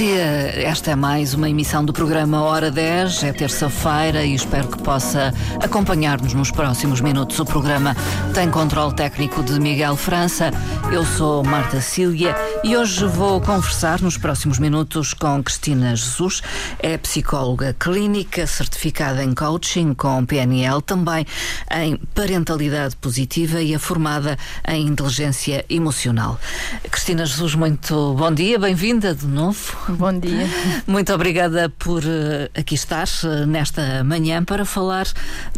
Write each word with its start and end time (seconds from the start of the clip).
dia, 0.00 0.64
esta 0.66 0.92
é 0.92 0.96
mais 0.96 1.34
uma 1.34 1.50
emissão 1.50 1.84
do 1.84 1.92
programa 1.92 2.40
Hora 2.40 2.70
10, 2.70 3.22
é 3.22 3.32
terça-feira 3.34 4.24
e 4.24 4.34
espero 4.34 4.66
que 4.66 4.82
possa 4.82 5.30
acompanhar-nos 5.62 6.32
nos 6.32 6.50
próximos 6.50 7.02
minutos. 7.02 7.38
O 7.38 7.44
programa 7.44 7.94
tem 8.32 8.50
controle 8.50 8.94
técnico 8.94 9.42
de 9.42 9.60
Miguel 9.60 9.94
França, 9.96 10.52
eu 10.90 11.04
sou 11.04 11.44
Marta 11.44 11.82
Cília 11.82 12.34
e 12.64 12.74
hoje 12.74 13.04
vou 13.08 13.42
conversar 13.42 14.00
nos 14.00 14.16
próximos 14.16 14.58
minutos 14.58 15.12
com 15.12 15.42
Cristina 15.42 15.94
Jesus, 15.94 16.40
é 16.78 16.96
psicóloga 16.96 17.76
clínica, 17.78 18.46
certificada 18.46 19.22
em 19.22 19.34
coaching 19.34 19.92
com 19.92 20.24
PNL, 20.24 20.80
também 20.80 21.26
em 21.70 21.96
parentalidade 22.14 22.96
positiva 22.96 23.60
e 23.60 23.74
é 23.74 23.78
formada 23.78 24.38
em 24.66 24.86
inteligência 24.86 25.62
emocional. 25.68 26.40
Cristina 26.90 27.26
Jesus, 27.26 27.54
muito 27.54 28.14
bom 28.14 28.32
dia, 28.32 28.58
bem-vinda 28.58 29.14
de 29.14 29.26
novo. 29.26 29.89
Bom 29.98 30.18
dia. 30.18 30.46
Muito 30.86 31.12
obrigada 31.12 31.68
por 31.68 32.02
uh, 32.04 32.48
aqui 32.54 32.74
estar 32.74 33.08
uh, 33.24 33.46
nesta 33.46 34.04
manhã 34.04 34.44
para 34.44 34.64
falar 34.64 35.06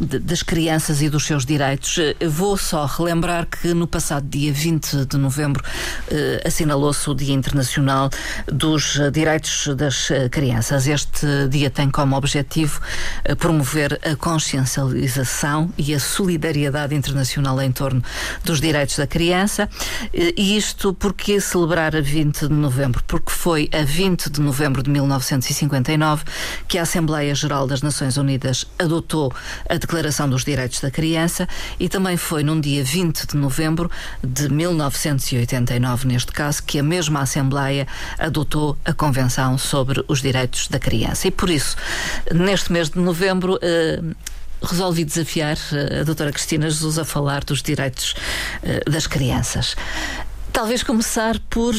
de, 0.00 0.18
das 0.18 0.42
crianças 0.42 1.02
e 1.02 1.08
dos 1.10 1.26
seus 1.26 1.44
direitos. 1.44 1.98
Uh, 1.98 2.30
vou 2.30 2.56
só 2.56 2.86
relembrar 2.86 3.46
que 3.46 3.74
no 3.74 3.86
passado 3.86 4.26
dia 4.26 4.52
20 4.52 5.06
de 5.06 5.16
novembro 5.16 5.62
assinalou-se 6.44 7.08
o 7.10 7.14
Dia 7.14 7.34
Internacional 7.34 8.10
dos 8.46 8.98
Direitos 9.12 9.68
das 9.76 10.08
Crianças. 10.30 10.86
Este 10.86 11.48
dia 11.48 11.70
tem 11.70 11.90
como 11.90 12.16
objetivo 12.16 12.80
promover 13.38 13.98
a 14.04 14.16
consciencialização 14.16 15.70
e 15.76 15.94
a 15.94 16.00
solidariedade 16.00 16.94
internacional 16.94 17.60
em 17.60 17.72
torno 17.72 18.02
dos 18.44 18.60
direitos 18.60 18.96
da 18.96 19.06
criança. 19.06 19.68
E 20.12 20.56
isto 20.56 20.94
porque 20.94 21.40
celebrar 21.40 21.96
a 21.96 22.00
20 22.00 22.48
de 22.48 22.54
novembro? 22.54 23.02
Porque 23.06 23.30
foi 23.30 23.68
a 23.72 23.82
20 23.82 24.21
de 24.30 24.40
novembro 24.40 24.82
de 24.82 24.90
1959 24.90 26.24
que 26.68 26.78
a 26.78 26.82
Assembleia 26.82 27.34
Geral 27.34 27.66
das 27.66 27.82
Nações 27.82 28.16
Unidas 28.16 28.66
adotou 28.78 29.32
a 29.68 29.76
Declaração 29.76 30.28
dos 30.28 30.44
Direitos 30.44 30.80
da 30.80 30.90
Criança 30.90 31.48
e 31.78 31.88
também 31.88 32.16
foi 32.16 32.42
num 32.42 32.60
dia 32.60 32.84
20 32.84 33.28
de 33.28 33.36
novembro 33.36 33.90
de 34.22 34.48
1989, 34.48 36.06
neste 36.06 36.32
caso, 36.32 36.62
que 36.62 36.78
a 36.78 36.82
mesma 36.82 37.20
Assembleia 37.20 37.86
adotou 38.18 38.76
a 38.84 38.92
Convenção 38.92 39.56
sobre 39.58 40.04
os 40.08 40.20
Direitos 40.20 40.68
da 40.68 40.78
Criança. 40.78 41.28
E 41.28 41.30
por 41.30 41.50
isso, 41.50 41.76
neste 42.32 42.72
mês 42.72 42.90
de 42.90 42.98
novembro, 42.98 43.58
eh, 43.62 44.00
resolvi 44.62 45.04
desafiar 45.04 45.56
eh, 45.72 46.00
a 46.00 46.04
doutora 46.04 46.32
Cristina 46.32 46.68
Jesus 46.68 46.98
a 46.98 47.04
falar 47.04 47.44
dos 47.44 47.62
direitos 47.62 48.14
eh, 48.62 48.80
das 48.88 49.06
crianças. 49.06 49.76
Talvez 50.52 50.82
começar 50.82 51.38
por 51.48 51.74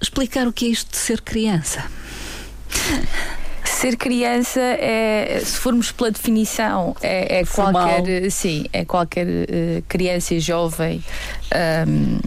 explicar 0.00 0.46
o 0.46 0.52
que 0.52 0.66
é 0.66 0.68
isto 0.68 0.90
de 0.90 0.96
ser 0.96 1.20
criança. 1.20 1.84
Ser 3.64 3.96
criança 3.96 4.60
é, 4.60 5.40
se 5.44 5.56
formos 5.58 5.92
pela 5.92 6.10
definição, 6.10 6.96
é, 7.00 7.40
é 7.40 7.44
qualquer, 7.44 8.30
sim, 8.30 8.66
é 8.72 8.84
qualquer 8.84 9.26
uh, 9.26 9.82
criança 9.86 10.34
e 10.34 10.40
jovem 10.40 11.04
um, 11.54 12.18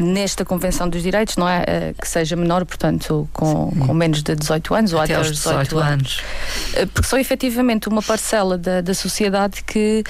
nesta 0.00 0.44
Convenção 0.44 0.88
dos 0.88 1.02
Direitos, 1.02 1.36
não 1.36 1.48
é? 1.48 1.60
Uh, 1.60 2.00
que 2.00 2.08
seja 2.08 2.36
menor, 2.36 2.64
portanto, 2.64 3.28
com, 3.32 3.70
com, 3.70 3.94
menos 3.94 4.22
de 4.22 4.34
18 4.34 4.74
anos 4.74 4.90
até 4.92 4.98
ou 4.98 5.04
até 5.04 5.14
aos 5.16 5.30
18, 5.30 5.62
18 5.64 5.78
anos. 5.78 5.92
anos. 5.92 6.82
Uh, 6.82 6.86
porque 6.88 7.08
são 7.08 7.18
efetivamente 7.18 7.88
uma 7.88 8.02
parcela 8.02 8.56
da, 8.56 8.80
da 8.80 8.94
sociedade 8.94 9.62
que 9.64 10.04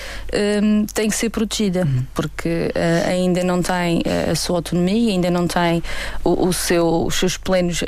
um, 0.63 0.87
tem 0.87 1.09
que 1.09 1.17
ser 1.17 1.31
protegida, 1.31 1.83
uhum. 1.83 2.05
porque 2.15 2.71
uh, 2.75 3.09
ainda 3.09 3.43
não 3.43 3.63
tem 3.63 4.03
a 4.31 4.35
sua 4.35 4.57
autonomia, 4.57 5.13
ainda 5.13 5.31
não 5.31 5.47
tem 5.47 5.83
o, 6.25 6.49
o 6.49 6.53
seu, 6.53 7.05
os 7.07 7.15
seus 7.15 7.37
plenos 7.37 7.83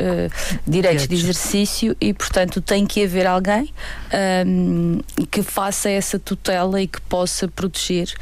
direitos 0.67 1.07
de 1.07 1.15
exercício 1.15 1.97
e, 2.01 2.13
portanto, 2.13 2.61
tem 2.61 2.87
que 2.87 3.05
haver 3.05 3.27
alguém 3.27 3.73
um, 4.47 5.01
que 5.31 5.43
faça 5.43 5.91
essa 5.91 6.19
tutela 6.19 6.81
e 6.81 6.87
que 6.87 7.01
possa 7.03 7.49
proteger. 7.49 8.13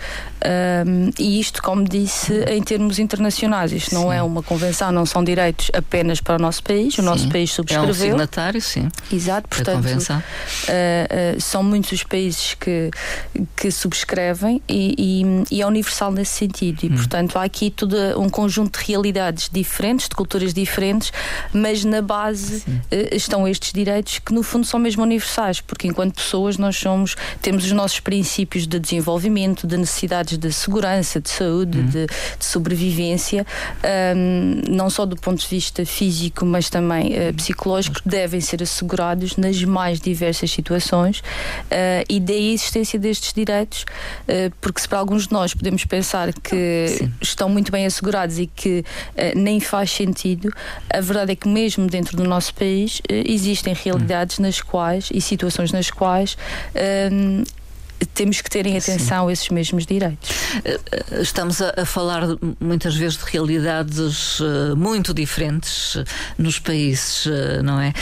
E 1.18 1.40
isto, 1.40 1.62
como 1.62 1.84
disse, 1.84 2.32
em 2.48 2.62
termos 2.62 2.98
internacionais. 2.98 3.72
Isto 3.72 3.90
sim. 3.90 3.96
não 3.96 4.12
é 4.12 4.22
uma 4.22 4.42
convenção, 4.42 4.90
não 4.92 5.06
são 5.06 5.22
direitos 5.22 5.70
apenas 5.74 6.20
para 6.20 6.36
o 6.36 6.38
nosso 6.38 6.62
país. 6.62 6.94
O 6.94 6.96
sim. 6.96 7.02
nosso 7.02 7.28
país 7.28 7.50
subscreveu. 7.50 7.88
É 7.88 7.90
um 7.90 7.94
signatário, 7.94 8.60
sim. 8.60 8.88
Exato, 9.12 9.48
portanto, 9.48 9.86
uh, 9.86 11.36
uh, 11.36 11.40
são 11.40 11.62
muitos 11.62 11.92
os 11.92 12.02
países 12.02 12.54
que, 12.54 12.90
que 13.56 13.70
subscrevem 13.70 14.62
e, 14.68 14.94
e, 14.98 15.56
e 15.56 15.62
é 15.62 15.66
universal 15.66 16.12
nesse 16.12 16.32
sentido. 16.32 16.84
E, 16.84 16.88
hum. 16.88 16.96
portanto, 16.96 17.36
há 17.38 17.44
aqui 17.44 17.70
todo 17.70 17.96
um 18.20 18.28
conjunto 18.28 18.78
de 18.78 18.86
realidades 18.86 19.48
diferentes, 19.50 20.08
de 20.08 20.14
culturas 20.14 20.54
diferentes, 20.54 21.12
mas 21.52 21.84
na 21.84 22.02
base 22.02 22.64
uh, 22.66 22.84
estão 23.12 23.46
estes 23.46 23.72
direitos 23.72 24.18
que, 24.18 24.32
no 24.32 24.42
fundo, 24.42 24.66
são 24.66 24.78
mesmo 24.80 25.02
universais, 25.02 25.60
porque 25.60 25.86
enquanto 25.86 26.14
pessoas 26.14 26.56
nós 26.56 26.76
somos, 26.76 27.16
temos 27.40 27.64
os 27.64 27.72
nossos 27.72 28.00
princípios 28.00 28.66
de 28.66 28.78
desenvolvimento, 28.78 29.66
de 29.66 29.76
necessidades 29.76 30.38
de 30.38 30.52
segurança, 30.52 31.20
de 31.20 31.30
saúde, 31.30 31.78
hum. 31.78 31.86
de, 31.86 32.06
de 32.38 32.44
sobrevivência, 32.44 33.46
um, 34.16 34.60
não 34.70 34.88
só 34.88 35.04
do 35.04 35.16
ponto 35.16 35.40
de 35.40 35.48
vista 35.48 35.84
físico, 35.84 36.44
mas 36.46 36.70
também 36.70 37.12
uh, 37.12 37.34
psicológico, 37.34 38.00
devem 38.04 38.40
ser 38.40 38.62
assegurados 38.62 39.36
nas 39.36 39.62
mais 39.64 40.00
diversas 40.00 40.50
situações 40.50 41.18
uh, 41.18 42.04
e 42.08 42.20
daí 42.20 42.50
a 42.50 42.54
existência 42.54 42.98
destes 42.98 43.32
direitos, 43.32 43.82
uh, 43.82 44.52
porque 44.60 44.80
se 44.80 44.88
para 44.88 44.98
alguns 44.98 45.26
de 45.26 45.32
nós 45.32 45.52
podemos 45.54 45.84
pensar 45.84 46.32
que 46.32 46.86
Sim. 46.88 47.12
estão 47.20 47.48
muito 47.48 47.72
bem 47.72 47.86
assegurados 47.86 48.38
e 48.38 48.46
que 48.46 48.84
nem 49.34 49.60
faz 49.60 49.90
sentido, 49.90 50.52
a 50.92 51.00
verdade 51.00 51.32
é 51.32 51.36
que 51.36 51.48
mesmo 51.48 51.86
dentro 51.86 52.16
do 52.16 52.24
nosso 52.24 52.54
país 52.54 53.00
existem 53.08 53.74
realidades 53.74 54.38
nas 54.38 54.60
quais 54.60 55.08
e 55.12 55.20
situações 55.20 55.72
nas 55.72 55.90
quais 55.90 56.36
temos 58.06 58.40
que 58.40 58.50
ter 58.50 58.66
em 58.66 58.76
atenção 58.76 59.26
Sim. 59.26 59.32
esses 59.32 59.48
mesmos 59.48 59.86
direitos. 59.86 60.30
Eh, 60.64 60.80
eh, 60.92 61.20
estamos 61.20 61.60
a, 61.60 61.72
a, 61.76 61.84
falar 61.84 62.22
muitas 62.60 62.96
vezes 62.96 63.18
de 63.18 63.24
realidades 63.24 64.40
uh, 64.40 64.76
muito 64.76 65.12
diferentes 65.12 65.96
uh, 65.96 66.04
nos 66.36 66.58
países, 66.58 67.26
uh, 67.26 67.62
não 67.62 67.80
é? 67.80 67.92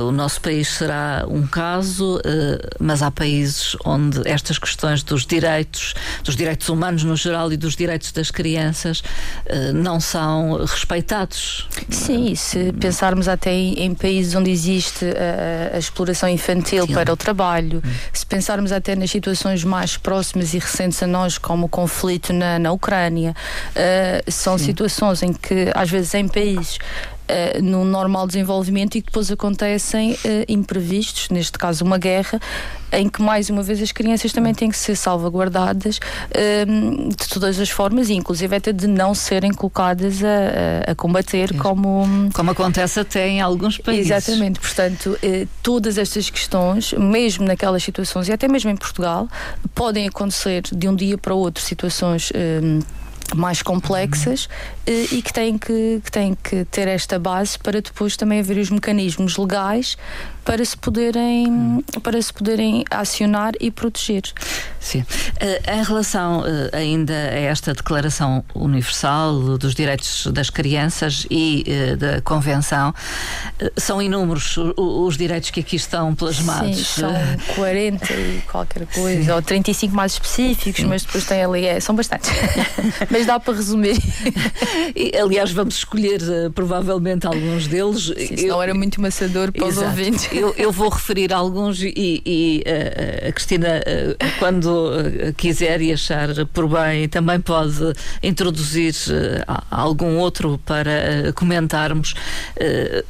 o 0.00 0.12
nosso 0.12 0.40
país 0.40 0.68
será 0.68 1.24
um 1.28 1.46
caso, 1.46 2.20
mas 2.78 3.02
há 3.02 3.10
países 3.10 3.76
onde 3.84 4.26
estas 4.28 4.58
questões 4.58 5.02
dos 5.02 5.26
direitos, 5.26 5.94
dos 6.24 6.36
direitos 6.36 6.68
humanos 6.68 7.04
no 7.04 7.16
geral 7.16 7.52
e 7.52 7.56
dos 7.56 7.76
direitos 7.76 8.12
das 8.12 8.30
crianças 8.30 9.02
não 9.74 10.00
são 10.00 10.64
respeitados. 10.64 11.68
Sim, 11.90 12.34
se 12.34 12.72
pensarmos 12.72 13.28
até 13.28 13.52
em, 13.52 13.74
em 13.80 13.94
países 13.94 14.34
onde 14.34 14.50
existe 14.50 15.04
a, 15.04 15.76
a 15.76 15.78
exploração 15.78 16.28
infantil 16.28 16.86
Sim. 16.86 16.94
para 16.94 17.12
o 17.12 17.16
trabalho, 17.16 17.82
hum. 17.84 17.90
se 18.12 18.24
pensarmos 18.24 18.72
até 18.72 18.96
nas 18.96 19.10
situações 19.18 19.64
mais 19.64 19.96
próximas 19.96 20.54
e 20.54 20.58
recentes 20.58 21.02
a 21.02 21.06
nós, 21.06 21.38
como 21.38 21.66
o 21.66 21.68
conflito 21.68 22.32
na, 22.32 22.58
na 22.58 22.72
Ucrânia, 22.72 23.34
uh, 23.70 24.30
são 24.30 24.56
Sim. 24.56 24.66
situações 24.66 25.22
em 25.22 25.32
que, 25.32 25.70
às 25.74 25.90
vezes, 25.90 26.14
em 26.14 26.28
países 26.28 26.78
Uh, 27.28 27.62
no 27.62 27.84
normal 27.84 28.26
desenvolvimento 28.26 28.96
e 28.96 29.02
depois 29.02 29.30
acontecem 29.30 30.12
uh, 30.12 30.16
imprevistos, 30.48 31.28
neste 31.28 31.58
caso 31.58 31.84
uma 31.84 31.98
guerra, 31.98 32.40
em 32.90 33.06
que 33.06 33.20
mais 33.20 33.50
uma 33.50 33.62
vez 33.62 33.82
as 33.82 33.92
crianças 33.92 34.32
também 34.32 34.54
têm 34.54 34.70
que 34.70 34.78
ser 34.78 34.96
salvaguardadas 34.96 35.98
uh, 35.98 37.08
de 37.10 37.28
todas 37.28 37.60
as 37.60 37.68
formas 37.68 38.08
e 38.08 38.14
inclusive 38.14 38.56
até 38.56 38.72
de 38.72 38.86
não 38.86 39.14
serem 39.14 39.52
colocadas 39.52 40.24
a, 40.24 40.90
a, 40.90 40.94
combater 40.94 41.54
como 41.58 42.30
como 42.32 42.50
acontece 42.50 43.00
até 43.00 43.28
em 43.28 43.42
alguns 43.42 43.76
países. 43.76 44.10
Exatamente, 44.10 44.58
portanto 44.58 45.18
todas 45.62 45.98
estas 45.98 46.30
questões, 46.30 46.94
mesmo 46.94 47.44
naquelas 47.44 47.82
situações 47.82 48.28
e 48.28 48.32
até 48.32 48.48
mesmo 48.48 48.70
em 48.70 48.76
Portugal, 48.76 49.28
podem 49.74 50.08
acontecer 50.08 50.62
de 50.72 50.88
um 50.88 50.96
dia 50.96 51.18
para 51.18 51.34
o 51.34 51.38
outro 51.38 51.62
situações 51.62 52.32
mais 53.36 53.62
complexas 53.62 54.48
eh, 54.86 55.06
e 55.12 55.22
que 55.22 55.32
têm 55.32 55.58
que, 55.58 56.00
que 56.04 56.10
têm 56.10 56.34
que 56.34 56.64
ter 56.66 56.88
esta 56.88 57.18
base 57.18 57.58
para 57.58 57.80
depois 57.80 58.16
também 58.16 58.40
haver 58.40 58.58
os 58.58 58.70
mecanismos 58.70 59.36
legais 59.36 59.96
para 60.48 60.64
se 60.64 60.78
poderem, 60.78 61.46
hum. 61.46 61.82
para 62.02 62.20
se 62.22 62.32
poderem 62.32 62.82
acionar 62.90 63.52
e 63.60 63.70
proteger. 63.70 64.22
Sim. 64.80 65.00
Uh, 65.00 65.70
em 65.70 65.82
relação 65.82 66.40
uh, 66.40 66.44
ainda 66.72 67.12
a 67.12 67.38
esta 67.38 67.74
Declaração 67.74 68.42
Universal 68.54 69.58
dos 69.58 69.74
Direitos 69.74 70.26
das 70.32 70.48
Crianças 70.48 71.26
e 71.30 71.66
uh, 71.68 71.96
da 71.98 72.22
Convenção, 72.22 72.94
são 73.76 74.00
inúmeros 74.00 74.56
os, 74.56 74.72
os, 74.78 75.16
direitos 75.18 75.50
que 75.50 75.60
aqui 75.60 75.76
estão 75.76 76.14
plasmados. 76.14 76.78
Sim, 76.78 77.02
são 77.02 77.12
40 77.54 78.14
e 78.14 78.42
qualquer 78.50 78.86
coisa, 78.94 79.24
Sim. 79.24 79.30
ou 79.30 79.42
35 79.42 79.94
mais 79.94 80.12
específicos, 80.12 80.80
Sim. 80.80 80.88
mas 80.88 81.04
depois 81.04 81.26
tem 81.26 81.44
ali, 81.44 81.66
é, 81.66 81.78
são 81.78 81.94
bastantes. 81.94 82.30
mas 83.10 83.26
dá 83.26 83.38
para 83.38 83.52
resumir. 83.52 83.98
e, 84.96 85.14
aliás, 85.14 85.52
vamos 85.52 85.76
escolher 85.76 86.22
provavelmente 86.54 87.26
alguns 87.26 87.66
deles. 87.66 88.04
Sim, 88.04 88.46
Eu, 88.46 88.54
não 88.54 88.62
era 88.62 88.72
muito 88.72 88.98
maçador 88.98 89.52
para 89.52 89.66
os 89.66 89.76
ouvintes. 89.76 90.37
Eu, 90.38 90.54
eu, 90.56 90.72
vou 90.72 90.88
referir 90.88 91.32
alguns 91.32 91.82
e, 91.82 91.92
e 91.96 92.64
uh, 92.66 93.28
a 93.28 93.32
Cristina, 93.32 93.80
uh, 93.80 94.38
quando 94.38 94.66
uh, 94.66 95.32
quiser 95.36 95.80
e 95.80 95.92
achar 95.92 96.28
por 96.52 96.68
bem, 96.68 97.08
também 97.08 97.40
pode 97.40 97.92
introduzir 98.22 98.94
algum 99.70 100.16
outro 100.18 100.58
para 100.64 101.32
comentarmos. 101.34 102.14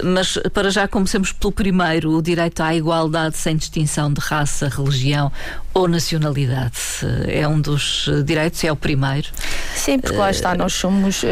mas 0.03 0.39
para 0.53 0.71
já 0.71 0.89
comecemos 0.89 1.33
pelo 1.33 1.53
primeiro, 1.53 2.13
o 2.13 2.23
direito 2.23 2.63
à 2.63 2.75
igualdade 2.75 3.37
sem 3.37 3.57
distinção 3.57 4.13
de 4.13 4.21
raça, 4.21 4.69
religião 4.69 5.31
ou 5.75 5.87
nacionalidade. 5.87 6.79
É 7.27 7.47
um 7.47 7.61
dos 7.61 8.09
direitos, 8.25 8.63
é 8.65 8.73
o 8.73 8.77
primeiro. 8.77 9.29
Sim, 9.75 9.99
porque 9.99 10.17
lá 10.17 10.31
está, 10.31 10.55
nós 10.55 10.73
somos, 10.73 11.23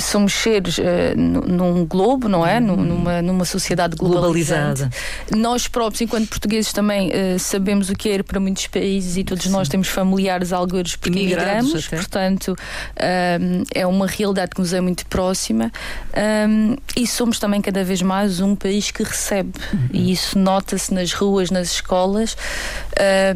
somos 0.00 0.32
seres 0.32 0.78
num 1.16 1.84
globo, 1.84 2.28
não 2.28 2.46
é? 2.46 2.60
Numa, 2.60 3.22
numa 3.22 3.44
sociedade 3.44 3.96
globalizada. 3.96 4.91
Nós 5.36 5.68
próprios, 5.68 6.00
enquanto 6.00 6.28
portugueses, 6.28 6.72
também 6.72 7.10
uh, 7.10 7.38
sabemos 7.38 7.90
o 7.90 7.94
que 7.94 8.08
é 8.08 8.14
ir 8.14 8.24
para 8.24 8.40
muitos 8.40 8.66
países 8.66 9.16
e 9.16 9.24
todos 9.24 9.44
Sim. 9.44 9.50
nós 9.50 9.68
temos 9.68 9.88
familiares 9.88 10.52
alguns 10.52 10.96
porque 10.96 11.18
migramos, 11.18 11.88
portanto, 11.88 12.52
um, 12.52 12.54
ehm, 12.96 13.64
é 13.74 13.86
uma 13.86 14.06
realidade 14.06 14.52
que 14.54 14.60
nos 14.60 14.72
é 14.72 14.80
muito 14.80 15.06
próxima 15.06 15.72
um, 16.14 16.72
ehm, 16.72 16.76
e 16.96 17.06
somos 17.06 17.38
também 17.38 17.60
cada 17.60 17.84
vez 17.84 18.02
mais 18.02 18.40
um 18.40 18.54
país 18.54 18.90
que 18.90 19.02
recebe 19.02 19.52
uhum. 19.72 19.88
e 19.92 20.12
isso 20.12 20.38
nota-se 20.38 20.92
nas 20.92 21.12
ruas, 21.12 21.50
nas 21.50 21.72
escolas 21.72 22.36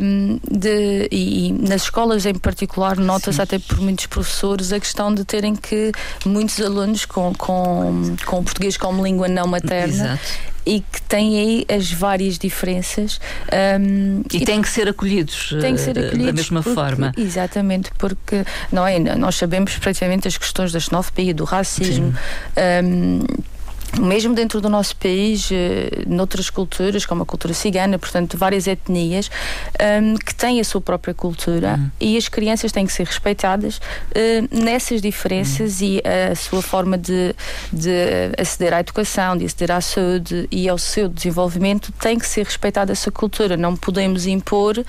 um, 0.00 0.38
ehm, 0.40 0.40
de, 0.50 1.08
e, 1.10 1.48
e, 1.48 1.52
nas 1.52 1.82
escolas 1.82 2.26
em 2.26 2.34
particular 2.34 2.96
nota-se 2.96 3.40
até 3.40 3.58
por 3.58 3.80
muitos 3.80 4.06
professores 4.06 4.72
a 4.72 4.80
questão 4.80 5.14
de 5.14 5.24
terem 5.24 5.54
que 5.54 5.92
muitos 6.24 6.60
alunos 6.60 7.04
com, 7.04 7.32
com, 7.34 8.16
com 8.24 8.38
o 8.38 8.44
português 8.44 8.76
como 8.76 9.04
língua 9.04 9.28
não 9.28 9.46
materna 9.46 10.14
Exato 10.14 10.55
e 10.66 10.80
que 10.80 11.00
têm 11.02 11.38
aí 11.38 11.66
as 11.68 11.92
várias 11.92 12.38
diferenças. 12.38 13.20
Um, 13.80 14.22
e, 14.32 14.38
e 14.38 14.44
têm 14.44 14.60
que 14.60 14.68
ser 14.68 14.88
acolhidos, 14.88 15.54
têm 15.60 15.74
que 15.74 15.80
ser 15.80 15.98
acolhidos 15.98 16.26
da 16.26 16.32
mesma 16.32 16.62
porque, 16.62 16.74
forma. 16.74 17.12
Exatamente, 17.16 17.90
porque 17.96 18.44
não 18.72 18.86
é, 18.86 18.98
nós 18.98 19.36
sabemos 19.36 19.72
perfeitamente 19.72 20.26
as 20.26 20.36
questões 20.36 20.72
da 20.72 20.80
xenofobia, 20.80 21.32
do 21.32 21.44
racismo. 21.44 22.12
Um, 22.84 23.20
mesmo 24.00 24.34
dentro 24.34 24.60
do 24.60 24.68
nosso 24.68 24.96
país, 24.96 25.50
eh, 25.50 26.04
noutras 26.06 26.50
culturas, 26.50 27.06
como 27.06 27.22
a 27.22 27.26
cultura 27.26 27.54
cigana, 27.54 27.98
portanto, 27.98 28.36
várias 28.36 28.66
etnias 28.66 29.30
um, 29.80 30.16
que 30.16 30.34
têm 30.34 30.60
a 30.60 30.64
sua 30.64 30.80
própria 30.80 31.14
cultura 31.14 31.76
uhum. 31.78 31.90
e 32.00 32.16
as 32.16 32.28
crianças 32.28 32.72
têm 32.72 32.86
que 32.86 32.92
ser 32.92 33.06
respeitadas 33.06 33.76
uh, 33.76 34.62
nessas 34.64 35.00
diferenças 35.00 35.80
uhum. 35.80 35.86
e 35.86 36.02
a 36.30 36.34
sua 36.34 36.62
forma 36.62 36.98
de, 36.98 37.34
de 37.72 37.90
aceder 38.38 38.74
à 38.74 38.80
educação, 38.80 39.36
de 39.36 39.44
aceder 39.44 39.72
à 39.72 39.80
saúde 39.80 40.46
e 40.50 40.68
ao 40.68 40.78
seu 40.78 41.08
desenvolvimento 41.08 41.92
tem 41.92 42.18
que 42.18 42.26
ser 42.26 42.44
respeitada 42.44 42.92
essa 42.92 43.10
cultura. 43.10 43.56
Não 43.56 43.76
podemos 43.76 44.26
impor, 44.26 44.78
uh, 44.78 44.84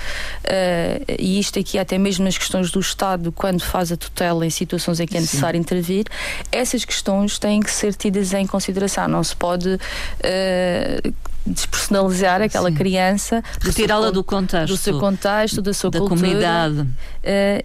e 1.17 1.39
isto 1.39 1.59
aqui 1.59 1.77
até 1.79 1.97
mesmo 1.97 2.25
nas 2.25 2.37
questões 2.37 2.71
do 2.71 2.79
Estado, 2.79 3.31
quando 3.31 3.61
faz 3.61 3.91
a 3.91 3.97
tutela 3.97 4.45
em 4.45 4.49
situações 4.49 4.99
em 4.99 5.05
que 5.05 5.17
é 5.17 5.21
necessário 5.21 5.57
Sim. 5.57 5.61
intervir, 5.61 6.05
essas 6.51 6.83
questões 6.83 7.39
têm 7.39 7.61
que 7.61 7.71
ser 7.71 7.93
tidas 7.93 8.33
em 8.33 8.45
consideração 8.45 8.96
não 9.05 9.21
se 9.21 9.35
pode 9.35 9.67
uh, 9.67 11.13
despersonalizar 11.45 12.41
aquela 12.41 12.69
Sim. 12.69 12.75
criança, 12.75 13.43
retirá-la 13.61 14.11
do 14.11 14.23
contexto, 14.23 14.67
do 14.67 14.77
seu 14.77 14.99
contexto, 14.99 15.61
da 15.61 15.73
sua 15.73 15.89
da 15.89 15.99
cultura, 15.99 16.21
comunidade 16.21 16.79
uh, 16.79 16.87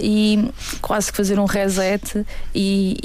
e 0.01 0.51
quase 0.81 1.11
que 1.11 1.17
fazer 1.17 1.39
um 1.39 1.45
reset 1.45 2.25
e, 2.55 2.97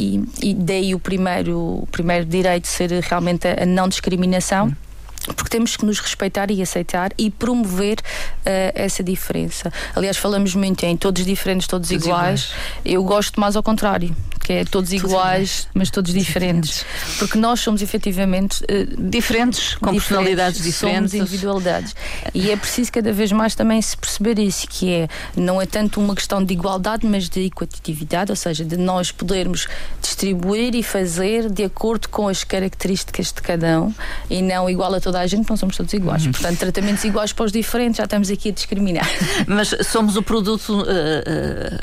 e, 0.41 0.49
e 0.49 0.53
daí 0.53 0.95
o 0.95 0.99
primeiro, 0.99 1.57
o 1.57 1.87
primeiro 1.91 2.25
direito 2.25 2.67
ser 2.67 2.91
realmente 3.03 3.47
a 3.47 3.65
não 3.65 3.87
discriminação. 3.87 4.67
Hum 4.67 4.86
porque 5.35 5.49
temos 5.49 5.75
que 5.75 5.85
nos 5.85 5.99
respeitar 5.99 6.49
e 6.51 6.61
aceitar 6.61 7.11
e 7.17 7.29
promover 7.29 7.99
uh, 7.99 8.71
essa 8.73 9.03
diferença. 9.03 9.71
Aliás, 9.95 10.17
falamos 10.17 10.55
muito 10.55 10.83
em 10.85 10.95
todos 10.95 11.25
diferentes, 11.25 11.67
todos, 11.67 11.89
todos 11.89 12.05
iguais. 12.05 12.41
iguais. 12.41 12.83
Eu 12.85 13.03
gosto 13.03 13.39
mais 13.39 13.55
ao 13.55 13.63
contrário, 13.63 14.15
que 14.41 14.53
é 14.53 14.65
todos, 14.65 14.91
iguais, 14.91 15.67
mas 15.73 15.89
todos 15.89 16.13
diferentes. 16.13 16.77
diferentes. 16.77 17.17
Porque 17.19 17.37
nós 17.37 17.59
somos 17.59 17.81
efetivamente 17.81 18.63
uh, 18.63 19.09
diferentes, 19.09 19.75
com 19.75 19.91
diferentes, 19.91 20.07
personalidades 20.07 20.63
diferentes. 20.63 21.13
Individualidades. 21.13 21.95
E 22.33 22.51
é 22.51 22.55
preciso 22.55 22.91
cada 22.91 23.11
vez 23.11 23.31
mais 23.31 23.55
também 23.55 23.81
se 23.81 23.97
perceber 23.97 24.39
isso, 24.39 24.67
que 24.67 24.91
é 24.91 25.07
não 25.35 25.61
é 25.61 25.65
tanto 25.65 25.99
uma 25.99 26.15
questão 26.15 26.43
de 26.43 26.53
igualdade, 26.53 27.05
mas 27.05 27.29
de 27.29 27.41
equitatividade, 27.41 28.31
ou 28.31 28.35
seja, 28.35 28.63
de 28.63 28.77
nós 28.77 29.11
podermos 29.11 29.67
distribuir 30.01 30.75
e 30.75 30.83
fazer 30.83 31.49
de 31.49 31.63
acordo 31.63 32.09
com 32.09 32.27
as 32.27 32.43
características 32.43 33.33
de 33.33 33.41
cada 33.41 33.81
um 33.81 33.93
e 34.29 34.41
não 34.41 34.69
igual 34.69 34.93
a 34.93 34.99
toda 34.99 35.16
toda 35.17 35.21
a 35.21 35.27
gente, 35.27 35.49
não 35.49 35.57
somos 35.57 35.75
todos 35.75 35.91
iguais. 35.93 36.25
Uhum. 36.25 36.31
Portanto, 36.31 36.57
tratamentos 36.59 37.03
iguais 37.03 37.33
para 37.33 37.45
os 37.45 37.51
diferentes, 37.51 37.97
já 37.97 38.03
estamos 38.03 38.29
aqui 38.29 38.49
a 38.49 38.51
discriminar. 38.51 39.07
Mas 39.47 39.75
somos 39.87 40.15
o 40.15 40.21
produto 40.21 40.81
uh, 40.81 40.83
uh, 40.83 40.85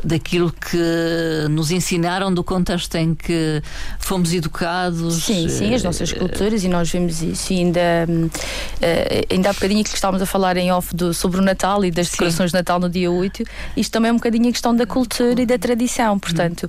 daquilo 0.04 0.52
que 0.52 1.48
nos 1.50 1.70
ensinaram, 1.70 2.32
do 2.32 2.44
contexto 2.44 2.94
em 2.96 3.14
que 3.14 3.62
fomos 3.98 4.32
educados. 4.32 5.24
Sim, 5.24 5.48
sim, 5.48 5.74
as 5.74 5.82
nossas 5.82 6.12
uh, 6.12 6.18
culturas, 6.18 6.62
e 6.64 6.68
nós 6.68 6.90
vemos 6.90 7.22
isso. 7.22 7.52
E 7.52 7.58
ainda, 7.58 7.80
ainda 9.30 9.50
há 9.50 9.52
bocadinho 9.52 9.82
que 9.82 9.90
estávamos 9.90 10.22
a 10.22 10.26
falar 10.26 10.56
em 10.56 10.70
off 10.70 10.94
do, 10.94 11.12
sobre 11.12 11.40
o 11.40 11.42
Natal 11.42 11.84
e 11.84 11.90
das 11.90 12.10
decorações 12.10 12.50
de 12.50 12.56
Natal 12.56 12.78
no 12.78 12.88
dia 12.88 13.10
8, 13.10 13.42
isto 13.76 13.92
também 13.92 14.10
é 14.10 14.12
um 14.12 14.16
bocadinho 14.16 14.48
a 14.48 14.52
questão 14.52 14.74
da 14.74 14.86
cultura 14.86 15.40
e 15.40 15.46
da 15.46 15.58
tradição. 15.58 16.18
Portanto, 16.18 16.68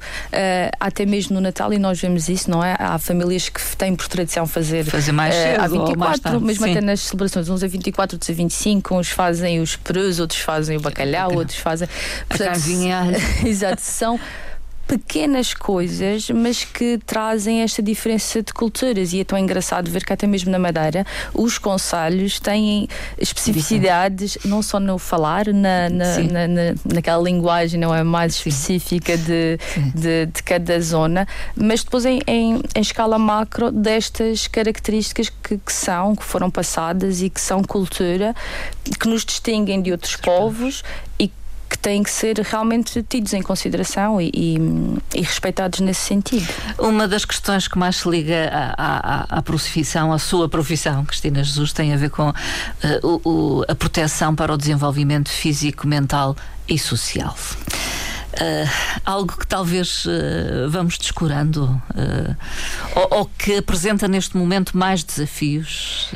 até 0.80 1.06
mesmo 1.06 1.36
no 1.36 1.42
Natal, 1.42 1.72
e 1.74 1.78
nós 1.78 2.00
vemos 2.00 2.30
isso, 2.30 2.50
não 2.50 2.64
é? 2.64 2.76
Há 2.80 2.98
famílias 2.98 3.50
que 3.50 3.62
têm 3.76 3.96
por 3.96 4.08
tradição 4.08 4.48
fazer, 4.48 4.86
fazer 4.86 5.12
mais 5.12 5.36
cedo, 5.36 5.62
há 5.62 5.68
24, 5.68 6.42
mas 6.42 6.55
mesmo 6.56 6.66
Sim. 6.66 6.72
até 6.72 6.82
nas 6.82 7.02
celebrações, 7.02 7.50
uns 7.50 7.64
a 7.64 7.68
24, 7.68 8.16
outros 8.16 8.30
a 8.30 8.34
25, 8.34 8.96
uns 8.96 9.10
fazem 9.10 9.60
os 9.60 9.76
perus, 9.76 10.20
outros 10.20 10.40
fazem 10.40 10.78
o 10.78 10.80
bacalhau, 10.80 11.34
outros 11.34 11.58
fazem. 11.58 11.88
Portanto, 12.28 12.56
a 12.56 12.58
Exato, 13.46 13.82
são 13.82 14.20
pequenas 14.88 15.54
coisas, 15.54 16.30
mas 16.30 16.64
que 16.64 17.00
trazem 17.06 17.62
esta 17.62 17.82
diferença 17.82 18.42
de 18.42 18.54
culturas. 18.54 19.14
E 19.14 19.20
é 19.20 19.24
tão 19.24 19.38
engraçado 19.38 19.90
ver 19.90 20.06
que 20.06 20.14
até 20.14 20.28
mesmo 20.28 20.52
na 20.52 20.60
Madeira 20.60 21.06
os 21.34 21.58
conselhos 21.58 22.40
têm 22.40 22.88
especificidades, 23.18 24.38
não 24.46 24.62
só 24.62 24.80
no 24.80 24.98
falar, 24.98 25.48
na, 25.48 25.90
na, 25.90 26.20
na, 26.20 26.48
na 26.48 26.76
naquela 26.94 27.22
linguagem 27.22 27.80
não 27.80 27.94
é? 27.94 28.04
Mais 28.04 28.36
específica 28.36 29.18
de, 29.18 29.58
de, 29.94 30.26
de, 30.28 30.44
cada 30.44 30.80
zona, 30.80 31.28
mas 31.56 31.84
depois 31.84 32.06
em, 32.06 32.22
em, 32.28 32.62
em 32.76 32.82
escala 32.82 33.18
macro 33.18 33.72
destas 33.72 34.48
características 34.48 35.30
que, 35.30 35.58
que, 35.58 35.74
são, 35.74 36.16
que 36.16 36.24
foram 36.24 36.50
passadas 36.50 37.22
e 37.22 37.30
que 37.30 37.42
são 37.42 37.64
cultura, 37.64 38.36
que 39.00 39.08
nos 39.08 39.26
distinguem 39.26 39.82
de 39.82 39.92
outros 39.92 40.16
povos. 40.16 40.84
e 41.20 41.28
que 41.28 41.45
têm 41.86 42.02
que 42.02 42.10
ser 42.10 42.40
realmente 42.40 43.04
tidos 43.04 43.32
em 43.34 43.44
consideração 43.44 44.20
e, 44.20 44.32
e, 44.34 44.58
e, 45.14 45.22
respeitados 45.22 45.82
nesse 45.82 46.02
sentido. 46.02 46.48
Uma 46.80 47.08
das 47.08 47.26
questões 47.26 47.68
que 47.68 47.78
mais 47.78 47.98
se 47.98 48.10
liga 48.10 48.50
à, 48.52 49.36
à, 49.36 49.38
à 49.38 49.42
profissão, 49.44 50.12
à 50.12 50.18
sua 50.18 50.50
profissão, 50.50 51.06
Cristina 51.06 51.44
Jesus, 51.44 51.72
tem 51.72 51.94
a 51.94 51.96
ver 51.96 52.10
com 52.10 52.30
uh, 52.30 53.22
o, 53.24 53.64
a 53.68 53.76
proteção 53.76 54.34
para 54.34 54.52
o 54.52 54.58
desenvolvimento 54.58 55.30
físico, 55.30 55.86
mental 55.86 56.36
e 56.68 56.80
social. 56.80 57.36
Uh, 58.34 58.68
algo 59.06 59.38
que 59.38 59.46
talvez 59.46 60.06
uh, 60.06 60.68
vamos 60.68 60.98
descurando 60.98 61.80
ou, 62.96 63.20
ou, 63.20 63.26
que 63.38 63.58
apresenta 63.58 64.08
neste 64.08 64.36
momento 64.36 64.76
mais 64.76 65.04
desafios? 65.04 66.10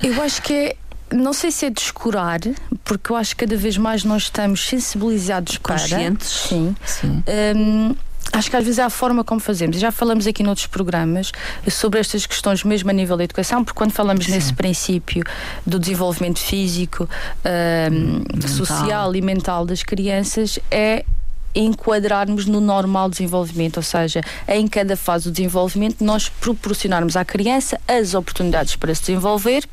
Eu 0.00 0.22
acho 0.22 0.40
que 0.40 0.52
é 0.52 0.76
não 1.12 1.32
sei 1.32 1.50
se 1.50 1.66
é 1.66 1.70
descurar, 1.70 2.40
porque 2.84 3.12
eu 3.12 3.16
acho 3.16 3.36
que 3.36 3.46
cada 3.46 3.56
vez 3.56 3.76
mais 3.76 4.04
nós 4.04 4.24
estamos 4.24 4.66
sensibilizados 4.66 5.58
Conscientes. 5.58 6.38
para. 6.38 6.48
Sim. 6.48 6.76
Sim. 6.84 7.22
Um, 7.56 7.94
Acho 8.32 8.48
que 8.48 8.56
às 8.56 8.64
vezes 8.64 8.78
é 8.78 8.82
a 8.82 8.88
forma 8.90 9.22
como 9.22 9.40
fazemos. 9.40 9.78
Já 9.78 9.92
falamos 9.92 10.26
aqui 10.26 10.42
noutros 10.42 10.66
programas 10.66 11.32
sobre 11.68 12.00
estas 12.00 12.24
questões, 12.24 12.64
mesmo 12.64 12.88
a 12.88 12.92
nível 12.92 13.16
da 13.16 13.24
educação, 13.24 13.62
porque 13.62 13.76
quando 13.76 13.92
falamos 13.92 14.24
Sim. 14.24 14.32
nesse 14.32 14.54
princípio 14.54 15.22
do 15.66 15.78
desenvolvimento 15.78 16.38
físico, 16.38 17.06
um, 17.92 18.48
social 18.48 19.14
e 19.14 19.20
mental 19.20 19.66
das 19.66 19.82
crianças, 19.82 20.58
é 20.70 21.04
enquadrarmos 21.54 22.46
no 22.46 22.60
normal 22.60 23.10
desenvolvimento, 23.10 23.76
ou 23.76 23.82
seja, 23.82 24.22
em 24.48 24.66
cada 24.66 24.96
fase 24.96 25.24
do 25.24 25.32
desenvolvimento, 25.32 26.02
nós 26.02 26.30
proporcionarmos 26.30 27.16
à 27.16 27.26
criança 27.26 27.78
as 27.86 28.14
oportunidades 28.14 28.76
para 28.76 28.94
se 28.94 29.02
desenvolver 29.02 29.68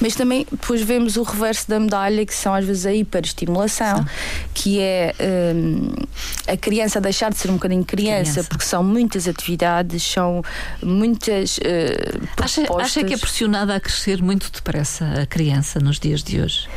mas 0.00 0.14
também 0.14 0.46
depois 0.50 0.82
vemos 0.82 1.16
o 1.16 1.22
reverso 1.22 1.68
da 1.68 1.78
medalha, 1.78 2.24
que 2.24 2.34
são 2.34 2.54
às 2.54 2.64
vezes 2.64 2.86
a 2.86 2.92
hiperestimulação, 2.92 3.98
Sim. 3.98 4.06
que 4.54 4.80
é 4.80 5.14
um, 5.54 5.92
a 6.46 6.56
criança 6.56 7.00
deixar 7.00 7.30
de 7.30 7.38
ser 7.38 7.50
um 7.50 7.54
bocadinho 7.54 7.84
criança, 7.84 8.32
criança. 8.32 8.48
porque 8.48 8.64
são 8.64 8.82
muitas 8.82 9.28
atividades, 9.28 10.02
são 10.02 10.42
muitas. 10.82 11.58
Uh, 11.58 12.28
acha, 12.42 12.62
acha 12.78 13.04
que 13.04 13.14
é 13.14 13.18
pressionada 13.18 13.74
a 13.74 13.80
crescer 13.80 14.22
muito 14.22 14.50
depressa 14.50 15.22
a 15.22 15.26
criança 15.26 15.80
nos 15.80 15.98
dias 15.98 16.22
de 16.22 16.40
hoje? 16.40 16.68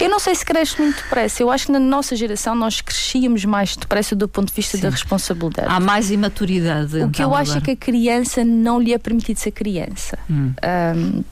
Eu 0.00 0.08
não 0.08 0.18
sei 0.18 0.34
se 0.34 0.44
cresce 0.44 0.80
muito 0.80 1.02
depressa. 1.02 1.42
Eu 1.42 1.50
acho 1.50 1.66
que 1.66 1.72
na 1.72 1.80
nossa 1.80 2.14
geração 2.16 2.54
nós 2.54 2.80
crescíamos 2.80 3.44
mais 3.44 3.76
depressa 3.76 4.14
do 4.14 4.28
ponto 4.28 4.48
de 4.48 4.54
vista 4.54 4.76
Sim. 4.76 4.82
da 4.84 4.90
responsabilidade. 4.90 5.68
Há 5.68 5.80
mais 5.80 6.10
imaturidade. 6.10 6.94
O 6.94 6.98
então, 6.98 7.10
que 7.10 7.22
eu 7.22 7.26
agora. 7.26 7.42
acho 7.42 7.58
é 7.58 7.60
que 7.60 7.70
a 7.72 7.76
criança 7.76 8.44
não 8.44 8.80
lhe 8.80 8.92
é 8.92 8.98
permitido 8.98 9.38
ser 9.38 9.50
criança. 9.50 10.18
Hum. 10.28 10.52
Um, 10.96 11.24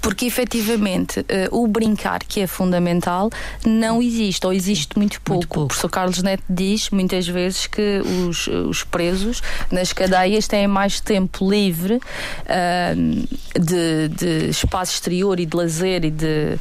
Porque 0.00 0.26
efetivamente 0.26 1.20
uh, 1.20 1.24
o 1.50 1.66
brincar, 1.66 2.20
que 2.20 2.40
é 2.40 2.46
fundamental, 2.46 3.30
não 3.64 4.02
existe, 4.02 4.46
ou 4.46 4.52
existe 4.52 4.98
muito 4.98 5.20
pouco. 5.20 5.38
Muito 5.38 5.48
pouco. 5.48 5.64
O 5.64 5.68
professor 5.68 5.90
Carlos 5.90 6.22
Neto 6.22 6.42
diz 6.48 6.90
muitas 6.90 7.28
vezes 7.28 7.66
que 7.66 8.00
os, 8.00 8.46
os 8.46 8.82
presos 8.84 9.42
nas 9.70 9.92
cadeias 9.92 10.48
têm 10.48 10.66
mais 10.66 11.00
tempo 11.00 11.48
livre 11.48 11.96
uh, 11.96 13.60
de, 13.60 14.08
de 14.08 14.50
espaço 14.50 14.94
exterior 14.94 15.38
e 15.38 15.46
de 15.46 15.56
lazer 15.56 16.04
e 16.04 16.10
de 16.10 16.58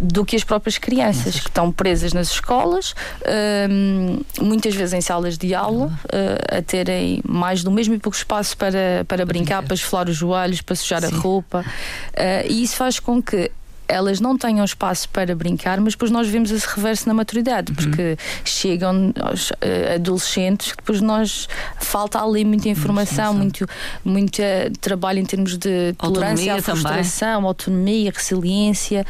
do 0.00 0.24
que 0.24 0.36
as 0.36 0.44
próprias 0.44 0.78
crianças 0.78 1.40
que 1.40 1.48
estão 1.48 1.72
presas 1.72 2.12
nas 2.12 2.30
escolas, 2.30 2.92
uh, 3.22 4.44
muitas 4.44 4.74
vezes 4.74 4.94
em 4.94 5.00
salas 5.00 5.36
de 5.36 5.54
aula, 5.54 5.86
uh, 5.86 6.58
a 6.58 6.62
terem 6.62 7.20
mais 7.26 7.64
do 7.64 7.70
mesmo 7.70 7.94
e 7.94 7.98
pouco 7.98 8.16
espaço 8.16 8.56
para, 8.56 9.04
para 9.06 9.26
brincar, 9.26 9.62
para 9.62 9.74
esfolar 9.74 10.08
os 10.08 10.16
joelhos, 10.16 10.60
para 10.60 10.76
sujar 10.76 11.02
Sim. 11.02 11.14
a 11.14 11.18
roupa. 11.18 11.60
Uh, 11.60 12.46
e 12.48 12.62
isso 12.62 12.76
faz 12.76 13.00
com 13.00 13.22
que 13.22 13.50
elas 13.88 14.20
não 14.20 14.36
tenham 14.36 14.64
espaço 14.64 15.08
para 15.08 15.34
brincar, 15.34 15.80
mas 15.80 15.94
depois 15.94 16.10
nós 16.10 16.28
vemos 16.28 16.50
esse 16.50 16.66
reverso 16.68 17.08
na 17.08 17.14
maturidade, 17.14 17.72
uhum. 17.72 17.76
porque 17.76 18.18
chegam 18.44 19.12
aos, 19.18 19.50
uh, 19.50 19.94
adolescentes 19.94 20.72
que 20.72 20.76
depois 20.76 21.00
nós 21.00 21.48
falta 21.80 22.22
ali 22.22 22.44
muita 22.44 22.68
informação, 22.68 23.32
muito, 23.32 23.66
muito 24.04 24.42
trabalho 24.80 25.18
em 25.18 25.24
termos 25.24 25.56
de 25.56 25.94
tolerância 25.94 26.54
à 26.54 26.62
frustração, 26.62 27.36
também. 27.36 27.48
autonomia, 27.48 28.12
resiliência, 28.14 29.06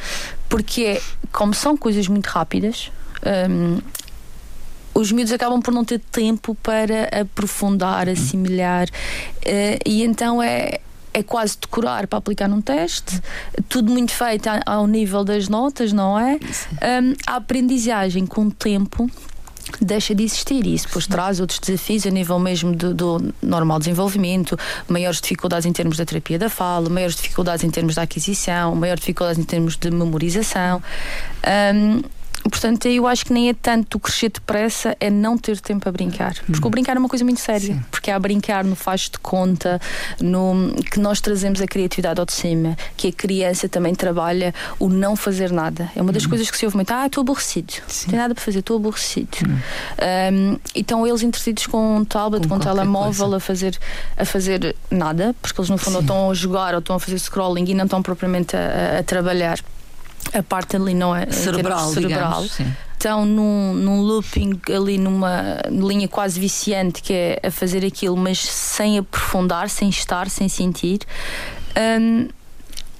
porque 0.48 0.82
é, 0.82 1.02
como 1.32 1.54
são 1.54 1.76
coisas 1.76 2.08
muito 2.08 2.26
rápidas. 2.26 2.90
Um, 3.50 3.78
os 4.94 5.12
miúdos 5.12 5.32
acabam 5.32 5.60
por 5.60 5.72
não 5.72 5.84
ter 5.84 6.00
tempo 6.00 6.56
para 6.56 7.04
aprofundar, 7.20 8.06
uhum. 8.08 8.12
assimilar, 8.12 8.88
uh, 8.88 9.78
e 9.86 10.02
então 10.02 10.42
é, 10.42 10.80
é 11.14 11.22
quase 11.22 11.56
decorar 11.60 12.06
para 12.06 12.18
aplicar 12.18 12.48
num 12.48 12.60
teste, 12.60 13.20
tudo 13.68 13.92
muito 13.92 14.12
feito 14.12 14.48
ao 14.66 14.86
nível 14.86 15.24
das 15.24 15.48
notas, 15.48 15.92
não 15.92 16.18
é? 16.18 16.34
Um, 17.02 17.14
a 17.26 17.36
aprendizagem 17.36 18.26
com 18.26 18.46
o 18.46 18.50
tempo 18.50 19.08
deixa 19.80 20.14
de 20.14 20.24
existir 20.24 20.66
e 20.66 20.74
isso 20.74 20.86
depois 20.86 21.06
traz 21.06 21.40
outros 21.40 21.58
desafios 21.58 22.06
a 22.06 22.10
nível 22.10 22.38
mesmo 22.38 22.74
do, 22.74 22.94
do, 22.94 23.34
normal 23.42 23.78
desenvolvimento, 23.78 24.58
maiores 24.88 25.20
dificuldades 25.20 25.66
em 25.66 25.72
termos 25.72 25.96
da 25.96 26.04
terapia 26.04 26.38
da 26.38 26.48
fala, 26.48 26.88
maiores 26.88 27.16
dificuldades 27.16 27.64
em 27.64 27.70
termos 27.70 27.94
da 27.94 28.02
aquisição, 28.02 28.74
maiores 28.74 29.00
dificuldades 29.00 29.40
em 29.40 29.44
termos 29.44 29.76
de 29.76 29.90
memorização. 29.90 30.82
Um, 31.74 32.02
Portanto, 32.42 32.86
eu 32.86 33.06
acho 33.06 33.24
que 33.24 33.32
nem 33.32 33.48
é 33.48 33.54
tanto 33.54 33.96
o 33.96 34.00
crescer 34.00 34.30
depressa, 34.30 34.96
é 35.00 35.10
não 35.10 35.36
ter 35.36 35.60
tempo 35.60 35.88
a 35.88 35.92
brincar. 35.92 36.34
Porque 36.46 36.64
o 36.64 36.68
hum. 36.68 36.70
brincar 36.70 36.96
é 36.96 36.98
uma 36.98 37.08
coisa 37.08 37.24
muito 37.24 37.40
séria. 37.40 37.74
Sim. 37.74 37.84
Porque 37.90 38.10
há 38.10 38.16
a 38.16 38.18
brincar 38.18 38.64
no 38.64 38.74
faz 38.74 39.02
de 39.02 39.18
conta, 39.18 39.80
no 40.20 40.74
que 40.90 41.00
nós 41.00 41.20
trazemos 41.20 41.60
a 41.60 41.66
criatividade 41.66 42.20
ao 42.20 42.26
de 42.26 42.32
cima, 42.32 42.76
que 42.96 43.08
a 43.08 43.12
criança 43.12 43.68
também 43.68 43.94
trabalha 43.94 44.54
o 44.78 44.88
não 44.88 45.16
fazer 45.16 45.50
nada. 45.50 45.90
É 45.94 46.02
uma 46.02 46.12
das 46.12 46.24
hum. 46.24 46.30
coisas 46.30 46.50
que 46.50 46.56
se 46.56 46.64
ouve 46.64 46.76
muito. 46.76 46.90
Ah, 46.92 47.06
estou 47.06 47.22
aborrecido. 47.22 47.74
Não 47.78 48.10
tem 48.10 48.18
nada 48.18 48.34
para 48.34 48.44
fazer, 48.44 48.60
estou 48.60 48.76
aborrecido. 48.76 49.38
Hum. 49.46 49.58
Um, 50.32 50.58
então 50.74 51.06
eles 51.06 51.22
entretidos 51.22 51.66
com 51.66 51.98
um 51.98 52.04
tablet, 52.04 52.46
com, 52.46 52.50
com 52.50 52.56
um 52.56 52.58
telemóvel 52.60 53.34
a 53.34 53.40
fazer, 53.40 53.78
a 54.16 54.24
fazer 54.24 54.74
nada, 54.90 55.34
porque 55.42 55.60
eles 55.60 55.70
no 55.70 55.78
fundo 55.78 56.00
estão 56.00 56.30
a 56.30 56.34
jogar 56.34 56.74
ou 56.74 56.80
estão 56.80 56.96
a 56.96 57.00
fazer 57.00 57.18
scrolling 57.18 57.64
e 57.68 57.74
não 57.74 57.84
estão 57.84 58.02
propriamente 58.02 58.56
a, 58.56 58.96
a, 58.96 58.98
a 59.00 59.02
trabalhar 59.02 59.58
a 60.32 60.42
parte 60.42 60.76
ali 60.76 60.94
não 60.94 61.14
é 61.14 61.30
cerebral, 61.30 61.90
cerebral. 61.90 62.42
Digamos, 62.42 62.74
estão 62.92 63.24
num, 63.24 63.74
num 63.74 64.00
looping 64.00 64.60
ali 64.74 64.98
numa 64.98 65.60
linha 65.70 66.08
quase 66.08 66.38
viciante 66.38 67.00
que 67.00 67.12
é 67.12 67.40
a 67.44 67.50
fazer 67.50 67.84
aquilo, 67.84 68.16
mas 68.16 68.38
sem 68.38 68.98
aprofundar, 68.98 69.70
sem 69.70 69.88
estar, 69.88 70.28
sem 70.28 70.48
sentir. 70.48 71.00
Um, 72.00 72.28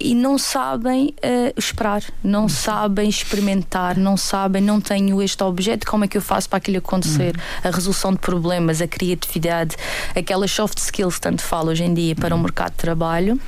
e 0.01 0.15
não 0.15 0.39
sabem 0.39 1.09
uh, 1.09 1.53
esperar, 1.57 2.05
não 2.23 2.43
uhum. 2.43 2.49
sabem 2.49 3.09
experimentar, 3.09 3.97
não 3.97 4.17
sabem, 4.17 4.63
não 4.63 4.81
tenho 4.81 5.21
este 5.21 5.43
objeto, 5.43 5.85
como 5.87 6.05
é 6.05 6.09
que 6.09 6.17
eu 6.17 6.23
faço 6.23 6.49
para 6.49 6.59
aquilo 6.59 6.79
acontecer? 6.79 7.35
Uhum. 7.35 7.69
A 7.69 7.75
resolução 7.75 8.13
de 8.13 8.19
problemas, 8.21 8.81
a 8.81 8.87
criatividade, 8.87 9.75
aquelas 10.15 10.53
soft 10.53 10.79
skills 10.79 11.19
tanto 11.19 11.43
falo 11.43 11.71
hoje 11.71 11.83
em 11.83 11.93
dia 11.93 12.15
para 12.15 12.33
uhum. 12.33 12.41
o 12.41 12.45
mercado 12.45 12.71
de 12.71 12.79
trabalho. 12.79 13.41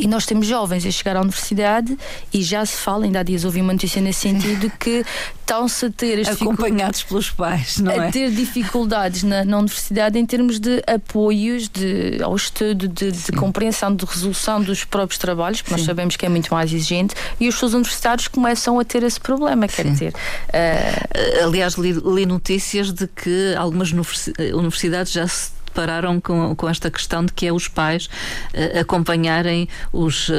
E 0.00 0.06
nós 0.06 0.26
temos 0.26 0.46
jovens 0.46 0.86
a 0.86 0.90
chegar 0.90 1.16
à 1.16 1.20
universidade 1.20 1.96
e 2.32 2.42
já 2.42 2.64
se 2.64 2.76
fala, 2.76 3.04
ainda 3.04 3.20
há 3.20 3.22
dias 3.22 3.44
ouvi 3.44 3.60
uma 3.60 3.72
notícia 3.72 4.00
nesse 4.00 4.20
sentido, 4.20 4.70
que 4.78 5.04
estão-se 5.40 5.86
a 5.86 5.90
ter 5.90 6.20
as 6.20 6.28
acompanhados 6.28 7.02
pelos 7.02 7.30
pais, 7.30 7.78
não 7.78 7.90
a 7.92 8.04
é? 8.04 8.08
A 8.08 8.12
ter 8.12 8.30
dificuldades 8.30 9.22
na, 9.22 9.44
na, 9.44 9.58
universidade 9.58 10.18
em 10.18 10.26
termos 10.26 10.60
de 10.60 10.82
apoios 10.86 11.68
de, 11.68 12.22
ao 12.22 12.36
estudo, 12.36 12.86
de, 12.86 13.10
de 13.10 13.32
compreensão, 13.32 13.94
de 13.94 14.04
resolução 14.04 14.62
dos 14.62 14.84
próprios 14.84 15.18
trabalhos, 15.18 15.62
que 15.62 15.70
Sim. 15.70 15.76
nós 15.76 15.84
sabemos 15.84 16.16
que 16.16 16.26
é 16.26 16.28
muito 16.28 16.52
mais 16.52 16.72
exigente, 16.72 17.14
e 17.40 17.48
os 17.48 17.58
seus 17.58 17.72
universitários 17.72 18.28
começam 18.28 18.78
a 18.78 18.84
ter 18.84 19.02
esse 19.02 19.18
problema, 19.18 19.66
quer 19.66 19.84
Sim. 19.84 19.92
dizer. 19.92 20.14
Uh... 20.48 21.44
Aliás, 21.44 21.74
li, 21.74 21.92
li 21.92 22.26
notícias 22.26 22.92
de 22.92 23.06
que 23.06 23.54
algumas 23.56 23.90
universidades 23.92 25.12
já 25.12 25.26
se 25.26 25.57
depararam 25.78 26.20
com, 26.20 26.56
com 26.56 26.68
esta 26.68 26.90
questão 26.90 27.24
de 27.24 27.32
que 27.32 27.46
é 27.46 27.52
os 27.52 27.68
pais 27.68 28.06
uh, 28.06 28.80
acompanharem 28.80 29.68
os 29.92 30.28
uh, 30.28 30.32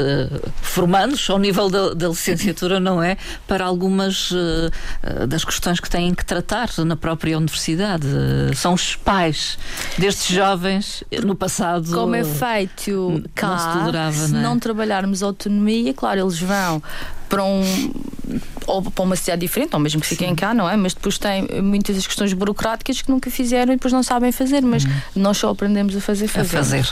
formandos 0.62 1.30
ao 1.30 1.40
nível 1.40 1.70
da, 1.70 1.94
da, 1.94 2.10
licenciatura, 2.10 2.80
não 2.80 3.02
é? 3.02 3.16
Para 3.48 3.64
algumas 3.64 4.32
uh, 4.32 5.26
das 5.28 5.46
questões 5.46 5.80
que 5.80 5.90
têm 5.90 6.14
que 6.14 6.26
tratar 6.26 6.70
na 6.80 6.96
própria 6.96 7.38
universidade. 7.38 8.06
são 8.56 8.74
os 8.74 8.96
pais 8.96 9.58
destes 9.98 10.36
jovens 10.36 11.04
no 11.24 11.36
passado. 11.36 11.90
Como 11.94 12.16
é 12.16 12.24
feito 12.24 13.24
cá, 13.34 13.48
não 13.48 13.58
se, 13.58 13.80
tolerava, 13.80 14.12
se 14.12 14.32
não, 14.34 14.40
é? 14.40 14.44
não 14.44 14.60
trabalharmos 14.60 15.24
autonomia, 15.24 15.94
claro, 15.94 16.20
eles 16.20 16.40
vão 16.40 16.82
para 17.30 17.44
um 17.44 17.64
ou 18.68 18.84
para 18.84 19.04
uma 19.04 19.16
cidade 19.16 19.42
diferente, 19.42 19.74
ou 19.74 19.80
mesmo 19.80 20.00
que 20.00 20.08
fiquem 20.08 20.30
Sim. 20.30 20.36
cá, 20.36 20.54
não 20.54 20.70
é? 20.70 20.78
Mas 20.78 20.94
depois 20.94 21.18
tem 21.18 21.48
muitas 21.62 21.96
das 21.96 22.06
questões 22.06 22.32
burocráticas 22.34 23.02
que 23.02 23.10
nunca 23.10 23.32
fizeram 23.32 23.74
e 23.74 23.76
depois 23.76 23.92
não 23.92 24.04
sabem 24.04 24.32
fazer, 24.32 24.62
mas 24.62 24.86
hum. 24.86 24.90
nós 25.16 25.38
só 25.38 25.50
aprendemos 25.50 25.96
a 25.96 26.02
fazer, 26.02 26.28
fazer. 26.28 26.58
A 26.58 26.64
fazer. 26.64 26.86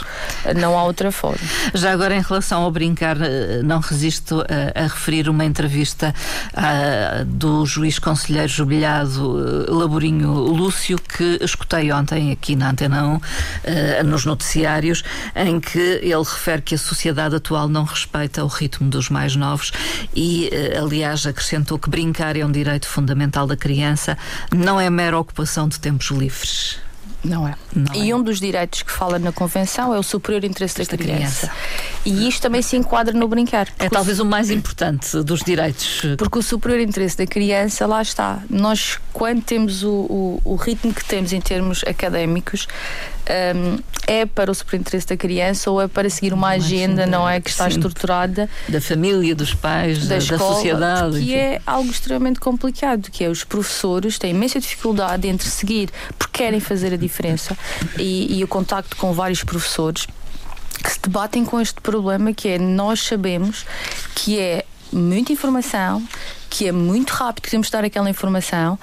Não 0.56 0.76
há 0.76 0.82
outra 0.84 1.12
forma. 1.12 1.38
Já 1.74 1.92
agora, 1.92 2.16
em 2.16 2.20
relação 2.20 2.62
ao 2.62 2.70
brincar, 2.70 3.16
eh, 3.20 3.62
não 3.62 3.78
resisto 3.78 4.42
a, 4.42 4.80
a 4.80 4.82
referir 4.84 5.28
uma 5.28 5.44
entrevista 5.44 6.14
a, 6.52 7.24
do 7.24 7.64
juiz 7.64 7.98
conselheiro 7.98 8.48
jubilado 8.48 9.66
eh, 9.68 9.70
Laborinho 9.70 10.32
Lúcio, 10.32 10.98
que 10.98 11.38
escutei 11.40 11.92
ontem 11.92 12.32
aqui 12.32 12.56
na 12.56 12.70
Antena 12.70 13.06
1, 13.06 13.20
eh, 13.64 14.02
nos 14.02 14.24
noticiários, 14.24 15.04
em 15.36 15.60
que 15.60 15.78
ele 15.78 16.24
refere 16.24 16.62
que 16.62 16.74
a 16.74 16.78
sociedade 16.78 17.36
atual 17.36 17.68
não 17.68 17.84
respeita 17.84 18.44
o 18.44 18.48
ritmo 18.48 18.88
dos 18.88 19.08
mais 19.08 19.36
novos 19.36 19.70
e, 20.14 20.27
aliás, 20.78 21.26
acrescentou 21.26 21.78
acrescentou 21.78 21.78
que 21.78 21.90
brincar 21.90 22.36
é 22.36 22.44
um 22.44 22.50
direito 22.50 22.86
fundamental 22.86 23.46
da 23.46 23.56
criança, 23.56 24.16
não 24.54 24.80
é 24.80 24.88
mera 24.90 25.18
ocupação 25.18 25.68
de 25.68 25.78
tempos 25.78 26.10
livres. 26.10 26.87
Não 27.24 27.48
é. 27.48 27.54
Não 27.74 27.94
e 27.94 28.10
é. 28.10 28.14
um 28.14 28.22
dos 28.22 28.38
direitos 28.38 28.82
que 28.82 28.92
fala 28.92 29.18
na 29.18 29.32
Convenção 29.32 29.94
é 29.94 29.98
o 29.98 30.02
superior 30.02 30.44
interesse 30.44 30.78
da 30.78 30.84
criança. 30.96 31.48
criança. 31.48 31.52
E 32.04 32.28
isto 32.28 32.42
também 32.42 32.62
se 32.62 32.76
enquadra 32.76 33.12
no 33.12 33.26
brincar. 33.26 33.68
É 33.78 33.88
talvez 33.88 34.20
o 34.20 34.24
mais 34.24 34.50
importante 34.50 35.20
dos 35.22 35.40
direitos. 35.40 36.02
Porque 36.16 36.38
o 36.38 36.42
superior 36.42 36.80
interesse 36.80 37.18
da 37.18 37.26
criança, 37.26 37.86
lá 37.86 38.00
está. 38.00 38.42
Nós, 38.48 38.98
quando 39.12 39.42
temos 39.42 39.82
o, 39.82 39.90
o, 39.90 40.40
o 40.44 40.54
ritmo 40.54 40.92
que 40.94 41.04
temos 41.04 41.32
em 41.32 41.40
termos 41.40 41.82
académicos, 41.84 42.68
um, 43.28 43.78
é 44.06 44.24
para 44.24 44.50
o 44.50 44.54
superinteresse 44.54 45.06
da 45.06 45.16
criança 45.16 45.70
ou 45.70 45.82
é 45.82 45.88
para 45.88 46.08
seguir 46.08 46.32
uma, 46.32 46.48
uma 46.48 46.54
agenda, 46.54 47.02
agenda, 47.02 47.06
não 47.06 47.28
é? 47.28 47.40
Que 47.40 47.50
está 47.50 47.64
sim. 47.64 47.76
estruturada. 47.76 48.48
Da 48.68 48.80
família, 48.80 49.34
dos 49.34 49.54
pais, 49.54 50.06
da, 50.06 50.14
da, 50.14 50.18
escola, 50.18 50.38
da 50.38 50.54
sociedade. 50.54 51.16
Que 51.16 51.22
enfim. 51.24 51.34
é 51.34 51.60
algo 51.66 51.90
extremamente 51.90 52.40
complicado, 52.40 53.10
que 53.10 53.24
é 53.24 53.28
os 53.28 53.44
professores 53.44 54.18
têm 54.18 54.30
imensa 54.30 54.58
dificuldade 54.60 55.28
entre 55.28 55.48
seguir 55.48 55.90
porque 56.18 56.38
querem 56.38 56.60
fazer 56.60 56.92
a 56.92 56.96
diferença 56.96 57.07
e, 57.98 58.38
e 58.38 58.44
o 58.44 58.48
contacto 58.48 58.96
com 58.96 59.12
vários 59.12 59.42
professores 59.42 60.06
que 60.82 60.90
se 60.90 61.00
debatem 61.00 61.44
com 61.44 61.60
este 61.60 61.80
problema 61.80 62.32
que 62.32 62.48
é 62.48 62.58
nós 62.58 63.00
sabemos 63.00 63.66
que 64.14 64.38
é 64.38 64.64
muita 64.92 65.32
informação, 65.32 66.02
que 66.48 66.66
é 66.66 66.72
muito 66.72 67.10
rápido 67.10 67.42
que 67.42 67.50
temos 67.50 67.68
dar 67.70 67.84
aquela 67.84 68.08
informação, 68.08 68.78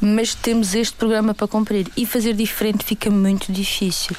mas 0.00 0.34
temos 0.34 0.74
este 0.74 0.96
programa 0.96 1.34
para 1.34 1.46
cumprir 1.46 1.86
e 1.96 2.06
fazer 2.06 2.34
diferente 2.34 2.84
fica 2.84 3.10
muito 3.10 3.52
difícil. 3.52 4.16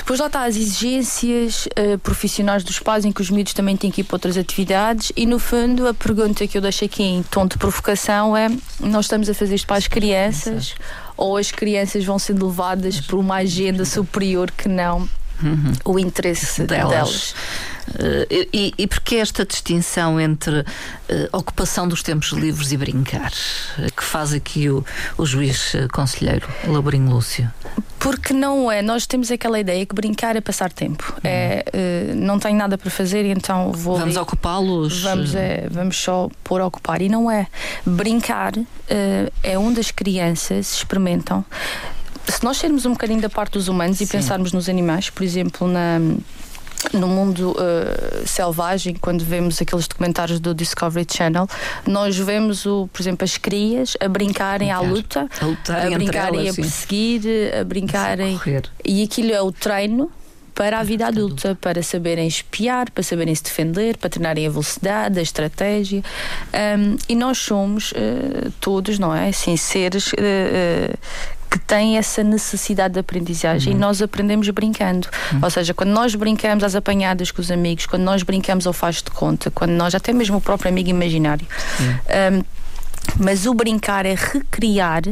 Depois 0.00 0.18
lá 0.18 0.28
está 0.28 0.44
as 0.44 0.56
exigências 0.56 1.66
uh, 1.66 1.98
profissionais 1.98 2.64
dos 2.64 2.78
pais, 2.78 3.04
em 3.04 3.12
que 3.12 3.20
os 3.20 3.28
miúdos 3.28 3.52
também 3.52 3.76
têm 3.76 3.90
que 3.90 4.00
ir 4.00 4.04
para 4.04 4.16
outras 4.16 4.38
atividades, 4.38 5.12
e 5.14 5.26
no 5.26 5.38
fundo 5.38 5.86
a 5.86 5.92
pergunta 5.92 6.46
que 6.46 6.56
eu 6.56 6.62
deixo 6.62 6.86
aqui 6.86 7.02
em 7.02 7.22
tom 7.22 7.46
de 7.46 7.58
provocação 7.58 8.34
é: 8.34 8.48
nós 8.80 9.04
estamos 9.04 9.28
a 9.28 9.34
fazer 9.34 9.54
isto 9.54 9.66
para 9.66 9.76
as 9.76 9.86
crianças? 9.86 10.74
Ou 11.18 11.36
as 11.36 11.52
crianças 11.52 12.02
vão 12.02 12.18
sendo 12.18 12.46
levadas 12.46 12.98
por 12.98 13.18
uma 13.18 13.36
agenda 13.36 13.84
superior 13.84 14.50
que 14.50 14.70
não 14.70 15.06
uhum. 15.42 15.72
o 15.84 15.98
interesse 15.98 16.64
delas. 16.64 16.90
delas. 16.90 17.34
Uh, 17.90 18.48
e, 18.52 18.72
e 18.78 18.86
porquê 18.86 19.16
esta 19.16 19.44
distinção 19.44 20.20
entre 20.20 20.60
uh, 20.60 20.64
ocupação 21.32 21.88
dos 21.88 22.02
tempos 22.02 22.30
livres 22.30 22.70
e 22.70 22.76
brincar? 22.76 23.32
Uh, 23.78 23.92
que 23.96 24.04
faz 24.04 24.32
aqui 24.32 24.70
o, 24.70 24.84
o 25.18 25.26
juiz 25.26 25.72
conselheiro 25.92 26.48
Laborinho 26.68 27.10
Lúcio? 27.10 27.50
Porque 27.98 28.32
não 28.32 28.70
é, 28.70 28.80
nós 28.80 29.06
temos 29.06 29.30
aquela 29.30 29.58
ideia 29.58 29.84
que 29.84 29.94
brincar 29.94 30.36
é 30.36 30.40
passar 30.40 30.72
tempo. 30.72 31.12
Uhum. 31.16 31.20
É, 31.24 31.64
não 32.14 32.38
tenho 32.38 32.56
nada 32.56 32.78
para 32.78 32.90
fazer, 32.90 33.26
então 33.26 33.72
vou. 33.72 33.98
Vamos 33.98 34.16
ocupá-los? 34.16 35.02
Vamos, 35.02 35.34
é, 35.34 35.66
vamos 35.70 35.98
só 35.98 36.30
por 36.42 36.62
ocupar. 36.62 37.02
E 37.02 37.10
não 37.10 37.30
é. 37.30 37.46
Brincar 37.84 38.54
é 39.42 39.58
onde 39.58 39.80
as 39.80 39.90
crianças 39.90 40.76
experimentam 40.76 41.44
se 42.30 42.44
nós 42.44 42.56
sermos 42.56 42.86
um 42.86 42.92
bocadinho 42.92 43.20
da 43.20 43.28
parte 43.28 43.52
dos 43.52 43.68
humanos 43.68 43.98
Sim. 43.98 44.04
e 44.04 44.06
pensarmos 44.06 44.52
nos 44.52 44.68
animais, 44.68 45.10
por 45.10 45.22
exemplo, 45.22 45.66
na 45.66 45.98
no 46.94 47.06
mundo 47.06 47.50
uh, 47.52 48.26
selvagem, 48.26 48.94
quando 48.94 49.22
vemos 49.22 49.60
aqueles 49.60 49.86
documentários 49.86 50.40
do 50.40 50.54
Discovery 50.54 51.06
Channel, 51.08 51.46
nós 51.86 52.16
vemos, 52.16 52.64
o, 52.64 52.88
por 52.90 53.02
exemplo, 53.02 53.22
as 53.22 53.36
crias 53.36 53.98
a 54.00 54.08
brincarem 54.08 54.70
à 54.70 54.80
luta, 54.80 55.28
a, 55.68 55.86
a 55.86 55.90
brincarem 55.90 56.40
elas, 56.40 56.58
a 56.58 56.62
perseguir, 56.62 57.22
a 57.54 57.64
brincarem. 57.64 58.36
A 58.36 58.62
e 58.82 59.02
aquilo 59.02 59.30
é 59.30 59.42
o 59.42 59.52
treino 59.52 60.10
para 60.54 60.80
a 60.80 60.82
vida 60.82 61.06
adulta, 61.06 61.56
para 61.60 61.82
saberem 61.82 62.26
espiar, 62.26 62.90
para 62.90 63.02
saberem 63.02 63.34
se 63.34 63.42
defender, 63.42 63.96
para 63.96 64.10
treinarem 64.10 64.46
a 64.46 64.50
velocidade, 64.50 65.18
a 65.18 65.22
estratégia. 65.22 66.02
Um, 66.52 66.96
e 67.08 67.14
nós 67.14 67.38
somos 67.38 67.92
uh, 67.92 68.50
todos, 68.60 68.98
não 68.98 69.14
é? 69.14 69.28
Assim, 69.28 69.56
seres 69.56 70.12
uh, 70.12 70.98
que 71.50 71.58
têm 71.58 71.98
essa 71.98 72.22
necessidade 72.22 72.94
de 72.94 73.00
aprendizagem 73.00 73.72
uhum. 73.72 73.78
e 73.78 73.80
nós 73.80 74.00
aprendemos 74.00 74.48
brincando. 74.50 75.08
Uhum. 75.32 75.40
Ou 75.42 75.50
seja, 75.50 75.74
quando 75.74 75.90
nós 75.90 76.14
brincamos 76.14 76.62
às 76.62 76.76
apanhadas 76.76 77.32
com 77.32 77.40
os 77.40 77.50
amigos, 77.50 77.86
quando 77.86 78.02
nós 78.02 78.22
brincamos 78.22 78.66
ao 78.68 78.72
faz 78.72 78.96
de 78.96 79.10
conta, 79.10 79.50
quando 79.50 79.72
nós, 79.72 79.94
até 79.94 80.12
mesmo 80.12 80.36
o 80.36 80.40
próprio 80.40 80.70
amigo 80.70 80.88
imaginário. 80.88 81.46
Um, 81.80 82.44
mas 83.18 83.46
o 83.46 83.54
brincar 83.54 84.06
é 84.06 84.14
recriar 84.14 85.02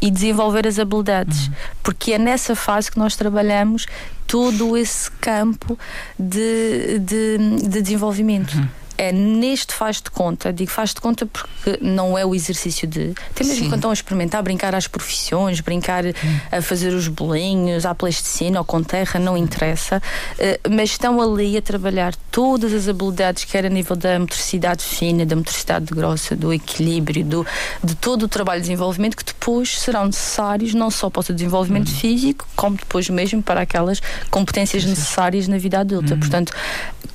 e 0.00 0.10
desenvolver 0.10 0.66
as 0.66 0.78
habilidades, 0.78 1.48
uhum. 1.48 1.54
porque 1.82 2.12
é 2.12 2.18
nessa 2.18 2.54
fase 2.54 2.90
que 2.90 2.98
nós 2.98 3.16
trabalhamos 3.16 3.86
todo 4.26 4.76
esse 4.76 5.10
campo 5.12 5.76
de, 6.18 6.98
de, 7.00 7.38
de 7.68 7.82
desenvolvimento. 7.82 8.54
Uhum 8.54 8.83
é 8.96 9.12
neste 9.12 9.74
faz 9.74 10.00
de 10.00 10.10
conta, 10.10 10.52
digo 10.52 10.70
faz 10.70 10.90
de 10.94 11.00
conta 11.00 11.26
porque 11.26 11.78
não 11.80 12.16
é 12.16 12.24
o 12.24 12.34
exercício 12.34 12.86
de. 12.86 13.12
Até 13.30 13.44
mesmo 13.44 13.64
Sim. 13.64 13.68
quando 13.68 13.74
estão 13.76 13.90
a 13.90 13.94
experimentar, 13.94 14.42
brincar 14.42 14.74
às 14.74 14.86
profissões, 14.86 15.60
brincar 15.60 16.04
hum. 16.04 16.12
a 16.50 16.62
fazer 16.62 16.92
os 16.94 17.08
bolinhos, 17.08 17.84
à 17.84 17.94
plasticina 17.94 18.58
ou 18.58 18.64
com 18.64 18.82
terra, 18.82 19.18
não 19.18 19.36
interessa, 19.36 19.98
uh, 19.98 20.70
mas 20.70 20.90
estão 20.90 21.20
ali 21.20 21.56
a 21.56 21.62
trabalhar 21.62 22.14
todas 22.30 22.72
as 22.72 22.88
habilidades, 22.88 23.44
quer 23.44 23.66
a 23.66 23.68
nível 23.68 23.96
da 23.96 24.18
motricidade 24.18 24.84
fina, 24.84 25.26
da 25.26 25.36
motricidade 25.36 25.86
grossa, 25.92 26.36
do 26.36 26.52
equilíbrio, 26.52 27.24
do, 27.24 27.46
de 27.82 27.94
todo 27.96 28.24
o 28.24 28.28
trabalho 28.28 28.60
de 28.60 28.68
desenvolvimento 28.68 29.16
que 29.16 29.24
depois 29.24 29.80
serão 29.80 30.06
necessários 30.06 30.74
não 30.74 30.90
só 30.90 31.10
para 31.10 31.20
o 31.20 31.22
seu 31.22 31.34
desenvolvimento 31.34 31.88
hum. 31.88 31.94
físico, 31.94 32.46
como 32.54 32.76
depois 32.76 33.08
mesmo 33.08 33.42
para 33.42 33.62
aquelas 33.62 34.00
competências 34.30 34.84
necessárias 34.84 35.48
na 35.48 35.58
vida 35.58 35.80
adulta. 35.80 36.14
Hum. 36.14 36.20
Portanto, 36.20 36.52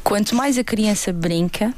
quanto 0.04 0.36
mais 0.36 0.58
a 0.58 0.64
criança 0.64 1.14
brinca, 1.14 1.69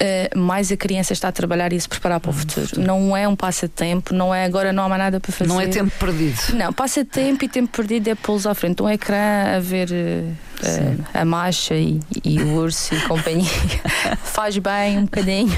Uh, 0.00 0.38
mais 0.38 0.70
a 0.70 0.76
criança 0.76 1.12
está 1.12 1.26
a 1.26 1.32
trabalhar 1.32 1.72
e 1.72 1.76
a 1.76 1.80
se 1.80 1.88
preparar 1.88 2.20
para 2.20 2.30
o 2.30 2.32
futuro. 2.32 2.68
Não 2.80 3.16
é 3.16 3.26
um 3.26 3.34
passatempo, 3.34 4.14
não 4.14 4.32
é 4.32 4.44
agora 4.44 4.72
não 4.72 4.84
há 4.84 4.88
mais 4.88 5.02
nada 5.02 5.18
para 5.18 5.32
fazer. 5.32 5.48
Não 5.48 5.60
é 5.60 5.66
tempo 5.66 5.90
perdido. 5.98 6.38
Não, 6.54 6.72
passatempo 6.72 7.44
e 7.44 7.48
tempo 7.48 7.76
perdido 7.76 8.08
é 8.08 8.14
pô-los 8.14 8.46
à 8.46 8.54
frente. 8.54 8.80
Um 8.80 8.88
ecrã 8.88 9.56
a 9.56 9.58
ver 9.58 9.90
uh, 9.90 11.04
a 11.12 11.24
marcha 11.24 11.74
e, 11.74 12.00
e, 12.24 12.40
o 12.40 12.54
urso 12.54 12.94
e 12.94 13.00
companhia. 13.02 13.48
Faz 14.22 14.56
bem 14.58 14.98
um 14.98 15.04
bocadinho, 15.04 15.52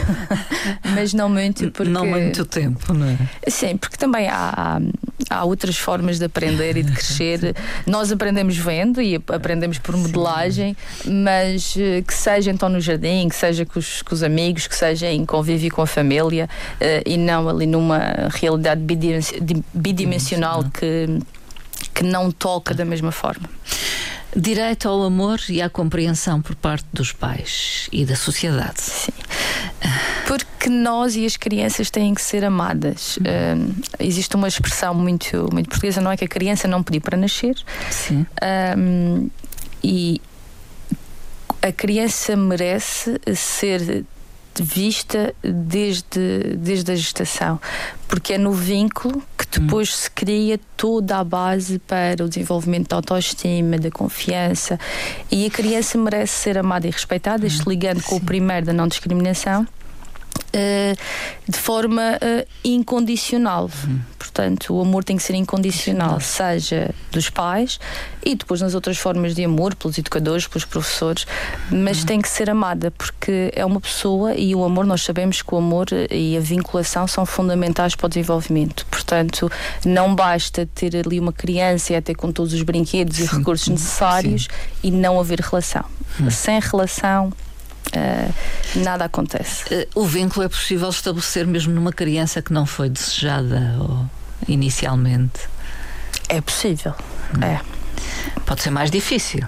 mas 0.94 1.12
não 1.12 1.28
muito. 1.28 1.70
Porque... 1.70 1.90
Não 1.90 2.06
muito 2.06 2.44
tempo, 2.44 2.92
não 2.92 3.06
é? 3.06 3.18
Sim, 3.48 3.76
porque 3.76 3.96
também 3.96 4.28
há, 4.28 4.80
há, 5.28 5.44
outras 5.44 5.76
formas 5.76 6.18
de 6.18 6.24
aprender 6.24 6.76
e 6.76 6.82
de 6.82 6.92
crescer. 6.92 7.54
Nós 7.86 8.10
aprendemos 8.10 8.56
vendo 8.56 9.00
e 9.02 9.16
aprendemos 9.16 9.78
por 9.78 9.96
modelagem, 9.96 10.76
mas 11.04 11.74
que 12.06 12.14
seja 12.14 12.50
então 12.50 12.68
no 12.68 12.80
jardim, 12.80 13.28
que 13.28 13.36
seja 13.36 13.66
com 13.66 13.78
os, 13.78 14.02
com 14.02 14.14
os 14.14 14.22
amigos, 14.22 14.29
que 14.68 14.76
seja 14.76 15.10
em 15.10 15.24
convívio 15.24 15.70
com 15.70 15.82
a 15.82 15.86
família 15.86 16.48
uh, 16.74 17.02
e 17.04 17.16
não 17.16 17.48
ali 17.48 17.66
numa 17.66 18.28
realidade 18.30 18.80
bidimensional 19.74 20.64
que, 20.64 21.18
que 21.94 22.02
não 22.02 22.30
toca 22.30 22.74
da 22.74 22.84
mesma 22.84 23.12
forma. 23.12 23.48
Direito 24.34 24.88
ao 24.88 25.02
amor 25.02 25.40
e 25.48 25.60
à 25.60 25.68
compreensão 25.68 26.40
por 26.40 26.54
parte 26.54 26.86
dos 26.92 27.12
pais 27.12 27.88
e 27.92 28.04
da 28.04 28.14
sociedade. 28.14 28.80
Sim. 28.80 29.12
Porque 30.28 30.68
nós 30.68 31.16
e 31.16 31.26
as 31.26 31.36
crianças 31.36 31.90
têm 31.90 32.14
que 32.14 32.22
ser 32.22 32.44
amadas. 32.44 33.16
Uh, 33.16 33.74
existe 33.98 34.36
uma 34.36 34.46
expressão 34.46 34.94
muito, 34.94 35.48
muito 35.52 35.68
portuguesa, 35.68 36.00
não 36.00 36.12
é? 36.12 36.16
Que 36.16 36.24
a 36.24 36.28
criança 36.28 36.68
não 36.68 36.80
pediu 36.80 37.00
para 37.00 37.16
nascer. 37.16 37.56
Sim. 37.90 38.24
e 39.82 40.20
a 41.62 41.72
criança 41.72 42.36
merece 42.36 43.20
ser 43.34 44.04
vista 44.58 45.34
desde, 45.42 46.56
desde 46.56 46.92
a 46.92 46.96
gestação, 46.96 47.60
porque 48.08 48.34
é 48.34 48.38
no 48.38 48.52
vínculo 48.52 49.22
que 49.36 49.60
depois 49.60 49.88
hum. 49.88 49.96
se 49.96 50.10
cria 50.10 50.60
toda 50.76 51.18
a 51.18 51.24
base 51.24 51.78
para 51.78 52.24
o 52.24 52.28
desenvolvimento 52.28 52.88
da 52.88 52.96
autoestima, 52.96 53.78
da 53.78 53.90
confiança. 53.90 54.78
E 55.30 55.46
a 55.46 55.50
criança 55.50 55.96
merece 55.96 56.34
ser 56.34 56.58
amada 56.58 56.86
e 56.86 56.90
respeitada, 56.90 57.46
isto 57.46 57.66
hum. 57.66 57.70
ligando 57.70 58.02
com 58.02 58.16
o 58.16 58.20
primeiro 58.20 58.66
da 58.66 58.72
não 58.72 58.88
discriminação. 58.88 59.66
Uh, 60.52 60.96
de 61.48 61.56
forma 61.56 62.16
uh, 62.16 62.48
incondicional. 62.64 63.70
Uhum. 63.84 64.00
Portanto, 64.18 64.74
o 64.74 64.80
amor 64.80 65.04
tem 65.04 65.16
que 65.16 65.22
ser 65.22 65.34
incondicional, 65.34 66.20
seja 66.20 66.92
dos 67.12 67.30
pais 67.30 67.78
e 68.24 68.34
depois 68.34 68.60
nas 68.60 68.74
outras 68.74 68.98
formas 68.98 69.34
de 69.34 69.44
amor, 69.44 69.74
pelos 69.74 69.96
educadores, 69.98 70.46
pelos 70.46 70.64
professores, 70.64 71.26
mas 71.70 72.00
uhum. 72.00 72.06
tem 72.06 72.20
que 72.20 72.28
ser 72.28 72.50
amada 72.50 72.90
porque 72.90 73.52
é 73.54 73.64
uma 73.64 73.80
pessoa 73.80 74.34
e 74.34 74.54
o 74.54 74.64
amor, 74.64 74.84
nós 74.86 75.02
sabemos 75.02 75.42
que 75.42 75.54
o 75.54 75.58
amor 75.58 75.86
e 76.10 76.36
a 76.36 76.40
vinculação 76.40 77.06
são 77.06 77.24
fundamentais 77.24 77.94
para 77.94 78.06
o 78.06 78.08
desenvolvimento. 78.08 78.86
Portanto, 78.86 79.50
não 79.84 80.14
basta 80.14 80.68
ter 80.74 80.96
ali 80.96 81.20
uma 81.20 81.32
criança 81.32 81.92
e 81.92 81.96
até 81.96 82.14
com 82.14 82.32
todos 82.32 82.52
os 82.52 82.62
brinquedos 82.62 83.16
Sim. 83.16 83.24
e 83.24 83.26
recursos 83.26 83.68
necessários 83.68 84.42
Sim. 84.44 84.48
e 84.84 84.90
não 84.90 85.18
haver 85.18 85.40
relação. 85.40 85.84
Uhum. 86.18 86.30
Sem 86.30 86.60
relação, 86.60 87.32
nada 88.76 89.04
acontece. 89.04 89.64
Uh, 89.72 90.00
o 90.02 90.04
vínculo 90.04 90.44
é 90.44 90.48
possível 90.48 90.88
estabelecer 90.88 91.46
mesmo 91.46 91.72
numa 91.72 91.92
criança 91.92 92.40
que 92.42 92.52
não 92.52 92.66
foi 92.66 92.88
desejada 92.88 93.76
ou, 93.78 94.06
inicialmente? 94.48 95.40
É 96.28 96.40
possível, 96.40 96.94
hum. 97.36 97.44
é. 97.44 97.79
Pode 98.44 98.62
ser 98.62 98.70
mais 98.70 98.90
difícil. 98.90 99.46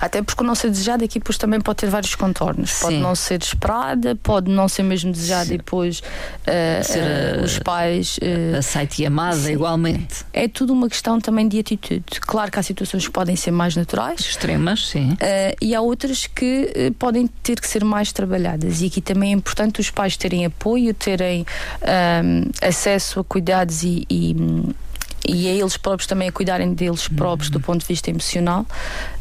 Até 0.00 0.22
porque 0.22 0.42
o 0.42 0.46
não 0.46 0.54
ser 0.54 0.70
desejado 0.70 1.04
aqui 1.04 1.18
depois 1.18 1.36
também 1.36 1.60
pode 1.60 1.76
ter 1.76 1.90
vários 1.90 2.14
contornos. 2.14 2.70
Sim. 2.70 2.84
Pode 2.84 2.96
não 2.96 3.14
ser 3.14 3.42
esperada, 3.42 4.16
pode 4.16 4.50
não 4.50 4.66
ser 4.66 4.82
mesmo 4.82 5.12
desejada 5.12 5.52
e 5.52 5.58
depois 5.58 6.00
uh, 6.00 6.82
ser, 6.82 7.38
uh, 7.38 7.44
os 7.44 7.58
pais. 7.58 8.16
Uh, 8.18 8.56
aceite 8.58 9.02
e 9.02 9.06
amada 9.06 9.36
sim. 9.36 9.52
igualmente. 9.52 10.24
É 10.32 10.48
tudo 10.48 10.72
uma 10.72 10.88
questão 10.88 11.20
também 11.20 11.46
de 11.46 11.58
atitude. 11.58 12.02
Claro 12.20 12.50
que 12.50 12.58
há 12.58 12.62
situações 12.62 13.06
que 13.06 13.12
podem 13.12 13.36
ser 13.36 13.50
mais 13.50 13.76
naturais. 13.76 14.20
Extremas, 14.20 14.88
sim. 14.88 15.16
e 15.60 15.74
há 15.74 15.80
outras 15.80 16.26
que 16.26 16.92
podem 16.98 17.26
ter 17.26 17.60
que 17.60 17.68
ser 17.68 17.84
mais 17.84 18.12
trabalhadas. 18.12 18.80
E 18.80 18.86
aqui 18.86 19.00
também 19.00 19.32
é 19.32 19.34
importante 19.34 19.80
os 19.80 19.90
pais 19.90 20.16
terem 20.16 20.46
apoio, 20.46 20.94
terem 20.94 21.44
acesso 22.62 23.20
a 23.20 23.24
cuidados 23.24 23.82
e, 23.82 24.06
e 24.08 24.34
e 25.26 25.48
a 25.48 25.52
eles 25.52 25.76
próprios 25.76 26.06
também 26.06 26.28
a 26.28 26.32
cuidarem 26.32 26.72
deles 26.74 27.08
próprios 27.08 27.50
do 27.50 27.60
ponto 27.60 27.80
de 27.80 27.86
vista 27.86 28.10
emocional, 28.10 28.66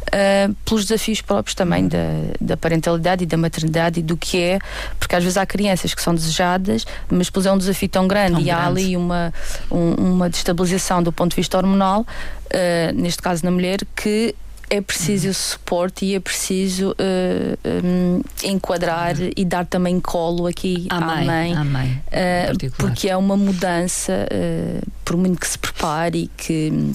uh, 0.10 0.54
pelos 0.66 0.86
desafios 0.86 1.22
próprios 1.22 1.56
também 1.56 1.88
da, 1.88 1.98
da 2.40 2.58
parentalidade 2.58 3.24
e 3.24 3.28
da 3.28 3.38
maternidade 3.38 4.00
e 4.00 4.04
do 4.04 4.18
que 4.18 4.42
é, 4.42 4.60
porque 4.98 5.16
às 5.16 5.24
vezes 5.24 5.38
há 5.38 5.46
crianças 5.46 5.94
que 5.94 6.02
são 6.02 6.14
desejadas, 6.14 6.86
mas 7.10 7.28
depois 7.28 7.46
é 7.46 7.52
um 7.52 7.58
desafio 7.58 7.90
tão 7.90 8.08
grande 8.08 8.34
tão 8.34 8.42
e 8.42 8.46
grande. 8.46 8.62
há 8.62 8.68
ali 8.68 8.98
uma, 8.98 9.34
um, 9.70 9.94
uma 9.94 10.30
destabilização 10.30 11.04
do 11.04 11.12
ponto 11.12 11.32
de 11.32 11.36
vista 11.36 11.58
hormonal, 11.58 12.02
uh, 12.02 12.94
neste 12.96 13.22
caso 13.22 13.44
na 13.44 13.52
mulher, 13.52 13.80
que 13.96 14.36
é 14.70 14.82
preciso 14.82 15.28
uhum. 15.28 15.34
suporte 15.34 16.06
e 16.06 16.16
é 16.16 16.20
preciso 16.20 16.92
uh, 16.92 16.96
eh, 17.00 17.82
um, 17.84 18.22
enquadrar 18.44 19.18
uhum. 19.18 19.32
e 19.36 19.44
dar 19.44 19.66
também 19.66 20.00
colo 20.00 20.46
aqui 20.46 20.88
à, 20.90 20.98
à 20.98 21.02
mãe, 21.02 21.54
à 21.56 21.64
mãe 21.64 22.02
uh, 22.08 22.72
porque 22.78 23.10
é 23.10 23.18
uma 23.18 23.36
mudança, 23.36 24.28
uh, 24.32 24.92
por 25.04 25.18
muito 25.18 25.40
que 25.40 25.48
se 25.48 25.58
prepare 25.58 26.24
e 26.24 26.28
que 26.28 26.94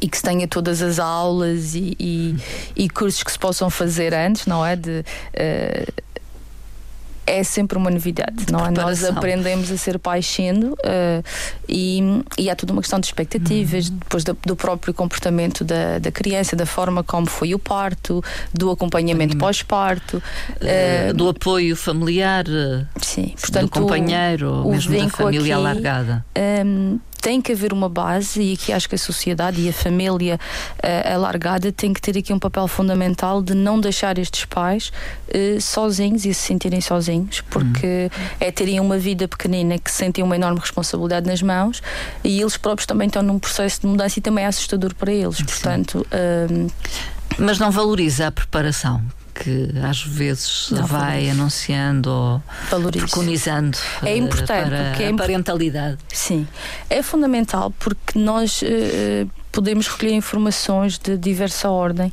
e 0.00 0.08
que 0.08 0.16
se 0.16 0.22
tenha 0.22 0.46
todas 0.46 0.82
as 0.82 1.00
aulas 1.00 1.74
e, 1.74 1.96
e, 1.98 2.36
e, 2.76 2.88
cursos 2.88 3.24
que 3.24 3.32
se 3.32 3.38
possam 3.38 3.68
fazer 3.68 4.14
antes, 4.14 4.46
não 4.46 4.64
é? 4.64 4.76
De, 4.76 5.04
é 7.30 7.44
sempre 7.44 7.78
uma 7.78 7.90
novidade. 7.90 8.46
Não 8.50 8.66
é? 8.66 8.70
Nós 8.70 9.04
aprendemos 9.04 9.70
a 9.70 9.76
ser 9.76 9.98
pais 9.98 10.26
sendo 10.26 10.72
uh, 10.72 11.24
e, 11.68 12.02
e 12.36 12.50
há 12.50 12.56
toda 12.56 12.72
uma 12.72 12.82
questão 12.82 12.98
de 12.98 13.06
expectativas, 13.06 13.88
uhum. 13.88 13.96
depois 13.98 14.24
do, 14.24 14.36
do, 14.44 14.56
próprio 14.56 14.92
comportamento 14.92 15.62
da, 15.62 15.98
da 15.98 16.10
criança, 16.10 16.56
da 16.56 16.66
forma 16.66 17.04
como 17.04 17.28
foi 17.28 17.54
o 17.54 17.58
parto, 17.58 18.22
do 18.52 18.70
acompanhamento 18.70 19.36
pós-parto, 19.36 20.22
uh, 20.56 21.14
do 21.14 21.28
apoio 21.28 21.76
familiar, 21.76 22.44
sim, 23.00 23.34
portanto, 23.40 23.64
do 23.64 23.70
companheiro, 23.70 24.50
o, 24.50 24.68
o 24.68 24.70
mesmo 24.72 24.98
da 24.98 25.08
família 25.08 25.40
aqui, 25.40 25.52
alargada. 25.52 26.24
Um, 26.66 26.98
tem 27.20 27.40
que 27.40 27.52
haver 27.52 27.72
uma 27.72 27.88
base 27.88 28.40
e 28.40 28.54
aqui 28.54 28.72
acho 28.72 28.88
que 28.88 28.94
a 28.94 28.98
sociedade 28.98 29.60
e 29.60 29.68
a 29.68 29.72
família 29.72 30.38
uh, 30.78 31.14
alargada 31.14 31.70
tem 31.70 31.92
que 31.92 32.00
ter 32.00 32.16
aqui 32.18 32.32
um 32.32 32.38
papel 32.38 32.66
fundamental 32.66 33.42
de 33.42 33.54
não 33.54 33.80
deixar 33.80 34.18
estes 34.18 34.44
pais 34.44 34.92
uh, 35.28 35.60
sozinhos 35.60 36.24
e 36.24 36.34
se 36.34 36.42
sentirem 36.42 36.80
sozinhos, 36.80 37.40
porque 37.42 38.10
uhum. 38.12 38.26
é 38.40 38.50
terem 38.50 38.80
uma 38.80 38.98
vida 38.98 39.28
pequenina 39.28 39.78
que 39.78 39.90
sentem 39.90 40.24
uma 40.24 40.36
enorme 40.36 40.60
responsabilidade 40.60 41.26
nas 41.26 41.42
mãos 41.42 41.82
e 42.24 42.40
eles 42.40 42.56
próprios 42.56 42.86
também 42.86 43.06
estão 43.06 43.22
num 43.22 43.38
processo 43.38 43.82
de 43.82 43.86
mudança 43.86 44.18
e 44.18 44.22
também 44.22 44.44
é 44.44 44.48
assustador 44.48 44.94
para 44.94 45.12
eles. 45.12 45.36
Sim. 45.36 45.44
Portanto. 45.44 46.06
Uh, 46.06 46.70
mas 47.38 47.58
não 47.58 47.70
valoriza 47.70 48.26
a 48.26 48.32
preparação 48.32 49.02
que 49.34 49.70
às 49.82 50.02
vezes 50.02 50.68
não, 50.70 50.86
vai 50.86 51.26
valorizo. 51.26 51.30
anunciando 51.30 52.10
ou 52.10 52.42
preconizando 52.90 53.78
é 54.02 54.16
importante 54.16 54.68
para 54.68 54.84
porque 54.90 55.02
é 55.02 55.10
a 55.10 55.14
parentalidade. 55.14 55.98
Sim, 56.12 56.46
é 56.88 57.02
fundamental 57.02 57.72
porque 57.78 58.18
nós 58.18 58.62
uh, 58.62 59.30
podemos 59.50 59.88
recolher 59.88 60.14
informações 60.14 60.98
de 60.98 61.16
diversa 61.16 61.70
ordem, 61.70 62.12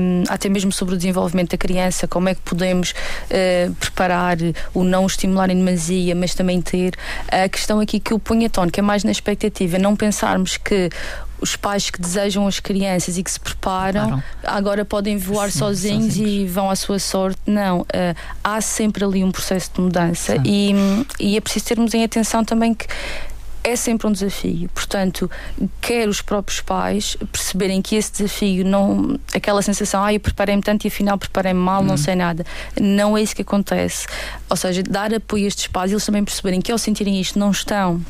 um, 0.00 0.24
até 0.28 0.48
mesmo 0.48 0.72
sobre 0.72 0.94
o 0.94 0.96
desenvolvimento 0.96 1.50
da 1.50 1.58
criança, 1.58 2.06
como 2.06 2.28
é 2.28 2.34
que 2.34 2.40
podemos 2.42 2.92
uh, 2.92 3.74
preparar 3.74 4.36
o 4.72 4.84
não 4.84 5.06
estimular 5.06 5.50
em 5.50 5.56
demasia, 5.56 6.14
mas 6.14 6.34
também 6.34 6.60
ter 6.60 6.94
a 7.28 7.48
questão 7.48 7.80
aqui 7.80 7.98
que 7.98 8.14
o 8.14 8.18
punha 8.18 8.48
que 8.72 8.80
é 8.80 8.82
mais 8.82 9.04
na 9.04 9.10
expectativa, 9.10 9.78
não 9.78 9.96
pensarmos 9.96 10.56
que 10.56 10.90
os 11.40 11.56
pais 11.56 11.90
que 11.90 12.00
desejam 12.00 12.46
as 12.46 12.60
crianças 12.60 13.18
e 13.18 13.22
que 13.22 13.30
se 13.30 13.38
preparam 13.38 14.08
claro. 14.08 14.22
agora 14.44 14.84
podem 14.84 15.18
voar 15.18 15.50
Sim, 15.50 15.58
sozinhos, 15.58 16.14
sozinhos, 16.14 16.42
e 16.42 16.46
vão 16.46 16.70
à 16.70 16.76
sua 16.76 16.98
sorte. 16.98 17.38
Não, 17.46 17.80
uh, 17.80 17.86
há 18.42 18.60
sempre 18.60 19.04
ali 19.04 19.22
um 19.22 19.30
processo 19.30 19.70
de 19.74 19.80
mudança 19.80 20.36
e, 20.44 20.72
e 21.18 21.36
é 21.36 21.40
preciso 21.40 21.66
termos 21.66 21.92
em 21.92 22.04
atenção 22.04 22.44
também 22.44 22.72
que 22.74 22.86
é 23.64 23.74
sempre 23.74 24.06
um 24.06 24.12
desafio. 24.12 24.68
Portanto, 24.74 25.30
quer 25.80 26.06
os 26.06 26.20
próprios 26.20 26.60
pais 26.60 27.16
perceberem 27.32 27.80
que 27.80 27.96
esse 27.96 28.12
desafio 28.12 28.64
não. 28.64 29.18
aquela 29.34 29.62
sensação, 29.62 30.04
ah, 30.04 30.12
eu 30.12 30.20
preparei-me 30.20 30.62
tanto 30.62 30.84
e 30.84 30.88
afinal 30.88 31.16
preparei-me 31.16 31.58
mal, 31.58 31.80
uhum. 31.80 31.88
não 31.88 31.96
sei 31.96 32.14
nada. 32.14 32.44
Não 32.78 33.16
é 33.16 33.22
isso 33.22 33.34
que 33.34 33.42
acontece. 33.42 34.06
Ou 34.50 34.56
seja, 34.56 34.82
dar 34.82 35.12
apoio 35.14 35.46
a 35.46 35.48
estes 35.48 35.66
pais 35.66 35.90
e 35.90 35.94
eles 35.94 36.04
também 36.04 36.22
perceberem 36.22 36.60
que 36.60 36.70
ao 36.70 36.76
sentirem 36.76 37.18
isto 37.18 37.38
não 37.38 37.50
estão 37.50 38.04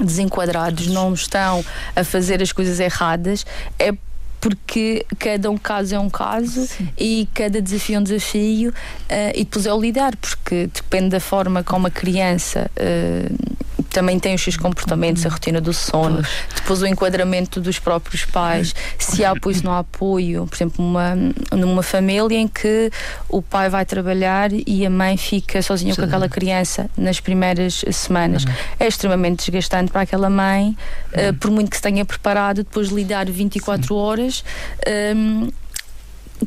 desenquadrados, 0.00 0.88
não 0.88 1.14
estão 1.14 1.64
a 1.94 2.02
fazer 2.02 2.42
as 2.42 2.52
coisas 2.52 2.80
erradas, 2.80 3.46
é 3.78 3.92
porque 4.40 5.04
cada 5.18 5.50
um 5.50 5.58
caso 5.58 5.94
é 5.94 5.98
um 5.98 6.08
caso 6.08 6.66
Sim. 6.66 6.88
e 6.96 7.28
cada 7.34 7.60
desafio 7.60 7.96
é 7.96 7.98
um 7.98 8.02
desafio 8.02 8.70
uh, 8.70 9.32
e 9.34 9.44
depois 9.44 9.66
é 9.66 9.72
o 9.72 9.80
lidar, 9.80 10.14
porque 10.16 10.68
depende 10.72 11.10
da 11.10 11.20
forma 11.20 11.64
como 11.64 11.86
a 11.86 11.90
criança 11.90 12.70
uh, 12.76 13.57
também 13.90 14.18
tem 14.18 14.34
os 14.34 14.42
seus 14.42 14.56
comportamentos, 14.56 15.24
a 15.24 15.28
rotina 15.28 15.60
do 15.60 15.72
sono, 15.72 16.22
depois 16.54 16.82
o 16.82 16.86
enquadramento 16.86 17.60
dos 17.60 17.78
próprios 17.78 18.24
pais, 18.24 18.74
se 18.98 19.24
há 19.24 19.30
apoio, 19.30 19.56
se 19.56 19.64
não 19.64 19.72
há 19.72 19.80
apoio. 19.80 20.46
Por 20.46 20.56
exemplo, 20.56 20.84
uma, 20.84 21.16
numa 21.52 21.82
família 21.82 22.36
em 22.36 22.48
que 22.48 22.90
o 23.28 23.42
pai 23.42 23.68
vai 23.68 23.84
trabalhar 23.84 24.50
e 24.52 24.84
a 24.84 24.90
mãe 24.90 25.16
fica 25.16 25.60
sozinha 25.62 25.94
com 25.94 26.02
aquela 26.02 26.28
criança 26.28 26.90
nas 26.96 27.20
primeiras 27.20 27.84
semanas. 27.92 28.44
Uhum. 28.44 28.52
É 28.80 28.86
extremamente 28.86 29.50
desgastante 29.50 29.90
para 29.90 30.02
aquela 30.02 30.30
mãe, 30.30 30.76
uh, 31.12 31.34
por 31.34 31.50
muito 31.50 31.70
que 31.70 31.76
se 31.76 31.82
tenha 31.82 32.04
preparado, 32.04 32.58
depois 32.58 32.88
lidar 32.88 33.26
24 33.26 33.86
Sim. 33.86 33.94
horas. 33.94 34.44
Um, 35.16 35.48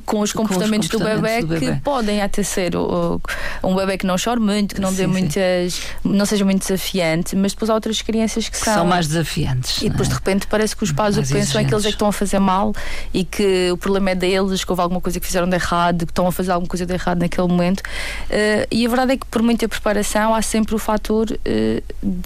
com 0.05 0.19
os 0.19 0.33
comportamentos, 0.33 0.89
com 0.89 0.97
os 0.97 1.03
comportamentos 1.03 1.19
do, 1.19 1.21
bebê, 1.21 1.41
do, 1.41 1.47
bebê 1.47 1.73
que 1.73 1.81
podem 1.81 2.21
até 2.21 2.43
ser 2.43 2.75
o, 2.75 3.21
um 3.63 3.75
bebê 3.75 3.97
que 3.97 4.05
não 4.05 4.17
chore 4.17 4.39
muito, 4.39 4.75
que 4.75 4.81
não 4.81 4.89
sim, 4.89 4.97
dê 4.97 5.07
muitas, 5.07 5.73
sim. 5.73 5.81
não 6.03 6.25
seja 6.25 6.45
muito 6.45 6.61
desafiante, 6.61 7.35
mas 7.35 7.53
depois 7.53 7.69
há 7.69 7.73
outras 7.73 8.01
crianças 8.01 8.45
que, 8.45 8.51
que 8.51 8.57
são, 8.57 8.73
são 8.75 8.85
mais 8.85 9.07
desafiantes. 9.07 9.81
E 9.81 9.89
depois 9.89 10.07
é? 10.07 10.11
de 10.11 10.15
repente 10.15 10.47
parece 10.47 10.75
que 10.75 10.83
os 10.83 10.91
pais 10.91 11.15
mais 11.15 11.29
o 11.29 11.33
que 11.33 11.39
pensam 11.39 11.61
é 11.61 11.65
que 11.65 11.73
eles 11.73 11.85
é 11.85 11.89
que 11.89 11.95
estão 11.95 12.07
a 12.07 12.13
fazer 12.13 12.39
mal 12.39 12.73
e 13.13 13.23
que 13.23 13.71
o 13.71 13.77
problema 13.77 14.11
é 14.11 14.15
deles, 14.15 14.63
que 14.63 14.71
houve 14.71 14.81
alguma 14.81 15.01
coisa 15.01 15.19
que 15.19 15.25
fizeram 15.25 15.47
de 15.47 15.55
errado, 15.55 16.05
que 16.05 16.11
estão 16.11 16.27
a 16.27 16.31
fazer 16.31 16.51
alguma 16.51 16.69
coisa 16.69 16.85
de 16.85 16.93
errado 16.93 17.19
naquele 17.19 17.47
momento. 17.47 17.79
Uh, 17.79 18.67
e 18.71 18.85
a 18.85 18.89
verdade 18.89 19.13
é 19.13 19.17
que 19.17 19.25
por 19.25 19.41
muita 19.41 19.67
preparação 19.67 20.33
há 20.33 20.41
sempre 20.41 20.75
o 20.75 20.79
fator 20.79 21.31
uh, 21.31 21.83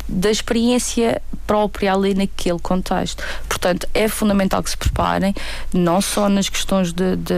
da 0.08 0.30
experiência 0.30 1.22
própria 1.46 1.94
ali 1.94 2.14
naquele 2.14 2.60
contexto. 2.60 3.24
Portanto, 3.48 3.88
é 3.94 4.08
fundamental 4.08 4.62
que 4.64 4.70
se 4.70 4.78
preparem, 4.78 5.34
não 5.74 6.02
só 6.02 6.28
nas 6.30 6.50
questões 6.50 6.92
de, 6.92 7.16
de 7.16 7.34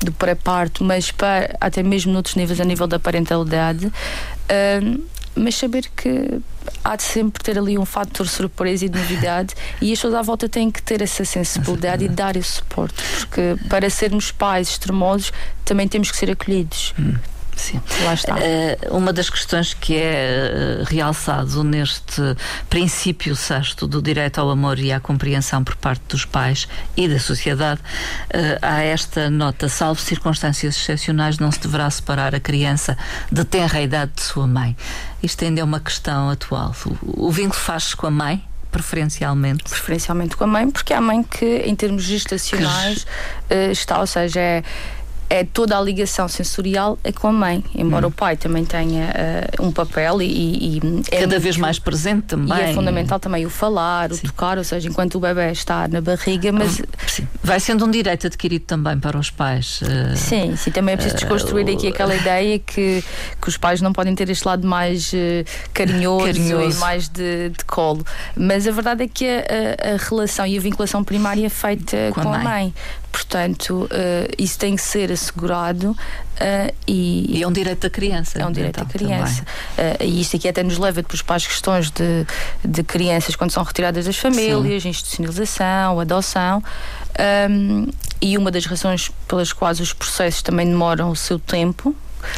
do 0.00 0.12
pré-parto, 0.12 0.82
mas 0.82 1.10
para, 1.10 1.56
até 1.60 1.82
mesmo 1.82 2.12
noutros 2.12 2.34
níveis, 2.34 2.60
a 2.60 2.64
nível 2.64 2.86
da 2.86 2.98
parentalidade. 2.98 3.86
Uh, 3.86 5.02
mas 5.34 5.54
saber 5.54 5.84
que 5.96 6.40
há 6.84 6.96
de 6.96 7.02
sempre 7.02 7.42
ter 7.42 7.56
ali 7.56 7.78
um 7.78 7.84
fator 7.84 8.26
surpresa 8.26 8.84
e 8.84 8.88
de 8.88 8.98
novidade 8.98 9.54
e 9.80 9.92
as 9.92 9.98
pessoas 9.98 10.14
à 10.14 10.22
volta 10.22 10.48
têm 10.48 10.70
que 10.70 10.82
ter 10.82 11.00
essa 11.00 11.24
sensibilidade 11.24 12.04
e 12.04 12.08
dar 12.08 12.36
esse 12.36 12.54
suporte, 12.54 12.94
porque 13.20 13.56
para 13.68 13.88
sermos 13.88 14.32
pais 14.32 14.70
extremosos 14.70 15.32
também 15.64 15.86
temos 15.86 16.10
que 16.10 16.16
ser 16.16 16.30
acolhidos. 16.30 16.92
Hum. 16.98 17.14
Sim. 17.60 17.80
Lá 18.04 18.14
está. 18.14 18.36
Uh, 18.36 18.96
uma 18.96 19.12
das 19.12 19.28
questões 19.28 19.74
que 19.74 19.94
é 19.94 20.80
uh, 20.80 20.84
realçado 20.84 21.62
neste 21.62 22.22
princípio 22.70 23.36
sexto 23.36 23.86
do 23.86 24.00
direito 24.00 24.40
ao 24.40 24.48
amor 24.48 24.78
e 24.78 24.90
à 24.90 24.98
compreensão 24.98 25.62
por 25.62 25.76
parte 25.76 26.02
dos 26.08 26.24
pais 26.24 26.66
e 26.96 27.06
da 27.06 27.20
sociedade, 27.20 27.80
uh, 27.80 28.58
há 28.62 28.80
esta 28.80 29.28
nota: 29.28 29.68
salvo 29.68 30.00
circunstâncias 30.00 30.74
excepcionais, 30.74 31.38
não 31.38 31.52
se 31.52 31.60
deverá 31.60 31.90
separar 31.90 32.34
a 32.34 32.40
criança 32.40 32.96
de 33.30 33.44
tenra 33.44 33.82
idade 33.82 34.12
de 34.16 34.22
sua 34.22 34.46
mãe. 34.46 34.74
Isto 35.22 35.44
ainda 35.44 35.60
é 35.60 35.64
uma 35.64 35.80
questão 35.80 36.30
atual. 36.30 36.74
O, 37.02 37.26
o 37.26 37.30
vínculo 37.30 37.60
faz-se 37.60 37.94
com 37.94 38.06
a 38.06 38.10
mãe? 38.10 38.42
preferencialmente? 38.70 39.64
Preferencialmente 39.64 40.36
com 40.36 40.44
a 40.44 40.46
mãe, 40.46 40.70
porque 40.70 40.92
é 40.92 40.96
a 40.96 41.00
mãe 41.00 41.24
que, 41.24 41.44
em 41.44 41.74
termos 41.74 42.04
gestacionais, 42.04 43.04
que... 43.48 43.54
está, 43.72 43.98
ou 43.98 44.06
seja, 44.06 44.38
é 44.38 44.62
é 45.30 45.44
toda 45.44 45.78
a 45.78 45.80
ligação 45.80 46.26
sensorial 46.26 46.98
é 47.04 47.12
com 47.12 47.28
a 47.28 47.32
mãe, 47.32 47.64
embora 47.72 48.04
hum. 48.04 48.08
o 48.08 48.12
pai 48.12 48.36
também 48.36 48.64
tenha 48.64 49.12
uh, 49.58 49.64
um 49.64 49.70
papel 49.70 50.20
e, 50.20 50.26
e 50.76 50.80
é 51.08 51.20
cada 51.20 51.38
vez 51.38 51.56
mais 51.56 51.78
presente 51.78 52.22
também. 52.22 52.58
E 52.58 52.60
é 52.60 52.74
fundamental 52.74 53.20
também 53.20 53.46
o 53.46 53.50
falar, 53.50 54.12
Sim. 54.12 54.26
o 54.26 54.28
tocar, 54.28 54.58
ou 54.58 54.64
seja, 54.64 54.88
enquanto 54.88 55.14
o 55.14 55.20
bebê 55.20 55.52
está 55.52 55.86
na 55.86 56.00
barriga, 56.00 56.50
mas 56.50 56.82
Sim. 57.06 57.28
vai 57.44 57.60
sendo 57.60 57.86
um 57.86 57.90
direito 57.90 58.26
adquirido 58.26 58.64
também 58.64 58.98
para 58.98 59.16
os 59.16 59.30
pais. 59.30 59.80
Uh, 59.82 60.16
sim, 60.16 60.56
sim, 60.56 60.72
também 60.72 60.94
é 60.94 60.96
preciso 60.96 61.16
desconstruir 61.16 61.64
uh, 61.64 61.72
aqui 61.74 61.86
aquela 61.86 62.14
ideia 62.14 62.58
que, 62.58 63.04
que 63.40 63.48
os 63.48 63.56
pais 63.56 63.80
não 63.80 63.92
podem 63.92 64.16
ter 64.16 64.28
este 64.30 64.44
lado 64.44 64.66
mais 64.66 65.12
carinhoso, 65.72 66.26
carinhoso, 66.26 66.76
e 66.76 66.80
mais 66.80 67.08
de, 67.08 67.50
de, 67.50 67.64
colo. 67.64 68.04
Mas 68.36 68.66
a 68.66 68.72
verdade 68.72 69.04
é 69.04 69.08
que 69.08 69.24
a, 69.28 69.94
a, 69.94 69.96
relação 69.96 70.44
e 70.44 70.58
a 70.58 70.60
vinculação 70.60 71.04
primária 71.04 71.46
é 71.46 71.48
feita 71.48 71.96
com, 72.14 72.22
com 72.22 72.34
a 72.34 72.38
mãe. 72.38 72.44
mãe. 72.44 72.74
Portanto, 73.12 73.88
uh, 73.90 74.34
isso 74.38 74.58
tem 74.58 74.76
que 74.76 74.82
ser 74.82 75.10
assegurado 75.20 75.90
uh, 75.90 76.74
e, 76.86 77.38
e, 77.38 77.42
é 77.42 77.46
um 77.46 77.52
direito 77.52 77.82
da 77.82 77.90
criança. 77.90 78.38
É 78.38 78.46
um 78.46 78.52
direito 78.52 78.80
então, 78.80 78.86
da 78.86 78.92
criança. 78.92 79.42
Uh, 79.76 80.04
e 80.04 80.20
isto 80.20 80.36
aqui 80.36 80.48
até 80.48 80.62
nos 80.62 80.78
leva 80.78 81.02
depois 81.02 81.22
para 81.22 81.36
as 81.36 81.46
questões 81.46 81.90
de, 81.90 82.26
de 82.64 82.82
crianças 82.82 83.36
quando 83.36 83.50
são 83.50 83.62
retiradas 83.62 84.06
das 84.06 84.16
famílias, 84.16 84.82
Sim. 84.82 84.88
institucionalização, 84.88 86.00
adoção. 86.00 86.62
Um, 87.50 87.88
e 88.20 88.36
uma 88.36 88.50
das 88.50 88.66
razões 88.66 89.10
pelas 89.26 89.52
quais 89.52 89.80
os 89.80 89.92
processos 89.92 90.42
também 90.42 90.66
demoram 90.66 91.10
o 91.10 91.16
seu 91.16 91.38
tempo, 91.38 91.94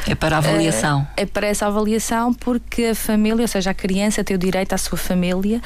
é 0.06 0.14
para 0.14 0.36
a 0.36 0.38
avaliação. 0.38 1.06
É, 1.16 1.22
é 1.22 1.26
para 1.26 1.46
essa 1.46 1.66
avaliação 1.66 2.32
porque 2.32 2.86
a 2.86 2.94
família, 2.94 3.42
ou 3.42 3.48
seja, 3.48 3.70
a 3.70 3.74
criança 3.74 4.24
tem 4.24 4.36
o 4.36 4.38
direito 4.38 4.72
à 4.72 4.78
sua 4.78 4.98
família 4.98 5.60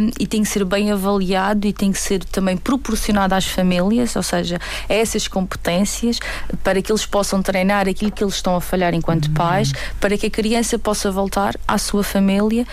um, 0.00 0.10
e 0.18 0.26
tem 0.26 0.42
que 0.42 0.48
ser 0.48 0.64
bem 0.64 0.90
avaliado 0.90 1.66
e 1.66 1.72
tem 1.72 1.92
que 1.92 1.98
ser 1.98 2.24
também 2.24 2.56
proporcionado 2.56 3.34
às 3.34 3.46
famílias, 3.46 4.16
ou 4.16 4.22
seja, 4.22 4.60
essas 4.88 5.28
competências 5.28 6.18
para 6.62 6.80
que 6.80 6.90
eles 6.92 7.06
possam 7.06 7.42
treinar 7.42 7.88
aquilo 7.88 8.10
que 8.10 8.22
eles 8.22 8.34
estão 8.34 8.56
a 8.56 8.60
falhar 8.60 8.94
enquanto 8.94 9.26
uhum. 9.26 9.34
pais, 9.34 9.72
para 10.00 10.16
que 10.16 10.26
a 10.26 10.30
criança 10.30 10.78
possa 10.78 11.10
voltar 11.10 11.56
à 11.66 11.78
sua 11.78 12.02
família. 12.02 12.66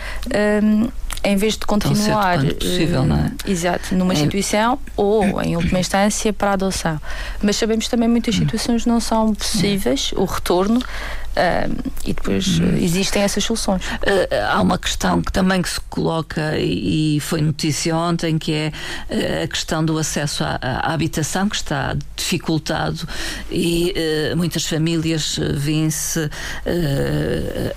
Um, 0.64 0.90
em 1.24 1.36
vez 1.36 1.58
de 1.58 1.66
continuar 1.66 2.40
possível, 2.56 3.06
não 3.06 3.18
é? 3.18 3.32
exato, 3.46 3.94
numa 3.96 4.14
instituição 4.14 4.80
ou 4.96 5.24
em 5.42 5.56
última 5.56 5.80
instância 5.80 6.32
para 6.32 6.52
a 6.52 6.54
adoção. 6.54 7.00
Mas 7.42 7.56
sabemos 7.56 7.88
também 7.88 8.08
que 8.08 8.12
muitas 8.12 8.36
situações 8.36 8.86
não 8.86 9.00
são 9.00 9.34
possíveis, 9.34 10.12
o 10.16 10.26
retorno. 10.26 10.82
Uh, 11.40 11.92
e 12.04 12.14
depois 12.14 12.60
hum. 12.60 12.76
existem 12.78 13.22
essas 13.22 13.44
soluções. 13.44 13.82
há 14.50 14.62
uma 14.62 14.78
questão 14.78 15.22
que 15.22 15.32
também 15.32 15.62
que 15.62 15.70
se 15.70 15.80
coloca 15.82 16.58
e 16.58 17.20
foi 17.20 17.42
notícia 17.42 17.96
ontem, 17.96 18.38
que 18.38 18.52
é 18.52 18.72
a 19.44 19.48
questão 19.48 19.86
do 19.86 19.98
acesso 19.98 20.44
à, 20.44 20.58
à 20.62 20.94
habitação, 20.94 21.48
que 21.48 21.56
está 21.56 21.96
dificultado 22.16 23.08
e 23.52 23.94
muitas 24.36 24.66
famílias 24.66 25.40
vêm-se 25.54 26.30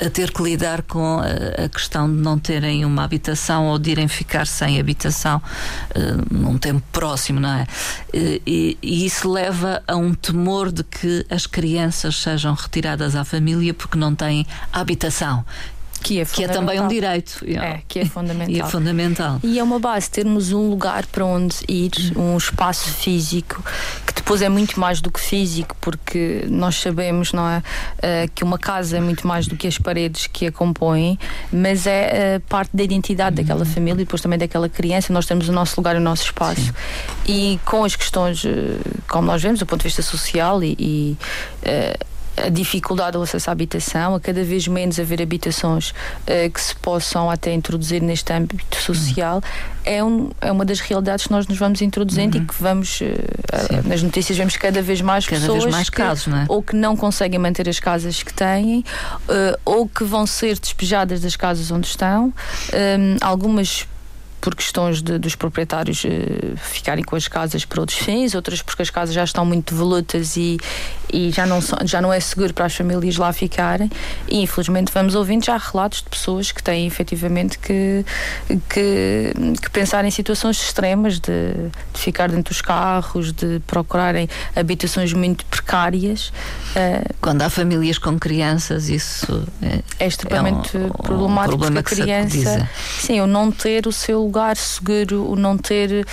a 0.05 0.11
ter 0.11 0.31
que 0.33 0.43
lidar 0.43 0.83
com 0.83 1.19
a, 1.19 1.65
a 1.65 1.69
questão 1.69 2.09
de 2.09 2.21
não 2.21 2.39
terem 2.39 2.85
uma 2.85 3.05
habitação 3.05 3.67
ou 3.67 3.79
de 3.79 3.91
irem 3.91 4.09
ficar 4.09 4.47
sem 4.47 4.81
habitação 4.81 5.43
num 6.31 6.57
tempo 6.57 6.83
próximo, 6.91 7.41
não 7.41 7.53
é? 7.53 7.67
E, 8.15 8.79
e 8.81 9.05
isso 9.05 9.31
leva 9.31 9.83
a 9.87 9.97
um 9.97 10.15
temor 10.15 10.73
de 10.73 10.83
que 10.85 11.27
as 11.29 11.47
crianças 11.47 12.17
sejam 12.17 12.55
retiradas 12.55 13.15
à 13.15 13.25
família 13.25 13.52
porque 13.75 13.99
não 13.99 14.15
têm 14.15 14.47
habitação 14.73 15.45
que 16.03 16.21
é, 16.21 16.25
que 16.25 16.45
é 16.45 16.49
também 16.49 16.81
um 16.81 16.89
direito. 16.89 17.45
É, 17.47 17.81
que 17.87 18.01
é 18.01 18.05
fundamental. 18.05 18.55
E 18.55 18.61
é 18.61 18.65
fundamental. 18.67 19.41
E 19.43 19.59
é 19.59 19.63
uma 19.63 19.79
base 19.79 20.11
termos 20.11 20.53
um 20.53 20.69
lugar 20.69 21.07
para 21.07 21.25
onde 21.25 21.57
ir, 21.69 21.93
um 22.17 22.37
espaço 22.37 22.91
físico, 22.91 23.63
que 24.07 24.13
depois 24.13 24.43
é 24.43 24.49
muito 24.49 24.79
mais 24.79 25.01
do 25.01 25.11
que 25.11 25.21
físico, 25.21 25.77
porque 25.81 26.45
nós 26.49 26.77
sabemos, 26.77 27.33
não 27.33 27.49
é, 27.49 27.63
eh, 28.03 28.29
que 28.35 28.43
uma 28.43 28.59
casa 28.59 28.99
é 28.99 29.01
muito 29.01 29.27
mais 29.27 29.47
do 29.47 29.57
que 29.57 29.67
as 29.67 29.79
paredes 29.79 30.27
que 30.27 30.47
a 30.47 30.53
compõem, 30.53 31.19
mas 31.53 31.87
é 31.87 32.35
eh, 32.35 32.39
parte 32.49 32.77
da 32.77 32.83
identidade 32.83 33.37
daquela 33.37 33.61
uhum. 33.61 33.67
família 33.67 34.03
e 34.03 34.05
depois 34.05 34.21
também 34.21 34.39
daquela 34.39 34.69
criança. 34.69 35.13
Nós 35.13 35.27
temos 35.27 35.49
o 35.49 35.53
nosso 35.53 35.75
lugar, 35.79 35.95
o 35.97 36.01
nosso 36.01 36.25
espaço. 36.25 36.61
Sim. 36.61 36.73
E 37.27 37.61
com 37.65 37.85
as 37.85 37.95
questões, 37.95 38.45
eh, 38.45 38.51
como 39.09 39.27
nós 39.27 39.41
vemos, 39.41 39.61
do 39.61 39.67
ponto 39.67 39.81
de 39.81 39.85
vista 39.85 40.03
social 40.03 40.63
e, 40.63 40.77
e 40.79 41.17
a 42.37 42.49
dificuldade 42.49 43.13
do 43.13 43.23
acesso 43.23 43.51
à 43.51 43.53
habitação, 43.53 44.15
a 44.15 44.21
cada 44.21 44.43
vez 44.43 44.67
menos 44.67 44.99
haver 44.99 45.21
habitações 45.21 45.91
uh, 45.91 46.51
que 46.53 46.61
se 46.61 46.75
possam 46.77 47.31
até 47.31 47.53
introduzir 47.53 48.03
neste 48.03 48.33
âmbito 48.33 48.77
social, 48.77 49.37
uhum. 49.37 49.43
é, 49.85 50.05
um, 50.05 50.31
é 50.41 50.53
uma 50.53 50.65
das 50.65 50.81
realidades 50.81 51.27
que 51.27 51.33
nós 51.33 51.47
nos 51.47 51.59
vamos 51.59 51.83
introduzindo 51.83 52.37
uhum. 52.37 52.45
e 52.45 52.47
que 52.47 52.55
vamos, 52.61 53.01
uh, 53.01 53.05
uh, 53.05 53.89
nas 53.89 54.03
notícias, 54.03 54.37
vemos 54.37 54.57
cada 54.57 54.83
vez 54.83 55.01
mais 55.01 55.27
cada 55.27 55.41
pessoas 55.41 55.65
vez 55.65 55.75
mais 55.75 55.91
que, 55.91 55.97
casos, 55.97 56.33
é? 56.33 56.45
ou 56.49 56.63
que 56.63 56.75
não 56.75 56.97
conseguem 56.97 57.39
manter 57.39 57.69
as 57.69 57.79
casas 57.79 58.23
que 58.23 58.33
têm, 58.33 58.85
ou 59.65 59.89
que 59.89 60.05
vão 60.05 60.27
ser 60.27 60.59
despejadas 60.59 61.21
das 61.21 61.37
casas 61.37 61.71
onde 61.71 61.87
estão. 61.87 62.33
algumas 63.21 63.87
por 64.43 64.57
questões 64.57 65.01
de, 65.01 65.19
dos 65.19 65.37
proprietários 65.37 66.03
uh, 66.03 66.09
ficarem 66.57 67.05
com 67.05 67.15
as 67.15 67.29
casas 67.29 67.65
para 67.65 67.81
outros 67.81 67.97
fins, 67.97 68.35
outras 68.35 68.61
porque 68.61 68.83
as 68.83 68.91
casas 68.91 69.15
já 69.15 69.23
estão 69.23 69.47
muito 69.47 69.73
devolutas 69.73 70.37
e, 70.37 70.59
e 71.13 71.31
já, 71.31 71.47
não 71.47 71.63
são, 71.63 71.79
já 71.85 72.03
não 72.03 72.13
é 72.13 72.19
seguro 72.19 72.53
para 72.53 72.67
as 72.67 72.75
famílias 72.75 73.17
lá 73.17 73.33
ficarem. 73.33 73.89
E 74.29 74.43
infelizmente 74.43 74.91
vamos 74.93 75.15
ouvindo 75.15 75.45
já 75.45 75.57
relatos 75.57 76.03
de 76.03 76.09
pessoas 76.09 76.51
que 76.51 76.61
têm 76.61 76.89
efetivamente 76.89 77.57
que, 77.57 78.05
que, 78.69 79.33
que 79.63 79.71
pensar 79.71 80.05
em 80.05 80.11
situações 80.11 80.61
extremas 80.61 81.21
de, 81.21 81.31
de, 81.95 82.01
ficar 82.01 82.29
dentro 82.29 82.53
dos 82.53 82.61
carros, 82.61 83.33
de 83.33 83.61
procurarem 83.65 84.29
habitações 84.57 85.13
muito 85.13 85.47
precárias. 85.47 86.33
Uh, 86.75 87.15
Quando 87.21 87.43
há 87.43 87.49
famílias 87.49 87.97
com 87.97 88.19
crianças, 88.19 88.89
isso 88.89 89.47
é, 89.63 89.83
é 90.01 90.07
extremamente 90.09 90.77
é 90.77 90.81
um, 90.81 90.89
problemático 90.89 91.55
um 91.55 91.59
problema 91.59 91.83
porque 91.85 92.03
a 92.03 92.05
criança, 92.05 92.69
sim, 92.99 93.21
o 93.21 93.27
não 93.29 93.53
ter 93.53 93.87
o 93.87 93.93
seu 93.93 94.32
lugar 94.33 94.57
seguro, 94.57 95.31
o 95.31 95.37
não 95.37 95.59
ter 95.59 96.07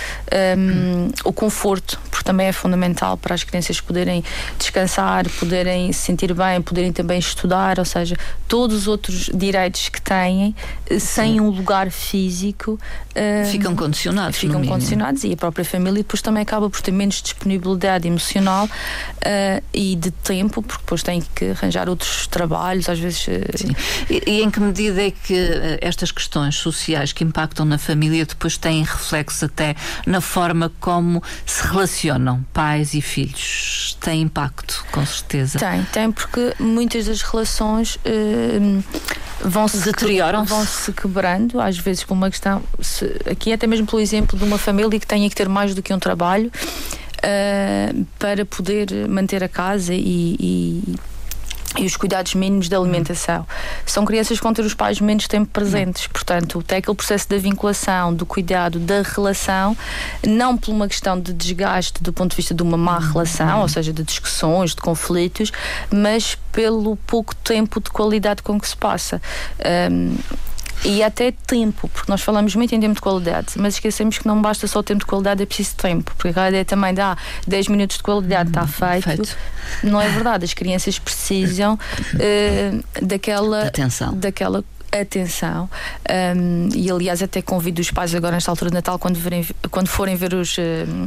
um, 0.58 1.08
o 1.24 1.32
conforto, 1.32 1.98
porque 2.20 2.24
também 2.24 2.48
é 2.48 2.52
fundamental 2.52 3.16
para 3.16 3.34
as 3.34 3.42
crianças 3.42 3.80
poderem 3.80 4.22
descansar, 4.58 5.26
poderem 5.38 5.90
se 5.90 6.00
sentir 6.00 6.34
bem, 6.34 6.60
poderem 6.60 6.92
também 6.92 7.18
estudar, 7.18 7.78
ou 7.78 7.84
seja, 7.84 8.14
todos 8.46 8.76
os 8.76 8.86
outros 8.86 9.30
direitos 9.32 9.88
que 9.88 10.02
têm, 10.02 10.54
eh, 10.90 10.98
sem 10.98 11.40
um 11.40 11.48
lugar 11.48 11.90
físico, 11.90 12.78
um, 13.16 13.44
ficam 13.46 13.74
condicionados. 13.74 14.38
Ficam 14.38 14.62
condicionados 14.64 15.24
e 15.24 15.32
a 15.32 15.36
própria 15.36 15.64
família 15.64 16.02
depois 16.02 16.20
também 16.20 16.42
acaba 16.42 16.68
por 16.68 16.80
ter 16.82 16.92
menos 16.92 17.22
disponibilidade 17.22 18.06
emocional 18.06 18.66
uh, 18.66 19.64
e 19.72 19.96
de 19.96 20.10
tempo, 20.10 20.62
porque 20.62 20.82
depois 20.82 21.02
tem 21.02 21.22
que 21.34 21.50
arranjar 21.50 21.88
outros 21.88 22.26
trabalhos, 22.26 22.88
às 22.88 22.98
vezes. 22.98 23.26
Uh, 23.26 23.30
e, 24.10 24.22
e 24.26 24.42
em 24.42 24.50
que 24.50 24.60
medida 24.60 25.02
é 25.02 25.10
que 25.10 25.78
estas 25.80 26.12
questões 26.12 26.56
sociais 26.56 27.12
que 27.12 27.24
impactam 27.24 27.64
na 27.64 27.78
família 27.78 28.26
depois 28.26 28.58
têm 28.58 28.82
reflexo 28.82 29.46
até 29.46 29.74
na 30.06 30.20
forma 30.20 30.70
como 30.80 31.22
se 31.46 31.66
relacionam 32.10 32.44
pais 32.52 32.94
e 32.94 33.00
filhos. 33.00 33.96
Tem 34.00 34.22
impacto, 34.22 34.84
com 34.90 35.04
certeza. 35.04 35.58
Tem, 35.58 35.84
tem, 35.84 36.12
porque 36.12 36.54
muitas 36.58 37.06
das 37.06 37.22
relações 37.22 37.96
uh, 37.96 38.84
vão 39.40 39.68
se 39.68 39.78
deterioram, 39.78 40.44
vão 40.44 40.64
se 40.64 40.92
quebrando, 40.92 41.60
às 41.60 41.78
vezes 41.78 42.02
por 42.02 42.14
uma 42.14 42.30
questão. 42.30 42.62
Se, 42.80 43.04
aqui 43.30 43.52
até 43.52 43.66
mesmo 43.66 43.86
pelo 43.86 44.00
exemplo 44.00 44.38
de 44.38 44.44
uma 44.44 44.58
família 44.58 44.98
que 44.98 45.06
tenha 45.06 45.28
que 45.28 45.34
ter 45.34 45.48
mais 45.48 45.74
do 45.74 45.82
que 45.82 45.92
um 45.92 45.98
trabalho. 45.98 46.50
Uh, 47.18 48.06
para 48.18 48.46
poder 48.46 49.06
manter 49.06 49.44
a 49.44 49.48
casa 49.48 49.92
e, 49.92 50.36
e 50.40 50.94
e 51.78 51.86
os 51.86 51.96
cuidados 51.96 52.34
mínimos 52.34 52.68
da 52.68 52.76
alimentação. 52.76 53.46
São 53.86 54.04
crianças 54.04 54.38
que 54.38 54.42
vão 54.42 54.52
ter 54.52 54.64
os 54.64 54.74
pais 54.74 55.00
menos 55.00 55.28
tempo 55.28 55.48
presentes, 55.50 56.06
portanto, 56.06 56.62
tem 56.62 56.78
aquele 56.78 56.96
processo 56.96 57.28
da 57.28 57.38
vinculação, 57.38 58.12
do 58.12 58.26
cuidado, 58.26 58.78
da 58.78 59.02
relação, 59.02 59.76
não 60.26 60.56
por 60.56 60.70
uma 60.72 60.88
questão 60.88 61.18
de 61.18 61.32
desgaste 61.32 62.02
do 62.02 62.12
ponto 62.12 62.30
de 62.30 62.36
vista 62.36 62.54
de 62.54 62.62
uma 62.62 62.76
má 62.76 62.98
relação, 62.98 63.60
ou 63.60 63.68
seja, 63.68 63.92
de 63.92 64.02
discussões, 64.02 64.74
de 64.74 64.80
conflitos, 64.82 65.52
mas 65.92 66.36
pelo 66.52 66.96
pouco 66.96 67.34
tempo 67.36 67.80
de 67.80 67.90
qualidade 67.90 68.42
com 68.42 68.58
que 68.60 68.68
se 68.68 68.76
passa. 68.76 69.22
Um, 69.90 70.16
e 70.84 71.02
até 71.02 71.32
tempo, 71.32 71.88
porque 71.88 72.10
nós 72.10 72.22
falamos 72.22 72.54
muito 72.54 72.74
em 72.74 72.80
tempo 72.80 72.94
de 72.94 73.00
qualidade, 73.00 73.48
mas 73.56 73.74
esquecemos 73.74 74.18
que 74.18 74.26
não 74.26 74.40
basta 74.40 74.66
só 74.66 74.82
tempo 74.82 75.00
de 75.00 75.06
qualidade, 75.06 75.42
é 75.42 75.46
preciso 75.46 75.76
tempo, 75.76 76.12
porque 76.16 76.38
a 76.38 76.48
ideia 76.48 76.64
também 76.64 76.94
dá 76.94 77.16
10 77.46 77.68
minutos 77.68 77.98
de 77.98 78.02
qualidade, 78.02 78.48
está 78.48 78.66
feito. 78.66 79.04
feito. 79.04 79.36
Não 79.82 80.00
é 80.00 80.08
verdade, 80.08 80.44
as 80.44 80.54
crianças 80.54 80.98
precisam 80.98 81.74
uh, 81.74 83.04
daquela, 83.06 83.66
Atenção. 83.66 84.14
daquela 84.14 84.64
atenção 84.92 85.68
um, 86.36 86.68
e 86.74 86.90
aliás 86.90 87.22
até 87.22 87.40
convido 87.40 87.80
os 87.80 87.90
pais 87.90 88.14
agora 88.14 88.34
nesta 88.34 88.50
altura 88.50 88.70
de 88.70 88.74
Natal 88.74 88.98
quando, 88.98 89.16
verem, 89.16 89.46
quando 89.70 89.88
forem 89.88 90.16
ver 90.16 90.34
os, 90.34 90.56
uh, 90.58 90.62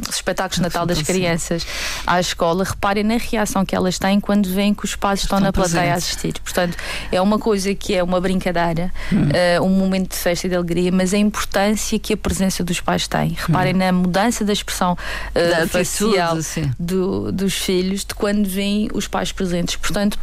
os 0.08 0.16
espetáculos 0.16 0.58
de 0.58 0.62
Natal 0.62 0.86
das 0.86 1.02
crianças 1.02 1.66
à 2.08 2.20
escola, 2.20 2.64
reparem 2.64 3.04
na 3.04 3.18
reação 3.18 3.66
que 3.66 3.76
elas 3.76 4.00
têm 4.00 4.20
quando 4.20 4.50
veem 4.50 4.74
que 4.74 4.86
os 4.86 4.96
pais 4.96 5.22
estão, 5.22 5.38
estão 5.38 5.48
na 5.48 5.54
plateia 5.54 5.94
a 5.94 5.96
assistir. 5.96 6.34
Portanto, 6.42 6.78
é 7.12 7.22
uma 7.22 7.38
coisa 7.38 7.74
que 7.76 7.94
é 7.94 8.04
uma 8.04 8.20
brincadeira, 8.20 8.92
hum. 9.12 9.30
uh, 9.60 9.64
um 9.64 9.70
momento 9.70 10.12
de 10.12 10.18
festa 10.18 10.48
e 10.48 10.50
de 10.50 10.56
alegria, 10.56 10.92
mas 10.92 11.14
a 11.14 11.18
importância 11.18 11.98
que 12.00 12.14
a 12.14 12.18
presença 12.18 12.64
dos 12.64 12.80
pais 12.80 13.08
tem. 13.08 13.36
Reparem 13.38 13.74
hum. 13.74 13.78
na 13.78 13.92
mudança 13.92 14.46
da 14.46 14.54
expressão 14.54 14.94
uh, 14.94 15.68
facial 15.68 16.38
do, 16.80 17.32
dos 17.32 17.54
filhos 17.54 18.06
de 18.06 18.16
quando 18.16 18.48
veem 18.48 18.90
os 18.94 19.08
pais 19.08 19.32
presentes. 19.32 19.76
Portanto, 19.76 20.18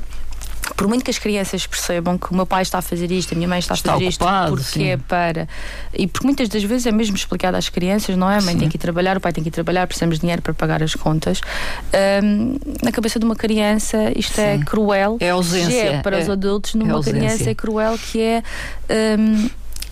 por 0.75 0.89
muito 0.89 1.05
que 1.05 1.11
as 1.11 1.19
crianças 1.19 1.67
percebam 1.67 2.17
que 2.19 2.33
o 2.33 2.35
meu 2.35 2.47
pai 2.47 2.63
está 2.63 2.79
a 2.79 2.83
fazer 2.83 3.11
isto, 3.11 3.33
a 3.33 3.37
minha 3.37 3.49
mãe 3.49 3.59
está 3.59 3.75
a 3.75 3.77
fazer 3.77 4.07
ocupado, 4.07 4.55
isto, 4.55 4.65
porque 4.65 4.79
sim. 4.79 4.87
é 4.89 4.97
para. 4.97 5.49
E 5.93 6.07
porque 6.07 6.27
muitas 6.27 6.49
das 6.49 6.63
vezes 6.63 6.87
é 6.87 6.93
mesmo 6.93 7.17
explicado 7.17 7.57
às 7.57 7.69
crianças, 7.69 8.17
não 8.17 8.31
é? 8.31 8.39
A 8.39 8.43
mãe 8.43 8.55
sim. 8.55 8.61
tem 8.61 8.69
que 8.69 8.77
ir 8.77 8.81
trabalhar, 8.81 9.17
o 9.17 9.21
pai 9.21 9.33
tem 9.33 9.43
que 9.43 9.49
ir 9.49 9.53
trabalhar, 9.53 9.87
precisamos 9.87 10.17
de 10.17 10.21
dinheiro 10.23 10.43
para 10.43 10.55
pagar 10.55 10.83
as 10.83 10.95
contas. 10.95 11.41
Um, 12.23 12.57
na 12.83 12.93
cabeça 12.93 13.19
de 13.19 13.25
uma 13.25 13.37
criança, 13.37 14.13
isto 14.17 14.41
é 14.41 14.57
sim. 14.57 14.63
é 14.63 14.65
cruel. 14.65 15.17
É 15.21 15.31
ausência. 15.31 15.81
É 15.81 16.03
para 16.03 16.19
é, 16.19 16.23
os 16.23 16.29
adultos, 16.29 16.75
numa 16.75 16.99
é 16.99 17.03
criança 17.03 17.51
é 17.51 17.55
cruel 17.55 17.99
que 17.99 18.21
é. 18.21 18.43
Um, 19.19 19.51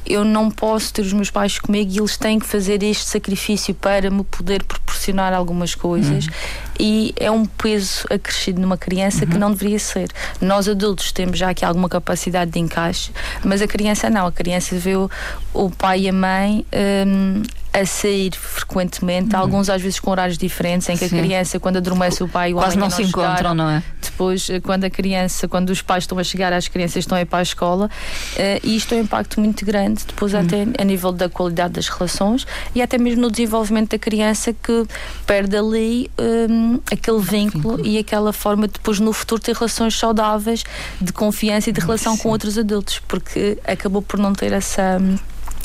eu 0.08 0.24
não 0.24 0.50
posso 0.50 0.92
ter 0.92 1.02
os 1.02 1.12
meus 1.12 1.30
pais 1.30 1.58
comigo 1.58 1.90
e 1.92 1.98
eles 1.98 2.16
têm 2.16 2.38
que 2.38 2.46
fazer 2.46 2.82
este 2.82 3.04
sacrifício 3.04 3.74
para 3.74 4.10
me 4.10 4.24
poder 4.24 4.64
proporcionar 4.64 5.32
algumas 5.32 5.74
coisas. 5.74 6.26
Uhum. 6.26 6.32
E 6.80 7.14
é 7.16 7.30
um 7.30 7.44
peso 7.44 8.06
acrescido 8.10 8.60
numa 8.60 8.76
criança 8.76 9.24
uhum. 9.24 9.30
que 9.30 9.38
não 9.38 9.52
deveria 9.52 9.78
ser. 9.78 10.08
Nós 10.40 10.68
adultos 10.68 11.12
temos 11.12 11.38
já 11.38 11.50
aqui 11.50 11.64
alguma 11.64 11.88
capacidade 11.88 12.50
de 12.50 12.58
encaixe, 12.58 13.10
mas 13.44 13.60
a 13.60 13.66
criança 13.66 14.08
não. 14.08 14.26
A 14.26 14.32
criança 14.32 14.76
vê 14.76 14.96
o, 14.96 15.10
o 15.52 15.70
pai 15.70 16.02
e 16.02 16.08
a 16.08 16.12
mãe 16.12 16.64
um, 17.06 17.42
a 17.78 17.86
sair 17.86 18.32
frequentemente, 18.34 19.34
uhum. 19.34 19.40
alguns 19.40 19.68
às 19.68 19.80
vezes 19.80 20.00
com 20.00 20.10
horários 20.10 20.38
diferentes, 20.38 20.88
em 20.88 20.96
que 20.96 21.08
Sim. 21.08 21.18
a 21.18 21.22
criança, 21.22 21.60
quando 21.60 21.76
adormece 21.76 22.22
o 22.22 22.28
pai 22.28 22.52
o 22.52 22.56
Quase 22.56 22.76
não, 22.76 22.86
não 22.86 22.90
se 22.90 23.04
chegaram, 23.04 23.32
encontram, 23.32 23.54
não 23.54 23.70
é? 23.70 23.82
Depois, 24.02 24.50
eh, 24.50 24.60
quando 24.60 24.84
a 24.84 24.90
criança, 24.90 25.46
quando 25.46 25.70
os 25.70 25.82
pais 25.82 26.04
estão 26.04 26.18
a 26.18 26.24
chegar, 26.24 26.52
as 26.52 26.68
crianças 26.68 26.96
estão 26.96 27.16
a 27.16 27.20
ir 27.20 27.24
para 27.24 27.38
a 27.38 27.42
escola, 27.42 27.86
uh, 27.86 28.40
e 28.62 28.76
isto 28.76 28.94
é 28.94 28.98
um 28.98 29.00
impacto 29.02 29.40
muito 29.40 29.64
grande, 29.64 30.04
depois 30.06 30.34
uhum. 30.34 30.40
até 30.40 30.66
a 30.78 30.84
nível 30.84 31.12
da 31.12 31.28
qualidade 31.28 31.74
das 31.74 31.88
relações 31.88 32.46
e 32.74 32.82
até 32.82 32.98
mesmo 32.98 33.22
no 33.22 33.30
desenvolvimento 33.30 33.90
da 33.90 33.98
criança 33.98 34.52
que 34.52 34.86
perde 35.26 35.56
ali 35.56 36.10
um, 36.18 36.80
aquele 36.90 37.20
vínculo, 37.20 37.76
vínculo, 37.76 37.86
e 37.86 37.98
aquela 37.98 38.32
forma 38.32 38.66
de 38.66 38.74
depois 38.74 39.00
no 39.00 39.12
futuro 39.12 39.40
ter 39.40 39.54
relações 39.54 39.98
saudáveis 39.98 40.64
de 41.00 41.12
confiança 41.12 41.70
e 41.70 41.72
de 41.72 41.80
relação 41.80 42.16
Sim. 42.16 42.22
com 42.22 42.28
outros 42.30 42.58
adultos, 42.58 43.00
porque 43.06 43.58
acabou 43.66 44.02
por 44.02 44.18
não 44.18 44.32
ter 44.32 44.52
essa 44.52 44.98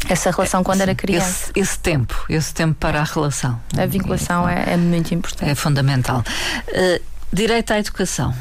essa 0.09 0.31
relação 0.31 0.63
quando 0.63 0.81
era 0.81 0.93
criança. 0.95 1.51
Esse, 1.51 1.59
esse, 1.59 1.79
tempo, 1.79 2.25
esse 2.29 2.53
tempo 2.53 2.75
para 2.75 3.01
a 3.01 3.03
relação. 3.03 3.59
A 3.77 3.85
vinculação 3.85 4.47
é, 4.47 4.73
é 4.73 4.77
muito 4.77 5.13
importante. 5.13 5.49
É 5.49 5.55
fundamental. 5.55 6.23
Uh, 6.67 7.01
direito 7.31 7.71
à 7.71 7.79
educação. 7.79 8.33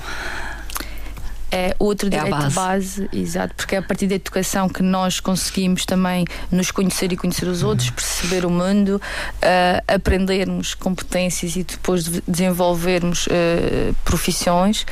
É 1.55 1.77
outro 1.79 2.09
direito 2.09 2.35
é 2.35 2.39
base. 2.39 2.55
base, 2.55 3.09
exato, 3.13 3.55
porque 3.55 3.77
é 3.77 3.79
a 3.79 3.83
partir 3.83 4.07
da 4.07 4.15
educação 4.15 4.71
que 4.71 4.83
nós 4.83 5.21
conseguimos 5.21 5.85
também 5.85 6.25
nos 6.51 6.71
conhecer 6.71 7.13
e 7.13 7.17
conhecer 7.17 7.47
os 7.47 7.63
outros, 7.63 7.89
uhum. 7.89 7.95
perceber 7.95 8.47
o 8.47 8.51
mundo, 8.51 8.97
uh, 8.97 9.95
aprendermos 9.95 10.73
competências 10.73 11.55
e 11.55 11.63
depois 11.63 12.05
desenvolvermos 12.27 13.27
uh, 13.27 13.95
profissões. 14.03 14.87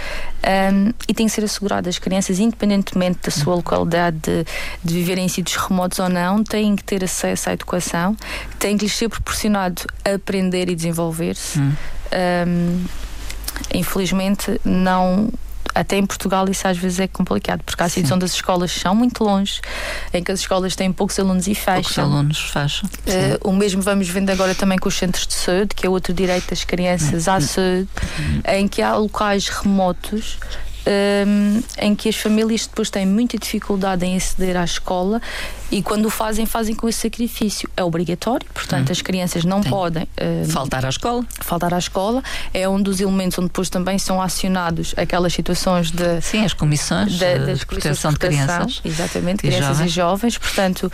Um, 0.44 0.92
e 1.08 1.14
tem 1.14 1.26
que 1.26 1.32
ser 1.32 1.44
assegurado 1.44 1.88
as 1.88 1.98
crianças, 1.98 2.38
independentemente 2.38 3.20
da 3.24 3.30
sua 3.30 3.54
localidade, 3.54 4.18
de, 4.18 4.44
de 4.84 4.94
viver 4.94 5.16
em 5.16 5.28
sítios 5.28 5.56
remotos 5.56 5.98
ou 5.98 6.10
não, 6.10 6.44
têm 6.44 6.76
que 6.76 6.84
ter 6.84 7.02
acesso 7.02 7.48
à 7.48 7.54
educação, 7.54 8.14
têm 8.58 8.76
que 8.76 8.84
lhes 8.84 8.94
ser 8.94 9.08
proporcionado 9.08 9.82
aprender 10.04 10.68
e 10.68 10.74
desenvolver-se. 10.74 11.58
Hum. 11.58 11.72
Um, 12.46 12.84
infelizmente, 13.72 14.60
não 14.62 15.30
até 15.74 15.96
em 15.96 16.06
Portugal 16.06 16.48
isso 16.48 16.66
às 16.66 16.76
vezes 16.76 17.00
é 17.00 17.06
complicado, 17.06 17.62
porque 17.64 17.83
há 17.83 17.88
sítios 17.88 18.12
onde 18.12 18.24
as 18.24 18.33
escolas 18.33 18.72
são 18.72 18.94
muito 18.94 19.24
longe, 19.24 19.61
em 20.12 20.22
que 20.22 20.33
as 20.33 20.40
escolas 20.40 20.74
têm 20.76 20.92
poucos 20.92 21.18
alunos 21.18 21.46
e 21.46 21.54
fecham. 21.54 21.74
Poucos 21.74 21.98
alunos 21.98 22.40
fecham. 22.40 22.88
Uh, 22.88 23.48
o 23.48 23.52
mesmo 23.52 23.83
vamos 23.83 24.09
vendo 24.09 24.30
agora 24.30 24.54
também 24.54 24.78
com 24.78 24.88
os 24.88 24.96
centros 24.96 25.26
de 25.26 25.35
saúde, 25.35 25.74
que 25.74 25.87
é 25.87 25.90
outro 25.90 26.12
direito 26.12 26.50
das 26.50 26.64
crianças 26.64 27.28
à 27.28 27.40
saúde, 27.40 27.88
em 28.46 28.68
que 28.68 28.83
há 28.83 28.96
locais 28.96 29.48
remotos 29.48 30.38
um, 30.86 31.62
em 31.78 31.94
que 31.94 32.08
as 32.08 32.16
famílias 32.16 32.66
depois 32.66 32.90
têm 32.90 33.06
muita 33.06 33.38
dificuldade 33.38 34.04
em 34.04 34.16
aceder 34.16 34.56
à 34.56 34.64
escola 34.64 35.20
e 35.70 35.82
quando 35.82 36.06
o 36.06 36.10
fazem, 36.10 36.46
fazem 36.46 36.74
com 36.74 36.88
esse 36.88 37.00
sacrifício. 37.00 37.68
É 37.76 37.84
obrigatório, 37.84 38.46
portanto, 38.52 38.88
hum. 38.88 38.92
as 38.92 39.02
crianças 39.02 39.44
não 39.44 39.62
Sim. 39.62 39.70
podem 39.70 40.08
um, 40.20 40.48
faltar 40.48 40.84
à 40.84 40.88
escola. 40.88 41.24
Faltar 41.40 41.72
à 41.72 41.78
escola 41.78 42.22
é 42.52 42.68
um 42.68 42.80
dos 42.80 43.00
elementos 43.00 43.38
onde 43.38 43.48
depois 43.48 43.68
também 43.68 43.98
são 43.98 44.20
acionados 44.20 44.94
aquelas 44.96 45.32
situações 45.32 45.90
de. 45.90 46.20
Sim, 46.20 46.44
as 46.44 46.52
comissões 46.52 47.12
de, 47.12 47.38
de, 47.38 47.54
de 47.54 47.66
proteção 47.66 48.12
de, 48.12 48.18
crianças. 48.18 48.80
Exatamente, 48.84 49.46
e 49.46 49.48
crianças 49.48 49.76
jovens. 49.76 49.86
e 49.86 49.94
jovens. 49.94 50.38
Portanto, 50.38 50.92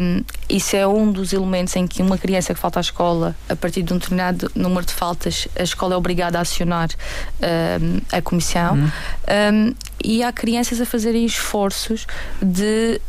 um, 0.00 0.24
isso 0.52 0.76
é 0.76 0.86
um 0.86 1.10
dos 1.10 1.32
elementos 1.32 1.74
em 1.76 1.86
que 1.86 2.02
uma 2.02 2.18
criança 2.18 2.52
que 2.52 2.60
falta 2.60 2.78
à 2.78 2.82
escola, 2.82 3.34
a 3.48 3.56
partir 3.56 3.82
de 3.82 3.92
um 3.92 3.96
determinado 3.96 4.52
número 4.54 4.84
de 4.84 4.92
faltas, 4.92 5.48
a 5.58 5.62
escola 5.62 5.94
é 5.94 5.96
obrigada 5.96 6.38
a 6.38 6.42
acionar 6.42 6.90
a 8.12 8.20
comissão. 8.20 8.76
Hum. 8.76 8.90
Um, 9.52 9.74
e 10.04 10.22
há 10.22 10.30
crianças 10.30 10.80
a 10.80 10.84
fazerem 10.84 11.24
esforços 11.24 12.06
de 12.42 13.00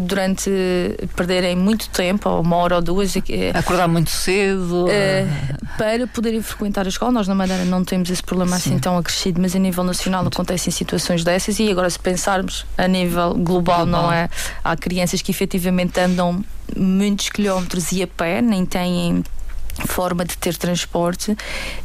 durante 0.00 0.50
perderem 1.14 1.56
muito 1.56 1.88
tempo, 1.90 2.28
ou 2.28 2.40
uma 2.40 2.56
hora 2.56 2.76
ou 2.76 2.82
duas. 2.82 3.14
Uh, 3.14 3.22
Acordar 3.54 3.88
muito 3.88 4.10
cedo. 4.10 4.86
Uh, 4.86 5.78
para 5.78 6.06
poderem 6.06 6.42
frequentar 6.42 6.86
a 6.86 6.88
escola. 6.88 7.12
Nós 7.12 7.28
na 7.28 7.34
Madeira 7.34 7.64
não 7.64 7.84
temos 7.84 8.10
esse 8.10 8.22
problema 8.22 8.56
assim 8.56 8.70
Sim. 8.70 8.70
assim 8.70 8.78
tão 8.78 8.98
acrescido, 8.98 9.40
mas 9.40 9.54
a 9.54 9.58
nível 9.58 9.84
nacional 9.84 10.26
acontecem 10.26 10.72
situações 10.72 11.24
dessas 11.24 11.58
e 11.58 11.70
agora 11.70 11.88
se 11.90 11.98
pensarmos 11.98 12.66
a 12.76 12.86
nível 12.86 13.34
global, 13.34 13.86
global. 13.86 13.86
não 13.86 14.12
é? 14.12 14.28
Há 14.62 14.76
crianças 14.76 15.22
que 15.22 15.30
efetivamente 15.30 15.98
andam 15.98 16.44
muitos 16.76 17.28
quilómetros 17.30 17.92
e 17.92 18.02
a 18.02 18.06
pé, 18.06 18.40
nem 18.40 18.64
têm 18.64 19.24
forma 19.86 20.24
de 20.24 20.36
ter 20.36 20.56
transporte 20.56 21.34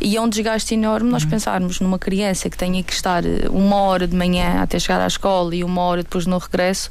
e 0.01 0.17
é 0.17 0.21
um 0.21 0.27
desgaste 0.27 0.73
enorme 0.73 1.09
nós 1.09 1.23
uhum. 1.23 1.29
pensarmos 1.29 1.79
numa 1.79 1.97
criança 1.97 2.49
que 2.49 2.57
tenha 2.57 2.83
que 2.83 2.91
estar 2.91 3.23
uma 3.49 3.77
hora 3.77 4.05
de 4.05 4.15
manhã 4.15 4.61
até 4.61 4.77
chegar 4.77 4.99
à 4.99 5.07
escola 5.07 5.55
e 5.55 5.63
uma 5.63 5.81
hora 5.81 6.03
depois 6.03 6.25
no 6.25 6.37
regresso 6.37 6.89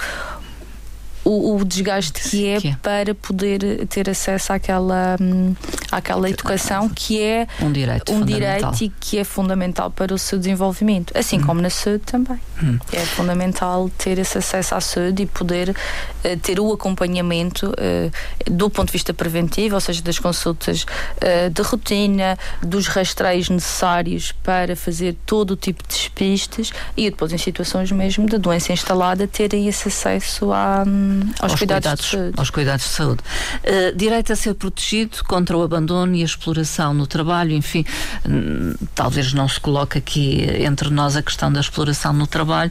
o, 1.24 1.56
o 1.56 1.64
desgaste 1.64 2.12
que 2.12 2.46
é, 2.46 2.60
que 2.60 2.68
é, 2.68 2.76
para 2.82 3.14
poder 3.14 3.87
ter 3.87 4.08
acesso 4.10 4.52
àquela, 4.52 5.16
hum, 5.20 5.54
àquela 5.90 6.28
educação 6.28 6.88
que 6.88 7.20
é 7.20 7.46
um 7.60 7.72
direito, 7.72 8.12
um 8.12 8.24
direito 8.24 8.84
e 8.84 8.88
que 8.88 9.18
é 9.18 9.24
fundamental 9.24 9.90
para 9.90 10.14
o 10.14 10.18
seu 10.18 10.38
desenvolvimento, 10.38 11.16
assim 11.16 11.38
hum. 11.38 11.46
como 11.46 11.60
na 11.60 11.70
saúde 11.70 12.02
também. 12.04 12.38
Hum. 12.62 12.78
É 12.92 13.00
fundamental 13.00 13.90
ter 13.96 14.18
esse 14.18 14.38
acesso 14.38 14.74
à 14.74 14.80
saúde 14.80 15.22
e 15.22 15.26
poder 15.26 15.70
uh, 15.70 16.37
ter 16.42 16.60
o 16.60 16.72
acompanhamento 16.72 17.70
uh, 17.70 18.50
do 18.50 18.68
ponto 18.68 18.88
de 18.88 18.92
vista 18.92 19.14
preventivo, 19.14 19.74
ou 19.74 19.80
seja, 19.80 20.02
das 20.02 20.18
consultas 20.18 20.82
uh, 20.82 21.50
de 21.50 21.62
rotina, 21.62 22.38
dos 22.62 22.87
rastreios 22.87 23.48
necessários 23.48 24.32
para 24.32 24.76
fazer 24.76 25.16
todo 25.24 25.52
o 25.52 25.56
tipo 25.56 25.82
de 25.82 25.88
despistes 25.94 26.72
e 26.96 27.10
depois 27.10 27.32
em 27.32 27.38
situações 27.38 27.90
mesmo 27.90 28.28
de 28.28 28.38
doença 28.38 28.72
instalada 28.72 29.26
terem 29.26 29.68
esse 29.68 29.88
acesso 29.88 30.52
a 30.52 30.84
hum, 30.87 31.13
aos, 31.40 31.53
aos, 31.53 31.59
cuidados, 31.59 31.61
cuidados, 31.61 32.05
de 32.05 32.11
saúde. 32.11 32.35
Aos 32.37 32.50
cuidados 32.50 32.85
de 32.87 32.92
saúde. 32.92 33.20
Uh, 33.62 33.96
direito 33.96 34.33
a 34.33 34.37
ser 34.37 34.55
protegido 34.55 35.24
contra 35.24 35.57
o 35.57 35.62
abandono 35.62 36.14
e 36.14 36.22
a 36.22 36.24
exploração 36.24 36.94
no 36.94 37.07
trabalho, 37.07 37.53
enfim, 37.53 37.85
hum, 38.29 38.74
talvez 38.94 39.33
não 39.33 39.48
se 39.48 39.61
coloque 39.61 39.98
aqui 39.98 40.46
entre 40.61 40.90
nós 40.90 41.16
a 41.16 41.22
questão 41.22 41.53
da 41.53 41.61
exploração 41.61 42.12
no 42.12 42.27
trabalho, 42.27 42.70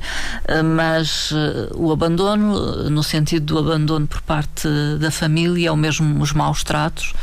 uh, 0.50 0.64
mas 0.64 1.32
uh, 1.32 1.72
o 1.76 1.92
abandono, 1.92 2.90
no 2.90 3.04
sentido 3.04 3.46
do 3.46 3.60
abandono 3.60 4.08
por 4.08 4.22
parte 4.22 4.68
da 5.00 5.12
família, 5.12 5.72
ou 5.72 5.78
mesmo 5.78 6.22
os 6.22 6.34
maus 6.34 6.64
tratos, 6.64 7.14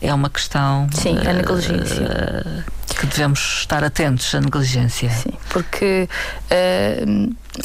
é 0.00 0.14
uma 0.14 0.30
questão. 0.30 0.88
Sim, 0.92 1.18
a 1.18 1.32
negligência 1.32 2.64
que 2.98 3.06
devemos 3.06 3.60
estar 3.60 3.84
atentos 3.84 4.34
à 4.34 4.40
negligência. 4.40 5.10
Sim, 5.10 5.32
porque 5.50 6.08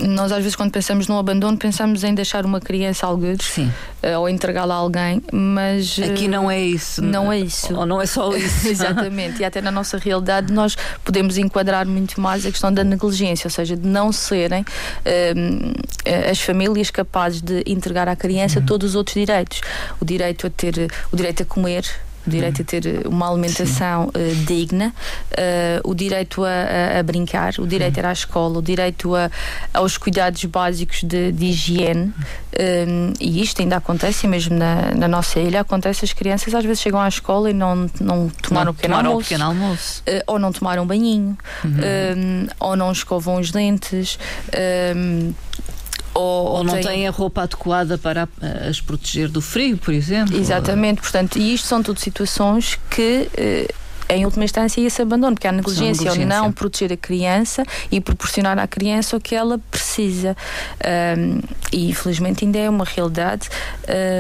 nós 0.02 0.32
às 0.32 0.40
vezes 0.40 0.56
quando 0.56 0.72
pensamos 0.72 1.08
no 1.08 1.18
abandono 1.18 1.58
pensamos 1.58 2.04
em 2.04 2.14
deixar 2.14 2.46
uma 2.46 2.60
criança 2.60 3.06
algures 3.06 3.58
uh, 3.58 4.20
ou 4.20 4.30
entregá-la 4.30 4.76
a 4.76 4.78
alguém, 4.78 5.22
mas 5.32 5.98
uh, 5.98 6.06
aqui 6.06 6.28
não 6.28 6.50
é 6.50 6.62
isso. 6.62 7.02
Não 7.02 7.32
é 7.32 7.40
isso. 7.40 7.76
Ou 7.76 7.86
não 7.86 8.02
é 8.02 8.06
só 8.06 8.34
isso. 8.36 8.68
Exatamente. 8.68 9.42
e 9.42 9.46
até 9.46 9.62
na 9.62 9.72
nossa 9.72 9.98
realidade 9.98 10.52
nós 10.52 10.76
podemos 11.04 11.38
enquadrar 11.38 11.86
muito 11.86 12.20
mais 12.20 12.46
a 12.46 12.52
questão 12.52 12.72
da 12.72 12.84
negligência, 12.84 13.48
ou 13.48 13.52
seja, 13.52 13.76
de 13.76 13.88
não 13.88 14.12
serem 14.12 14.66
as 16.32 16.40
famílias 16.42 16.90
capazes 16.90 17.42
de 17.42 17.64
entregar 17.66 18.08
à 18.08 18.16
criança 18.16 18.60
uhum. 18.60 18.66
todos 18.66 18.92
os 18.92 18.96
outros 18.96 19.14
direitos, 19.14 19.62
o 20.00 20.06
direito 20.06 20.48
a 20.48 20.50
ter, 20.50 20.92
o 21.12 21.16
direito 21.16 21.44
a 21.44 21.46
comer 21.46 21.84
o 22.26 22.30
direito 22.30 22.62
a 22.62 22.66
ter 22.66 23.08
uma 23.08 23.30
alimentação 23.30 24.08
uh, 24.08 24.36
digna, 24.46 24.94
uh, 25.32 25.90
o 25.90 25.94
direito 25.94 26.44
a, 26.44 27.00
a, 27.00 27.04
brincar, 27.04 27.54
o 27.60 27.68
direito 27.68 27.98
a 27.98 28.00
ir 28.00 28.06
à 28.06 28.12
escola, 28.12 28.60
o 28.60 28.62
direito 28.62 29.16
a, 29.16 29.30
aos 29.74 29.98
cuidados 29.98 30.44
básicos 30.46 31.04
de, 31.04 31.32
de 31.32 31.46
higiene. 31.46 32.06
Um, 32.06 32.14
eh, 32.54 32.86
e 33.20 33.42
isto 33.42 33.62
ainda 33.62 33.78
acontece, 33.78 34.28
mesmo 34.28 34.56
na, 34.56 34.92
na, 34.92 35.08
nossa 35.08 35.40
ilha, 35.40 35.62
acontece 35.62 36.06
as 36.06 36.14
crianças 36.14 36.54
às 36.54 36.64
vezes 36.64 36.82
chegam 36.82 37.02
à 37.02 37.08
escola 37.08 37.50
e 37.50 37.54
não, 37.54 37.90
não 38.00 38.30
tomaram 38.30 38.72
o 38.72 38.74
pequeno 38.76 38.96
almoço, 38.96 39.24
pequeno 39.24 39.46
almoço. 39.46 40.04
Uh, 40.08 40.24
ou 40.28 40.40
não 40.40 40.52
tomaram 40.52 40.86
banhinho, 40.86 41.36
uhum. 41.64 42.48
ou 42.60 42.76
não 42.76 42.92
escovam 42.92 43.40
os 43.40 43.52
dentes. 43.52 44.20
Um, 44.96 45.34
ou, 46.14 46.48
ou 46.58 46.64
não 46.64 46.80
têm 46.80 47.08
a 47.08 47.12
roupa 47.12 47.44
adequada 47.44 47.98
para 47.98 48.28
as 48.70 48.80
proteger 48.80 49.30
do 49.30 49.42
frio, 49.42 49.78
por 49.78 49.94
exemplo. 49.94 50.38
Exatamente, 50.38 51.02
portanto, 51.02 51.38
e 51.38 51.54
isto 51.54 51.68
são 51.68 51.82
tudo 51.82 52.00
situações 52.00 52.80
que 52.90 53.30
eh, 53.36 53.74
em 54.10 54.26
última 54.26 54.44
instância, 54.44 54.82
esse 54.82 55.02
abandono, 55.02 55.36
porque 55.36 55.48
há 55.48 55.52
negligência, 55.52 56.06
negligência. 56.06 56.22
ou 56.22 56.44
não 56.44 56.52
proteger 56.52 56.94
a 56.94 56.98
criança 56.98 57.64
e 57.92 58.00
proporcionar 58.00 58.60
à 58.60 58.68
criança 58.68 59.18
o 59.18 59.20
que 59.20 59.36
ela 59.36 59.60
precisa. 59.72 60.36
Um, 61.18 61.42
e 61.72 61.90
infelizmente 61.90 62.46
ainda 62.46 62.60
é 62.60 62.70
uma 62.70 62.86
realidade 62.86 63.50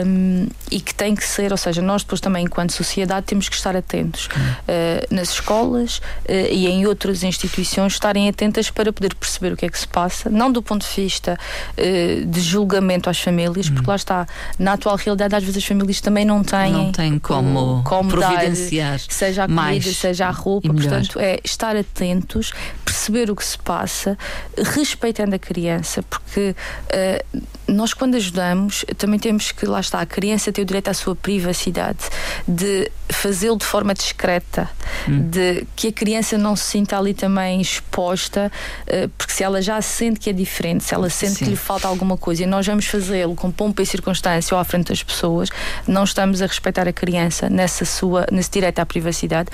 um, 0.06 0.48
e 0.72 0.80
que 0.80 0.94
tem 0.94 1.16
que 1.16 1.24
ser, 1.24 1.52
ou 1.52 1.58
seja, 1.58 1.82
nós 1.82 2.04
depois 2.04 2.20
também, 2.20 2.46
enquanto 2.46 2.72
sociedade, 2.72 3.26
temos 3.26 3.48
que 3.48 3.56
estar 3.56 3.76
atentos 3.76 4.26
uh, 4.28 5.14
nas 5.14 5.30
escolas 5.30 5.98
uh, 5.98 6.02
e 6.50 6.68
em 6.68 6.88
outras 6.88 7.24
instituições, 7.24 7.94
estarem 7.94 8.28
atentas 8.28 8.72
para 8.72 8.92
poder 8.92 9.14
perceber 9.16 9.54
o 9.54 9.58
que 9.58 9.66
é 9.66 9.70
que 9.70 9.78
se 9.78 9.88
passa, 9.88 10.30
não 10.30 10.52
do 10.52 10.62
ponto 10.62 10.86
de 10.88 11.02
vista 11.02 11.38
uh, 11.78 12.26
de 12.26 12.42
julgamento 12.42 13.10
às 13.10 13.20
famílias, 13.20 13.70
porque 13.70 13.88
lá 13.88 13.96
está, 13.96 14.28
na 14.58 14.74
atual 14.74 14.96
realidade, 14.96 15.36
às 15.36 15.44
vezes 15.44 15.58
as 15.58 15.66
famílias 15.66 16.02
também 16.02 16.26
não 16.26 16.44
têm, 16.44 16.72
não 16.72 16.92
têm 16.92 17.20
como, 17.20 17.84
como 17.84 18.10
providenciar 18.10 18.98
dar, 18.98 19.00
seja 19.00 19.44
a 19.44 19.48
comida, 19.82 19.94
seja 19.94 20.28
a 20.28 20.32
roupa. 20.32 20.74
Portanto, 20.74 21.20
é 21.20 21.40
estar 21.44 21.76
atentos, 21.76 22.52
perceber 22.84 23.30
o 23.30 23.36
que 23.36 23.44
se 23.44 23.58
passa, 23.58 24.18
respeitando 24.58 25.36
a 25.36 25.40
criança, 25.40 26.04
porque 26.04 26.56
uh, 26.56 27.42
nós, 27.68 27.94
quando 27.94 28.16
ajudamos, 28.16 28.86
também 28.98 29.20
temos 29.20 29.52
que, 29.52 29.66
lá 29.66 29.80
está, 29.80 30.02
a 30.02 30.06
criança 30.06 30.52
tem 30.52 30.64
o 30.64 30.66
direito 30.66 30.90
à 30.90 30.94
sua 30.94 31.16
privacidade, 31.16 32.00
de 32.48 32.92
fazê-lo 33.10 33.58
de 33.58 33.66
forma 33.66 33.94
discreta, 33.94 34.70
hum. 35.08 35.30
de 35.30 35.66
que 35.76 35.88
a 35.88 35.92
criança 35.92 36.38
não 36.38 36.56
se 36.56 36.66
sinta 36.66 36.98
ali 36.98 37.14
também 37.14 37.62
exposta, 37.62 38.52
uh, 38.88 39.10
porque 39.18 39.34
se 39.34 39.44
ela 39.44 39.62
já 39.62 39.82
sente 39.82 40.20
que 40.20 40.30
é 40.30 40.34
diferente, 40.34 40.84
se 40.84 40.94
ela 40.94 41.10
sente 41.10 41.36
Sim. 41.36 41.46
que 41.46 41.52
lhe 41.52 41.56
falta 41.56 41.88
alguma 41.88 42.18
coisa 42.18 42.44
e 42.44 42.46
nós 42.46 42.66
vamos 42.66 42.86
fazê-lo 42.86 43.36
com 43.36 43.52
pompa 43.52 43.82
e 43.82 43.86
circunstância 43.86 44.56
ou 44.56 44.62
à 44.62 44.64
frente 44.64 44.90
das 44.90 45.02
pessoas, 45.02 45.50
não 45.88 46.04
estamos 46.04 46.42
a 46.42 46.46
respeitar 46.46 46.88
a 46.88 46.94
criança 46.94 47.50
nessa 47.50 47.86
sua, 47.86 48.28
nesse 48.32 48.52
direito 48.52 48.80
à 48.80 48.86
privacidade 48.86 49.50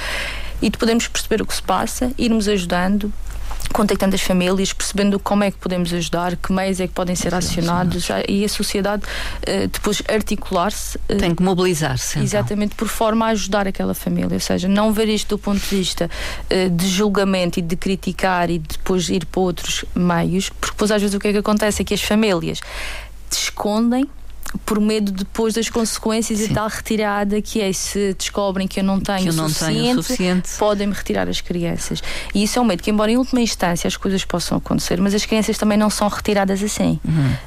e 0.62 0.70
podemos 0.72 1.08
perceber 1.08 1.42
o 1.42 1.46
que 1.46 1.56
se 1.56 1.64
passa, 1.64 2.12
irmos 2.18 2.48
ajudando 2.48 3.12
contactando 3.74 4.16
as 4.16 4.22
famílias, 4.22 4.74
percebendo 4.74 5.20
como 5.20 5.44
é 5.44 5.52
que 5.52 5.58
podemos 5.58 5.94
ajudar, 5.94 6.36
que 6.36 6.52
meios 6.52 6.80
é 6.80 6.88
que 6.88 6.94
podem 6.94 7.16
ser 7.16 7.34
acionados 7.34 8.08
e 8.28 8.44
a 8.44 8.50
sociedade 8.50 9.04
uh, 9.04 9.68
depois 9.68 10.02
articular-se. 10.08 10.98
Uh, 11.10 11.18
Tem 11.18 11.36
que 11.36 11.44
mobilizar-se. 11.44 12.14
Então. 12.14 12.24
Exatamente, 12.24 12.76
por 12.76 12.88
forma 12.88 13.28
a 13.28 13.30
ajudar 13.30 13.68
aquela 13.68 13.94
família, 13.94 14.34
ou 14.34 14.40
seja, 14.40 14.68
não 14.68 14.92
ver 14.92 15.08
isto 15.08 15.30
do 15.36 15.38
ponto 15.38 15.60
de 15.60 15.76
vista 15.76 16.10
uh, 16.50 16.70
de 16.70 16.88
julgamento 16.88 17.60
e 17.60 17.62
de 17.62 17.76
criticar 17.76 18.50
e 18.50 18.60
depois 18.60 19.10
ir 19.10 19.26
para 19.26 19.42
outros 19.42 19.86
meios, 19.96 20.50
porque 20.50 20.74
depois 20.74 20.92
às 20.92 21.02
vezes 21.02 21.16
o 21.16 21.20
que 21.20 21.28
é 21.28 21.32
que 21.32 21.38
acontece 21.38 21.82
é 21.82 21.86
que 21.86 21.94
as 21.94 22.02
famílias 22.02 22.60
escondem 23.32 24.10
por 24.66 24.80
medo 24.80 25.12
depois 25.12 25.54
das 25.54 25.70
consequências 25.70 26.40
Sim. 26.40 26.46
e 26.46 26.54
tal 26.54 26.68
retirada 26.68 27.42
que 27.42 27.62
é 27.62 27.72
se 27.74 28.14
descobrem 28.14 28.68
que 28.68 28.80
eu 28.80 28.84
não 28.84 29.00
tenho, 29.00 29.30
eu 29.30 29.34
não 29.34 29.50
suficiente, 29.50 30.04
suficiente, 30.04 30.50
podem-me 30.58 30.94
retirar 30.94 31.28
as 31.28 31.42
crianças. 31.42 32.02
E 32.34 32.44
isso 32.44 32.60
é 32.60 32.62
um 32.62 32.66
medo 32.66 32.84
que, 32.84 32.92
embora 32.92 33.12
em 33.12 33.18
última 33.18 33.42
instância 33.42 33.88
as 33.88 33.98
coisas 33.98 34.24
possam 34.26 34.58
acontecer, 34.58 35.00
mas 35.02 35.14
as 35.14 35.26
crianças 35.26 35.58
também 35.58 35.78
não 35.78 35.90
são 35.90 36.08
retiradas 36.08 36.62
assim. 36.64 37.00
Uhum. 37.06 37.32
Uh, 37.32 37.38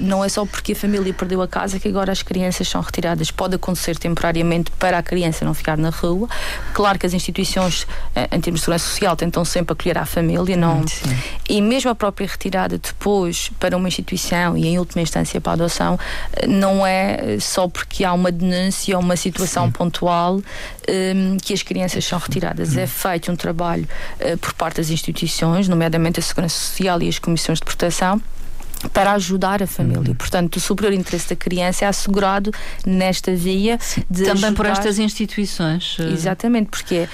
não 0.00 0.24
é 0.24 0.28
só 0.28 0.44
porque 0.44 0.72
a 0.72 0.76
família 0.76 1.12
perdeu 1.12 1.42
a 1.42 1.48
casa 1.48 1.78
que 1.78 1.88
agora 1.88 2.12
as 2.12 2.22
crianças 2.22 2.68
são 2.68 2.80
retiradas. 2.80 3.30
Pode 3.30 3.54
acontecer 3.54 3.96
temporariamente 3.96 4.70
para 4.72 4.98
a 4.98 5.02
criança 5.02 5.44
não 5.44 5.54
ficar 5.54 5.76
na 5.76 5.90
rua. 5.90 6.28
Claro 6.72 6.98
que 6.98 7.06
as 7.06 7.14
instituições, 7.14 7.82
uh, 7.82 8.34
em 8.34 8.40
termos 8.40 8.60
de 8.60 8.64
segurança 8.64 8.86
social, 8.86 9.16
tentam 9.16 9.44
sempre 9.44 9.72
acolher 9.72 9.98
a 9.98 10.06
família, 10.06 10.56
não. 10.56 10.86
Sim. 10.86 11.16
E 11.48 11.60
mesmo 11.60 11.90
a 11.90 11.94
própria 11.94 12.26
retirada 12.26 12.78
depois 12.78 13.50
para 13.58 13.76
uma 13.76 13.88
instituição 13.88 14.56
e 14.56 14.66
em 14.66 14.78
última 14.78 15.02
instância 15.02 15.40
para 15.40 15.52
a 15.52 15.54
adoção, 15.54 15.94
uh, 15.94 16.49
não 16.50 16.86
é 16.86 17.38
só 17.40 17.68
porque 17.68 18.04
há 18.04 18.12
uma 18.12 18.32
denúncia 18.32 18.96
ou 18.96 19.02
uma 19.02 19.16
situação 19.16 19.66
Sim. 19.66 19.72
pontual 19.72 20.36
um, 20.36 21.36
que 21.38 21.54
as 21.54 21.62
crianças 21.62 22.04
são 22.04 22.18
retiradas. 22.18 22.76
É 22.76 22.86
feito 22.86 23.30
um 23.30 23.36
trabalho 23.36 23.88
uh, 24.20 24.36
por 24.38 24.52
parte 24.54 24.76
das 24.76 24.90
instituições, 24.90 25.68
nomeadamente 25.68 26.18
a 26.18 26.22
Segurança 26.22 26.56
Social 26.56 27.00
e 27.02 27.08
as 27.08 27.18
Comissões 27.18 27.58
de 27.58 27.64
Proteção 27.64 28.20
para 28.92 29.12
ajudar 29.12 29.62
a 29.62 29.66
família. 29.66 30.10
Uhum. 30.10 30.14
Portanto, 30.14 30.56
o 30.56 30.60
superior 30.60 30.94
interesse 30.94 31.28
da 31.28 31.36
criança 31.36 31.84
é 31.84 31.88
assegurado 31.88 32.50
nesta 32.86 33.34
via 33.34 33.78
de 34.08 34.24
Também 34.24 34.44
ajudar... 34.44 34.52
por 34.54 34.66
estas 34.66 34.98
instituições. 34.98 35.96
Eh. 36.00 36.12
Exatamente, 36.12 36.70
porque 36.70 37.06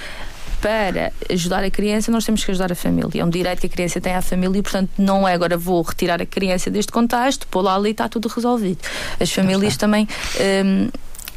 para 0.60 1.12
ajudar 1.30 1.64
a 1.64 1.70
criança, 1.70 2.10
nós 2.10 2.24
temos 2.24 2.44
que 2.44 2.50
ajudar 2.50 2.72
a 2.72 2.74
família. 2.74 3.20
É 3.20 3.24
um 3.24 3.30
direito 3.30 3.60
que 3.60 3.66
a 3.66 3.70
criança 3.70 4.00
tem 4.00 4.14
à 4.14 4.22
família 4.22 4.58
e, 4.58 4.62
portanto, 4.62 4.90
não 4.98 5.26
é 5.26 5.34
agora 5.34 5.56
vou 5.56 5.82
retirar 5.82 6.20
a 6.20 6.26
criança 6.26 6.70
deste 6.70 6.92
contexto, 6.92 7.46
pô 7.48 7.60
lá 7.60 7.74
ali 7.74 7.90
está 7.90 8.08
tudo 8.08 8.28
resolvido. 8.28 8.78
As 9.20 9.30
famílias 9.30 9.76
também. 9.76 10.08
Um, 10.64 10.88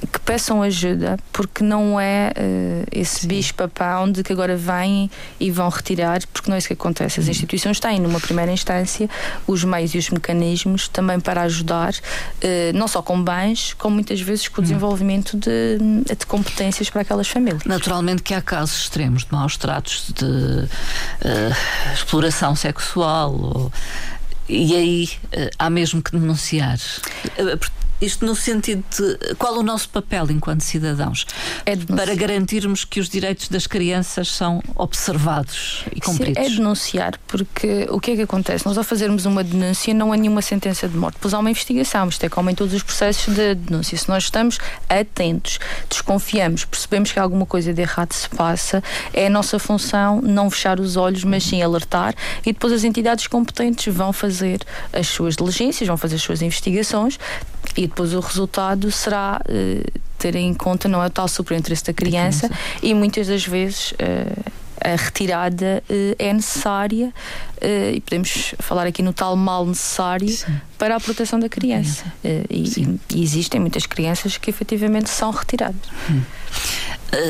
que 0.07 0.19
peçam 0.19 0.61
ajuda, 0.61 1.17
porque 1.31 1.63
não 1.63 1.99
é 1.99 2.31
uh, 2.31 2.87
esse 2.91 3.27
bicho-papão 3.27 4.11
de 4.11 4.23
que 4.23 4.31
agora 4.31 4.55
vêm 4.55 5.11
e 5.39 5.51
vão 5.51 5.67
retirar, 5.69 6.21
porque 6.31 6.49
não 6.49 6.55
é 6.55 6.59
isso 6.59 6.67
que 6.67 6.73
acontece. 6.73 7.19
As 7.19 7.25
uhum. 7.25 7.31
instituições 7.31 7.79
têm, 7.79 7.99
numa 7.99 8.19
primeira 8.19 8.51
instância, 8.51 9.09
os 9.45 9.63
meios 9.63 9.93
e 9.93 9.97
os 9.97 10.09
mecanismos 10.09 10.87
também 10.87 11.19
para 11.19 11.41
ajudar, 11.43 11.93
uh, 11.93 12.73
não 12.73 12.87
só 12.87 13.01
com 13.01 13.21
bens, 13.21 13.73
como 13.73 13.95
muitas 13.95 14.21
vezes 14.21 14.47
com 14.47 14.55
o 14.55 14.59
uhum. 14.59 14.67
desenvolvimento 14.67 15.37
de, 15.37 15.77
de 16.17 16.25
competências 16.25 16.89
para 16.89 17.01
aquelas 17.01 17.27
famílias. 17.27 17.63
Naturalmente 17.65 18.23
que 18.23 18.33
há 18.33 18.41
casos 18.41 18.83
extremos 18.83 19.25
de 19.25 19.31
maus 19.33 19.57
tratos, 19.57 20.13
de 20.15 20.25
uh, 20.25 21.93
exploração 21.93 22.55
sexual, 22.55 23.33
ou, 23.33 23.73
e 24.47 24.75
aí 24.75 25.09
há 25.59 25.69
mesmo 25.69 26.01
que 26.01 26.11
denunciar. 26.11 26.79
Isto 28.01 28.25
no 28.25 28.35
sentido 28.35 28.83
de 28.97 29.35
qual 29.35 29.57
o 29.57 29.63
nosso 29.63 29.89
papel 29.89 30.31
enquanto 30.31 30.61
cidadãos 30.61 31.25
é 31.65 31.75
para 31.75 32.15
garantirmos 32.15 32.85
que 32.85 32.99
os 32.99 33.09
direitos 33.09 33.49
das 33.49 33.67
crianças 33.67 34.31
são 34.31 34.61
observados 34.75 35.83
e 35.93 35.99
cumpridos. 35.99 36.43
Sim, 36.43 36.51
é 36.51 36.55
denunciar, 36.55 37.19
porque 37.27 37.87
o 37.89 37.99
que 37.99 38.11
é 38.11 38.15
que 38.15 38.21
acontece? 38.21 38.65
Nós 38.65 38.77
ao 38.77 38.83
fazermos 38.83 39.25
uma 39.25 39.43
denúncia 39.43 39.93
não 39.93 40.13
há 40.13 40.17
nenhuma 40.17 40.41
sentença 40.41 40.87
de 40.87 40.95
morte, 40.95 41.17
pois 41.19 41.33
há 41.33 41.39
uma 41.39 41.49
investigação, 41.49 42.07
isto 42.07 42.23
é 42.23 42.29
como 42.29 42.49
em 42.49 42.55
todos 42.55 42.73
os 42.73 42.83
processos 42.83 43.33
de 43.33 43.55
denúncia. 43.55 43.97
Se 43.97 44.07
nós 44.07 44.23
estamos 44.23 44.59
atentos, 44.87 45.59
desconfiamos, 45.89 46.65
percebemos 46.65 47.11
que 47.11 47.19
alguma 47.19 47.45
coisa 47.45 47.73
de 47.73 47.81
errado 47.81 48.13
se 48.13 48.29
passa, 48.29 48.81
é 49.13 49.27
a 49.27 49.29
nossa 49.29 49.59
função 49.59 50.21
não 50.21 50.49
fechar 50.49 50.79
os 50.79 50.95
olhos, 50.95 51.23
mas 51.23 51.43
sim 51.43 51.61
alertar 51.61 52.15
e 52.45 52.53
depois 52.53 52.71
as 52.73 52.83
entidades 52.83 53.27
competentes 53.27 53.93
vão 53.93 54.13
fazer 54.13 54.61
as 54.93 55.07
suas 55.07 55.35
diligências, 55.35 55.87
vão 55.87 55.97
fazer 55.97 56.15
as 56.15 56.21
suas 56.21 56.41
investigações 56.41 57.19
e 57.75 57.87
depois 57.87 58.13
o 58.13 58.19
resultado 58.19 58.91
será 58.91 59.41
uh, 59.41 59.99
ter 60.17 60.35
em 60.35 60.53
conta 60.53 60.87
não 60.87 61.01
é 61.01 61.07
o 61.07 61.09
tal 61.09 61.27
superior 61.27 61.59
interesse 61.59 61.85
da 61.85 61.93
criança, 61.93 62.47
criança. 62.47 62.63
e 62.81 62.93
muitas 62.93 63.27
das 63.27 63.45
vezes 63.45 63.91
uh, 63.91 64.51
a 64.81 64.95
retirada 64.95 65.83
uh, 65.89 66.15
é 66.17 66.33
necessária 66.33 67.13
e 67.61 67.99
podemos 67.99 68.53
falar 68.59 68.87
aqui 68.87 69.03
no 69.03 69.11
tal 69.11 69.35
mal 69.35 69.65
necessário 69.65 70.29
Sim. 70.29 70.61
para 70.77 70.95
a 70.95 70.99
proteção 70.99 71.37
da 71.37 71.49
criança. 71.49 72.05
E, 72.23 72.97
e, 73.13 73.21
existem 73.21 73.59
muitas 73.59 73.85
crianças 73.85 74.37
que 74.37 74.49
efetivamente 74.49 75.09
são 75.09 75.29
retiradas. 75.29 75.81
Hum. 76.09 76.21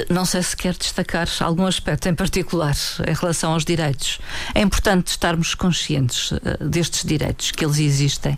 não 0.08 0.26
sei 0.26 0.44
se 0.44 0.56
quer 0.56 0.76
destacar 0.76 1.28
algum 1.40 1.66
aspecto 1.66 2.08
em 2.08 2.14
particular 2.14 2.76
em 3.08 3.14
relação 3.14 3.54
aos 3.54 3.66
direitos. 3.66 4.20
É 4.54 4.62
importante 4.62 5.08
estarmos 5.08 5.56
conscientes 5.56 6.32
destes 6.62 7.04
direitos, 7.04 7.50
que 7.50 7.66
eles 7.66 7.80
existem 7.80 8.38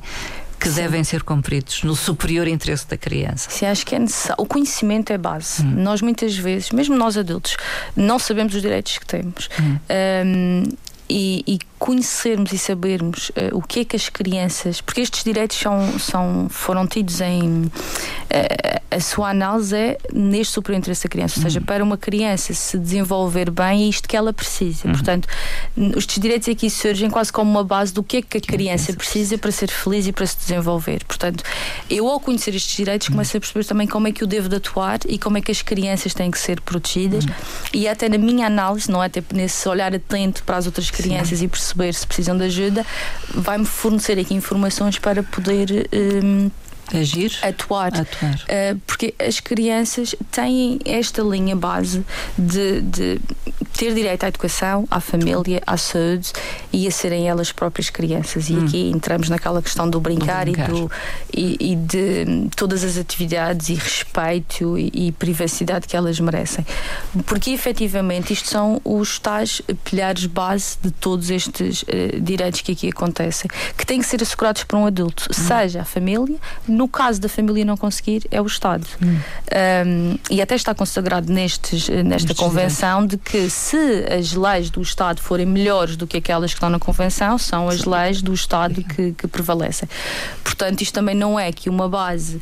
que 0.61 0.69
Sim. 0.69 0.75
devem 0.75 1.03
ser 1.03 1.23
cumpridos 1.23 1.81
no 1.81 1.95
superior 1.95 2.47
interesse 2.47 2.87
da 2.87 2.95
criança. 2.95 3.49
Sim, 3.49 3.65
acho 3.65 3.83
que 3.83 3.95
é 3.95 3.99
necessário. 3.99 4.35
O 4.37 4.45
conhecimento 4.45 5.11
é 5.11 5.17
base. 5.17 5.63
Hum. 5.63 5.73
Nós 5.77 6.01
muitas 6.03 6.37
vezes, 6.37 6.69
mesmo 6.69 6.95
nós 6.95 7.17
adultos, 7.17 7.57
não 7.95 8.19
sabemos 8.19 8.53
os 8.53 8.61
direitos 8.61 8.99
que 8.99 9.05
temos. 9.07 9.49
Hum. 9.59 9.79
Um, 10.23 10.63
e, 11.09 11.43
e, 11.47 11.59
conhecermos 11.81 12.53
e 12.53 12.59
sabermos 12.59 13.29
uh, 13.29 13.57
o 13.57 13.61
que 13.63 13.79
é 13.79 13.85
que 13.85 13.95
as 13.95 14.07
crianças, 14.07 14.79
porque 14.79 15.01
estes 15.01 15.23
direitos 15.23 15.57
são, 15.57 15.97
são, 15.97 16.47
foram 16.47 16.85
tidos 16.85 17.19
em. 17.21 17.63
Uh, 17.63 17.71
a 18.91 18.99
sua 18.99 19.29
análise 19.29 19.75
é 19.75 19.97
neste 20.13 20.53
superior 20.53 20.79
interesse 20.79 21.03
da 21.03 21.09
criança, 21.09 21.39
ou 21.39 21.43
seja, 21.43 21.59
uhum. 21.59 21.65
para 21.65 21.83
uma 21.83 21.97
criança 21.97 22.53
se 22.53 22.77
desenvolver 22.77 23.49
bem, 23.49 23.85
é 23.85 23.87
isto 23.87 24.07
que 24.07 24.17
ela 24.17 24.33
precisa. 24.33 24.85
Uhum. 24.85 24.93
Portanto, 24.93 25.27
estes 25.95 26.19
direitos 26.19 26.49
aqui 26.49 26.69
surgem 26.69 27.09
quase 27.09 27.31
como 27.31 27.49
uma 27.49 27.63
base 27.63 27.93
do 27.93 28.03
que 28.03 28.17
é 28.17 28.21
que 28.21 28.37
a 28.37 28.41
criança 28.41 28.93
precisa 28.93 29.37
para 29.37 29.49
ser 29.49 29.71
feliz 29.71 30.05
e 30.07 30.11
para 30.11 30.25
se 30.25 30.37
desenvolver. 30.37 31.05
Portanto, 31.05 31.41
eu 31.89 32.07
ao 32.07 32.19
conhecer 32.19 32.53
estes 32.53 32.75
direitos 32.75 33.07
uhum. 33.07 33.13
começo 33.13 33.37
a 33.37 33.39
perceber 33.39 33.65
também 33.65 33.87
como 33.87 34.07
é 34.07 34.11
que 34.11 34.21
eu 34.21 34.27
devo 34.27 34.49
de 34.49 34.57
atuar 34.57 34.99
e 35.07 35.17
como 35.17 35.37
é 35.37 35.41
que 35.41 35.51
as 35.51 35.61
crianças 35.61 36.13
têm 36.13 36.29
que 36.29 36.37
ser 36.37 36.59
protegidas 36.59 37.23
uhum. 37.23 37.31
e 37.73 37.87
até 37.87 38.09
na 38.09 38.17
minha 38.17 38.45
análise, 38.45 38.91
não 38.91 39.01
é 39.01 39.05
até 39.05 39.23
nesse 39.33 39.67
olhar 39.67 39.95
atento 39.95 40.43
para 40.43 40.57
as 40.57 40.65
outras 40.65 40.91
crianças 40.91 41.39
Sim. 41.39 41.45
e 41.45 41.47
perceber 41.47 41.70
se 41.93 42.07
precisam 42.07 42.37
de 42.37 42.43
ajuda, 42.45 42.85
vai-me 43.33 43.65
fornecer 43.65 44.19
aqui 44.19 44.33
informações 44.33 44.97
para 44.99 45.23
poder. 45.23 45.87
Um, 46.23 46.49
Agir? 46.97 47.37
Atuar. 47.41 47.93
Atuar. 47.93 48.35
Uh, 48.35 48.79
porque 48.85 49.13
as 49.19 49.39
crianças 49.39 50.15
têm 50.31 50.79
esta 50.85 51.21
linha 51.21 51.55
base 51.55 52.05
de, 52.37 52.81
de, 52.81 53.21
ter 53.77 53.93
direito 53.93 54.23
à 54.23 54.27
educação, 54.27 54.87
à 54.91 54.99
família, 54.99 55.61
à 55.65 55.77
saúde 55.77 56.31
e 56.71 56.87
a 56.87 56.91
serem 56.91 57.27
elas 57.27 57.51
próprias 57.51 57.89
crianças. 57.89 58.49
E 58.49 58.53
hum. 58.53 58.65
aqui 58.65 58.89
entramos 58.89 59.29
naquela 59.29 59.61
questão 59.61 59.89
do 59.89 59.99
brincar, 59.99 60.45
brincar. 60.45 60.69
E, 60.69 60.71
do, 60.71 60.91
e, 61.33 61.71
e, 61.71 61.75
de 61.75 62.49
todas 62.55 62.83
as 62.83 62.97
atividades 62.97 63.69
e 63.69 63.73
respeito 63.75 64.77
e, 64.77 64.91
e, 64.93 65.11
privacidade 65.11 65.87
que 65.87 65.95
elas 65.95 66.19
merecem. 66.19 66.65
Porque 67.25 67.51
efetivamente 67.51 68.33
isto 68.33 68.49
são 68.49 68.81
os 68.83 69.19
tais 69.19 69.61
pilares 69.83 70.25
base 70.25 70.77
de 70.81 70.91
todos 70.91 71.29
estes 71.29 71.83
uh, 71.83 72.19
direitos 72.21 72.61
que 72.61 72.73
aqui 72.73 72.89
acontecem, 72.89 73.49
que 73.77 73.85
têm 73.85 73.99
que 73.99 74.05
ser 74.05 74.21
assegurados 74.21 74.63
por 74.63 74.77
um 74.77 74.85
adulto, 74.85 75.27
hum. 75.29 75.33
seja 75.33 75.81
a 75.81 75.85
família, 75.85 76.37
no 76.67 76.80
caso 76.87 77.19
da 77.19 77.29
família 77.29 77.65
não 77.65 77.77
conseguir, 77.77 78.27
é 78.31 78.41
o 78.41 78.45
Estado. 78.45 78.85
Hum. 79.01 79.19
Um, 79.85 80.17
e 80.29 80.41
até 80.41 80.55
está 80.55 80.73
consagrado 80.73 81.31
nestes, 81.31 81.87
nesta 81.89 82.03
nestes 82.03 82.37
convenção 82.37 83.05
de 83.05 83.17
que 83.17 83.49
se 83.49 84.05
as 84.11 84.33
leis 84.33 84.69
do 84.69 84.81
Estado 84.81 85.21
forem 85.21 85.45
melhores 85.45 85.95
do 85.95 86.07
que 86.07 86.17
aquelas 86.17 86.51
que 86.51 86.57
estão 86.57 86.69
na 86.69 86.79
convenção, 86.79 87.37
são 87.37 87.69
as 87.69 87.85
leis 87.85 88.21
do 88.21 88.33
Estado 88.33 88.83
que, 88.83 89.11
que 89.13 89.27
prevalecem. 89.27 89.87
Portanto, 90.43 90.81
isto 90.81 90.93
também 90.93 91.15
não 91.15 91.39
é 91.39 91.51
que 91.51 91.69
uma 91.69 91.87
base 91.87 92.37
uh, 92.37 92.41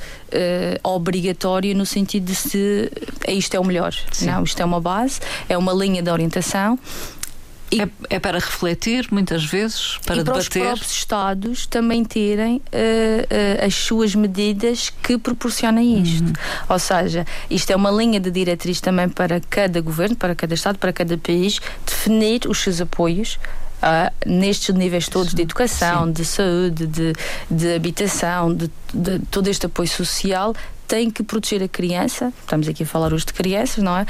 obrigatória 0.89 1.73
no 1.73 1.85
sentido 1.85 2.25
de 2.25 2.35
se 2.35 2.91
é 3.25 3.33
isto 3.33 3.55
é 3.55 3.59
o 3.59 3.63
melhor. 3.63 3.93
Sim. 4.11 4.27
Não, 4.27 4.43
isto 4.43 4.59
é 4.61 4.65
uma 4.65 4.81
base, 4.81 5.19
é 5.47 5.57
uma 5.57 5.73
linha 5.73 6.01
de 6.01 6.09
orientação 6.09 6.77
e, 7.71 7.81
é, 7.81 7.89
é, 8.09 8.19
para 8.19 8.39
refletir, 8.39 9.07
muitas 9.11 9.45
vezes, 9.45 9.97
para 10.05 10.15
e 10.17 10.23
para 10.23 10.33
debater. 10.33 10.33
Para 10.33 10.39
os 10.39 10.47
próprios 10.47 10.91
Estados 10.91 11.65
também 11.65 12.03
terem 12.03 12.57
uh, 12.57 12.59
uh, 12.59 13.65
as 13.65 13.75
suas 13.75 14.15
medidas 14.15 14.89
que 14.89 15.17
proporcionem 15.17 16.01
isto. 16.01 16.25
Uhum. 16.25 16.33
Ou 16.69 16.79
seja, 16.79 17.25
isto 17.49 17.71
é 17.71 17.75
uma 17.75 17.91
linha 17.91 18.19
de 18.19 18.31
diretriz 18.31 18.81
também 18.81 19.07
para 19.07 19.39
cada 19.49 19.79
governo, 19.81 20.15
para 20.15 20.35
cada 20.35 20.53
Estado, 20.53 20.77
para 20.77 20.91
cada 20.91 21.17
país, 21.17 21.59
definir 21.85 22.41
os 22.47 22.59
seus 22.59 22.81
apoios. 22.81 23.39
Uh, 23.79 24.11
nestes 24.25 24.75
níveis 24.75 25.07
todos 25.07 25.33
de 25.33 25.41
educação, 25.41 26.07
Sim. 26.07 26.11
de 26.11 26.25
saúde, 26.25 26.85
de, 26.85 27.13
de 27.49 27.75
habitação, 27.75 28.53
de, 28.53 28.69
de 28.93 29.19
todo 29.31 29.47
este 29.47 29.67
apoio 29.67 29.87
social, 29.87 30.53
tem 30.89 31.11
que 31.11 31.21
proteger 31.21 31.61
a 31.61 31.67
criança, 31.67 32.33
estamos 32.41 32.67
aqui 32.67 32.81
a 32.81 32.85
falar 32.85 33.13
hoje 33.13 33.23
de 33.23 33.31
crianças, 33.31 33.83
não 33.83 33.95
é? 33.95 34.07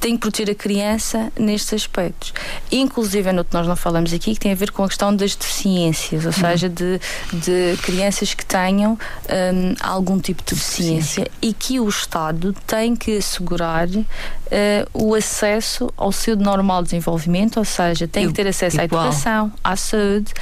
Tem 0.00 0.14
que 0.14 0.20
proteger 0.20 0.52
a 0.52 0.54
criança 0.54 1.32
nestes 1.36 1.72
aspectos. 1.72 2.32
Inclusive, 2.70 3.28
é 3.28 3.32
no 3.32 3.44
que 3.44 3.52
nós 3.52 3.66
não 3.66 3.74
falamos 3.74 4.14
aqui, 4.14 4.32
que 4.32 4.38
tem 4.38 4.52
a 4.52 4.54
ver 4.54 4.70
com 4.70 4.84
a 4.84 4.88
questão 4.88 5.14
das 5.14 5.34
deficiências, 5.34 6.24
ou 6.24 6.30
uhum. 6.30 6.38
seja, 6.38 6.68
de, 6.68 7.00
de 7.32 7.76
crianças 7.82 8.34
que 8.34 8.46
tenham 8.46 8.92
um, 8.92 9.74
algum 9.80 10.20
tipo 10.20 10.44
de 10.44 10.54
deficiência 10.54 11.28
e 11.42 11.52
que 11.52 11.80
o 11.80 11.88
Estado 11.88 12.54
tem 12.68 12.94
que 12.94 13.16
assegurar 13.16 13.88
uh, 13.88 14.04
o 14.94 15.16
acesso 15.16 15.92
ao 15.96 16.12
seu 16.12 16.36
normal 16.36 16.84
desenvolvimento, 16.84 17.56
ou 17.56 17.64
seja, 17.64 18.06
tem 18.06 18.28
que 18.28 18.32
ter 18.32 18.46
acesso 18.46 18.80
à 18.80 18.84
educação, 18.84 19.52
à 19.64 19.74
saúde, 19.74 20.32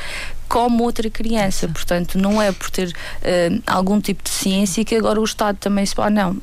como 0.50 0.82
outra 0.82 1.08
criança. 1.08 1.68
Portanto, 1.68 2.18
não 2.18 2.42
é 2.42 2.50
por 2.50 2.70
ter 2.70 2.88
uh, 2.88 3.62
algum 3.64 4.00
tipo 4.00 4.24
de 4.24 4.30
ciência 4.30 4.84
que 4.84 4.96
agora 4.96 5.20
o 5.20 5.24
Estado 5.24 5.56
também 5.56 5.86
se. 5.86 5.94
Ah, 5.96 6.10
não 6.10 6.36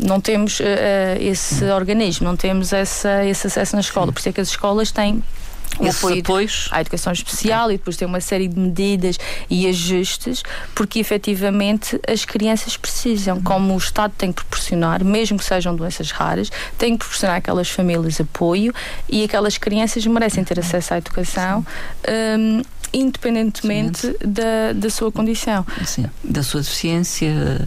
não 0.00 0.20
temos 0.20 0.60
uh, 0.60 0.64
esse 1.18 1.64
organismo, 1.64 2.24
não 2.24 2.36
temos 2.36 2.72
essa, 2.72 3.24
esse 3.24 3.48
acesso 3.48 3.74
na 3.74 3.80
escola. 3.80 4.12
Por 4.12 4.20
isso 4.20 4.28
é 4.28 4.32
que 4.32 4.40
as 4.40 4.48
escolas 4.48 4.92
têm 4.92 5.22
o 5.80 5.88
apoio 5.88 6.20
apoios. 6.20 6.68
à 6.70 6.80
educação 6.80 7.12
especial 7.12 7.64
okay. 7.64 7.74
e 7.74 7.78
depois 7.78 7.96
tem 7.96 8.06
uma 8.06 8.20
série 8.20 8.46
de 8.46 8.58
medidas 8.58 9.18
e 9.48 9.66
ajustes, 9.66 10.42
porque 10.74 10.98
efetivamente 11.00 11.98
as 12.06 12.24
crianças 12.24 12.76
precisam, 12.76 13.40
como 13.40 13.74
o 13.74 13.78
Estado 13.78 14.12
tem 14.16 14.30
que 14.30 14.42
proporcionar, 14.42 15.04
mesmo 15.04 15.38
que 15.38 15.44
sejam 15.44 15.74
doenças 15.74 16.10
raras, 16.10 16.50
tem 16.78 16.92
que 16.92 16.98
proporcionar 16.98 17.36
àquelas 17.36 17.68
famílias 17.70 18.20
apoio 18.20 18.72
e 19.08 19.24
aquelas 19.24 19.58
crianças 19.58 20.06
merecem 20.06 20.44
ter 20.44 20.60
acesso 20.60 20.94
à 20.94 20.98
educação. 20.98 21.64
Independentemente 22.92 24.16
da, 24.24 24.72
da 24.74 24.90
sua 24.90 25.10
condição. 25.10 25.66
Sim, 25.84 26.06
da 26.22 26.42
sua 26.42 26.60
deficiência, 26.60 27.66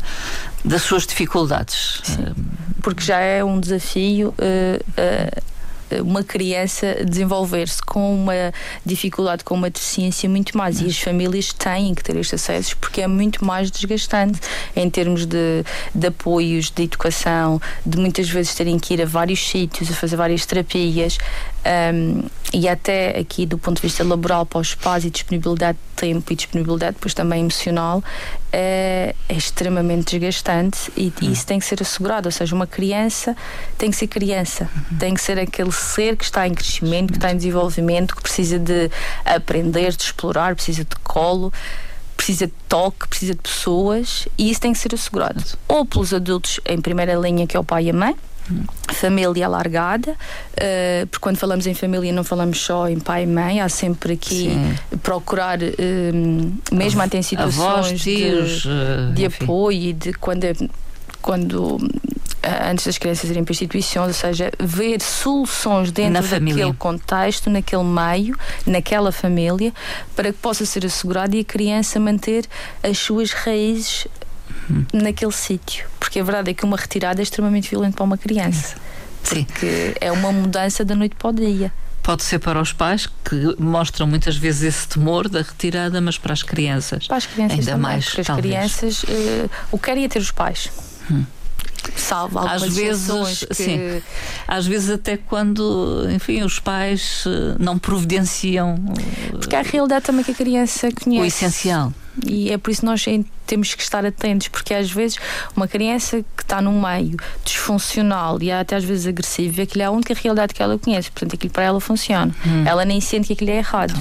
das 0.63 0.81
suas 0.81 1.05
dificuldades. 1.05 2.01
Sim, 2.03 2.33
porque 2.81 3.03
já 3.03 3.19
é 3.19 3.43
um 3.43 3.59
desafio. 3.59 4.29
Uh, 4.39 4.81
uh, 4.99 5.54
uma 6.03 6.23
criança 6.23 7.03
desenvolver-se 7.05 7.81
com 7.81 8.13
uma 8.15 8.53
dificuldade, 8.85 9.43
com 9.43 9.55
uma 9.55 9.69
deficiência 9.69 10.29
muito 10.29 10.57
mais. 10.57 10.81
E 10.81 10.85
as 10.85 10.97
famílias 10.97 11.53
têm 11.53 11.93
que 11.93 12.03
ter 12.03 12.15
estes 12.15 12.41
acessos 12.41 12.73
porque 12.73 13.01
é 13.01 13.07
muito 13.07 13.43
mais 13.43 13.71
desgastante 13.71 14.39
em 14.75 14.89
termos 14.89 15.25
de, 15.25 15.63
de 15.93 16.07
apoios, 16.07 16.69
de 16.69 16.83
educação, 16.83 17.61
de 17.85 17.97
muitas 17.97 18.29
vezes 18.29 18.55
terem 18.55 18.79
que 18.79 18.93
ir 18.93 19.01
a 19.01 19.05
vários 19.05 19.47
sítios, 19.47 19.89
a 19.89 19.93
fazer 19.93 20.15
várias 20.15 20.45
terapias. 20.45 21.17
Um, 21.65 22.23
e 22.53 22.69
até 22.69 23.17
aqui 23.19 23.45
do 23.45 23.57
ponto 23.57 23.77
de 23.77 23.81
vista 23.81 24.03
laboral 24.03 24.45
para 24.45 24.59
os 24.59 24.75
pais 24.75 25.03
e 25.03 25.09
disponibilidade 25.09 25.77
de 25.77 25.95
tempo 25.95 26.31
e 26.31 26.35
disponibilidade 26.35 26.93
depois 26.93 27.13
também 27.13 27.41
emocional 27.41 28.03
é, 28.57 29.13
é 29.27 29.33
extremamente 29.33 30.17
desgastante 30.17 30.91
e, 30.95 31.11
e, 31.21 31.31
isso 31.31 31.45
tem 31.45 31.59
que 31.59 31.65
ser 31.65 31.81
assegurado, 31.81 32.27
ou 32.27 32.31
seja, 32.31 32.55
uma 32.55 32.67
criança 32.67 33.35
tem 33.77 33.89
que 33.89 33.97
ser 33.97 34.07
criança, 34.07 34.69
uhum. 34.75 34.97
tem 34.97 35.13
que 35.13 35.21
ser 35.21 35.39
aquele 35.39 35.71
ser 35.71 36.15
que 36.15 36.23
está 36.23 36.47
em 36.47 36.53
crescimento, 36.53 37.11
que 37.11 37.17
está 37.17 37.31
em 37.31 37.37
desenvolvimento, 37.37 38.15
que 38.15 38.21
precisa 38.21 38.59
de 38.59 38.89
aprender, 39.23 39.95
de 39.95 40.03
explorar, 40.03 40.55
precisa 40.55 40.83
de 40.83 40.95
colo 41.03 41.51
precisa 42.15 42.47
de 42.47 42.53
toque, 42.69 43.07
precisa 43.07 43.33
de 43.33 43.41
pessoas. 43.41 44.27
E 44.37 44.49
isso 44.49 44.61
tem 44.61 44.71
que 44.71 44.79
ser 44.79 44.95
assegurado. 44.95 45.43
Ou 45.67 45.85
pelos 45.85 46.13
adultos 46.13 46.61
em 46.65 46.79
primeira 46.79 47.13
linha 47.13 47.45
que 47.45 47.57
é 47.57 47.59
o 47.59 47.63
pai 47.63 47.85
e 47.85 47.89
a 47.89 47.93
mãe 47.93 48.15
família 48.93 49.45
alargada, 49.45 50.11
uh, 50.11 51.07
porque 51.07 51.21
quando 51.21 51.37
falamos 51.37 51.67
em 51.67 51.73
família 51.73 52.11
não 52.11 52.23
falamos 52.23 52.59
só 52.59 52.87
em 52.87 52.99
pai 52.99 53.23
e 53.23 53.27
mãe, 53.27 53.61
há 53.61 53.69
sempre 53.69 54.13
aqui 54.13 54.51
Sim. 54.51 54.75
procurar, 54.99 55.59
uh, 55.61 56.75
mesmo 56.75 57.01
até 57.01 57.17
em 57.17 57.21
situações 57.21 57.87
Avós, 57.87 58.01
tios, 58.01 58.61
de, 58.61 58.69
uh, 58.69 59.13
de 59.13 59.25
apoio 59.25 59.89
e 59.89 59.93
de 59.93 60.13
quando, 60.13 60.43
é, 60.43 60.53
quando 61.21 61.77
antes 62.69 62.85
das 62.85 62.97
crianças 62.97 63.29
irem 63.29 63.43
para 63.43 63.51
instituições, 63.51 64.07
ou 64.07 64.13
seja, 64.13 64.51
ver 64.59 65.01
soluções 65.01 65.91
dentro 65.91 66.13
Na 66.13 66.21
daquele 66.21 66.51
família. 66.51 66.73
contexto, 66.77 67.49
naquele 67.49 67.83
meio, 67.83 68.37
naquela 68.65 69.11
família, 69.11 69.73
para 70.15 70.31
que 70.31 70.37
possa 70.37 70.65
ser 70.65 70.85
assegurado 70.85 71.35
e 71.35 71.39
a 71.39 71.43
criança 71.43 71.99
manter 71.99 72.45
as 72.83 72.97
suas 72.97 73.31
raízes 73.31 74.07
naquele 74.93 75.31
sítio. 75.31 75.87
Porque 75.99 76.19
a 76.19 76.23
verdade 76.23 76.51
é 76.51 76.53
que 76.53 76.63
uma 76.63 76.77
retirada 76.77 77.21
é 77.21 77.23
extremamente 77.23 77.69
violenta 77.69 77.95
para 77.95 78.03
uma 78.03 78.17
criança. 78.17 78.75
Sim. 79.23 79.43
Porque 79.45 79.95
é 79.99 80.11
uma 80.11 80.31
mudança 80.31 80.85
da 80.85 80.95
noite 80.95 81.15
para 81.15 81.29
o 81.29 81.33
dia. 81.33 81.71
Pode 82.03 82.23
ser 82.23 82.37
para 82.37 82.61
os 82.61 82.71
pais 82.71 83.07
que 83.07 83.55
mostram 83.57 84.05
muitas 84.05 84.37
vezes 84.37 84.75
esse 84.75 84.87
temor 84.87 85.27
da 85.27 85.41
retirada, 85.41 85.99
mas 85.99 86.17
para 86.19 86.33
as 86.33 86.43
crianças. 86.43 87.07
Para 87.07 87.17
as 87.17 87.25
crianças 87.25 87.59
ainda 87.59 87.71
também, 87.71 87.81
mais. 87.81 88.05
Porque 88.05 88.21
as 88.21 88.27
talvez. 88.27 88.53
crianças 88.53 89.03
uh, 89.03 89.49
o 89.71 89.79
querem 89.79 90.05
é 90.05 90.07
ter 90.07 90.19
os 90.19 90.31
pais. 90.31 90.69
Hum 91.09 91.25
salvo 91.95 92.39
algumas 92.39 92.63
às 92.63 92.75
vezes 92.75 93.45
que... 93.45 93.53
sim 93.53 94.01
às 94.47 94.65
vezes 94.65 94.89
até 94.89 95.17
quando 95.17 96.07
enfim 96.09 96.43
os 96.43 96.59
pais 96.59 97.23
eh, 97.27 97.55
não 97.59 97.77
providenciam 97.77 98.75
porque 99.31 99.55
há 99.55 99.59
a 99.59 99.63
realidade 99.63 100.05
também 100.05 100.23
que 100.23 100.31
a 100.31 100.35
criança 100.35 100.89
conhece 100.91 101.21
o 101.21 101.25
essencial 101.25 101.93
e 102.25 102.51
é 102.51 102.57
por 102.57 102.71
isso 102.71 102.81
que 102.81 102.85
nós 102.85 103.03
temos 103.45 103.73
que 103.73 103.81
estar 103.81 104.05
atentos, 104.05 104.47
porque 104.47 104.73
às 104.73 104.91
vezes 104.91 105.17
uma 105.55 105.67
criança 105.67 106.23
que 106.35 106.43
está 106.43 106.61
num 106.61 106.81
meio 106.81 107.17
disfuncional 107.43 108.41
e 108.41 108.51
até 108.51 108.75
às 108.75 108.83
vezes 108.83 109.07
agressiva, 109.07 109.63
aquilo 109.63 109.81
é 109.81 109.85
a 109.85 109.91
única 109.91 110.13
realidade 110.13 110.53
que 110.53 110.61
ela 110.61 110.77
conhece, 110.77 111.11
portanto 111.11 111.35
aquilo 111.35 111.51
para 111.51 111.63
ela 111.63 111.81
funciona. 111.81 112.33
Hum. 112.45 112.63
Ela 112.65 112.85
nem 112.85 113.01
sente 113.01 113.27
que 113.27 113.33
aquilo 113.33 113.51
é 113.51 113.57
errado. 113.57 113.95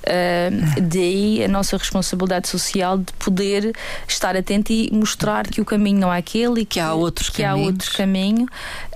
Uh, 0.00 0.80
daí 0.80 1.44
a 1.44 1.48
nossa 1.48 1.76
responsabilidade 1.76 2.48
social 2.48 2.96
de 2.96 3.12
poder 3.18 3.76
estar 4.08 4.34
atento 4.34 4.72
e 4.72 4.88
mostrar 4.92 5.46
que 5.46 5.60
o 5.60 5.64
caminho 5.64 6.00
não 6.00 6.12
é 6.12 6.18
aquele 6.18 6.62
e 6.62 6.64
que, 6.64 6.74
que 6.74 6.80
há 6.80 6.94
outros 6.94 7.28
que 7.28 7.44
há 7.44 7.54
outro 7.54 7.92
caminho, 7.92 8.46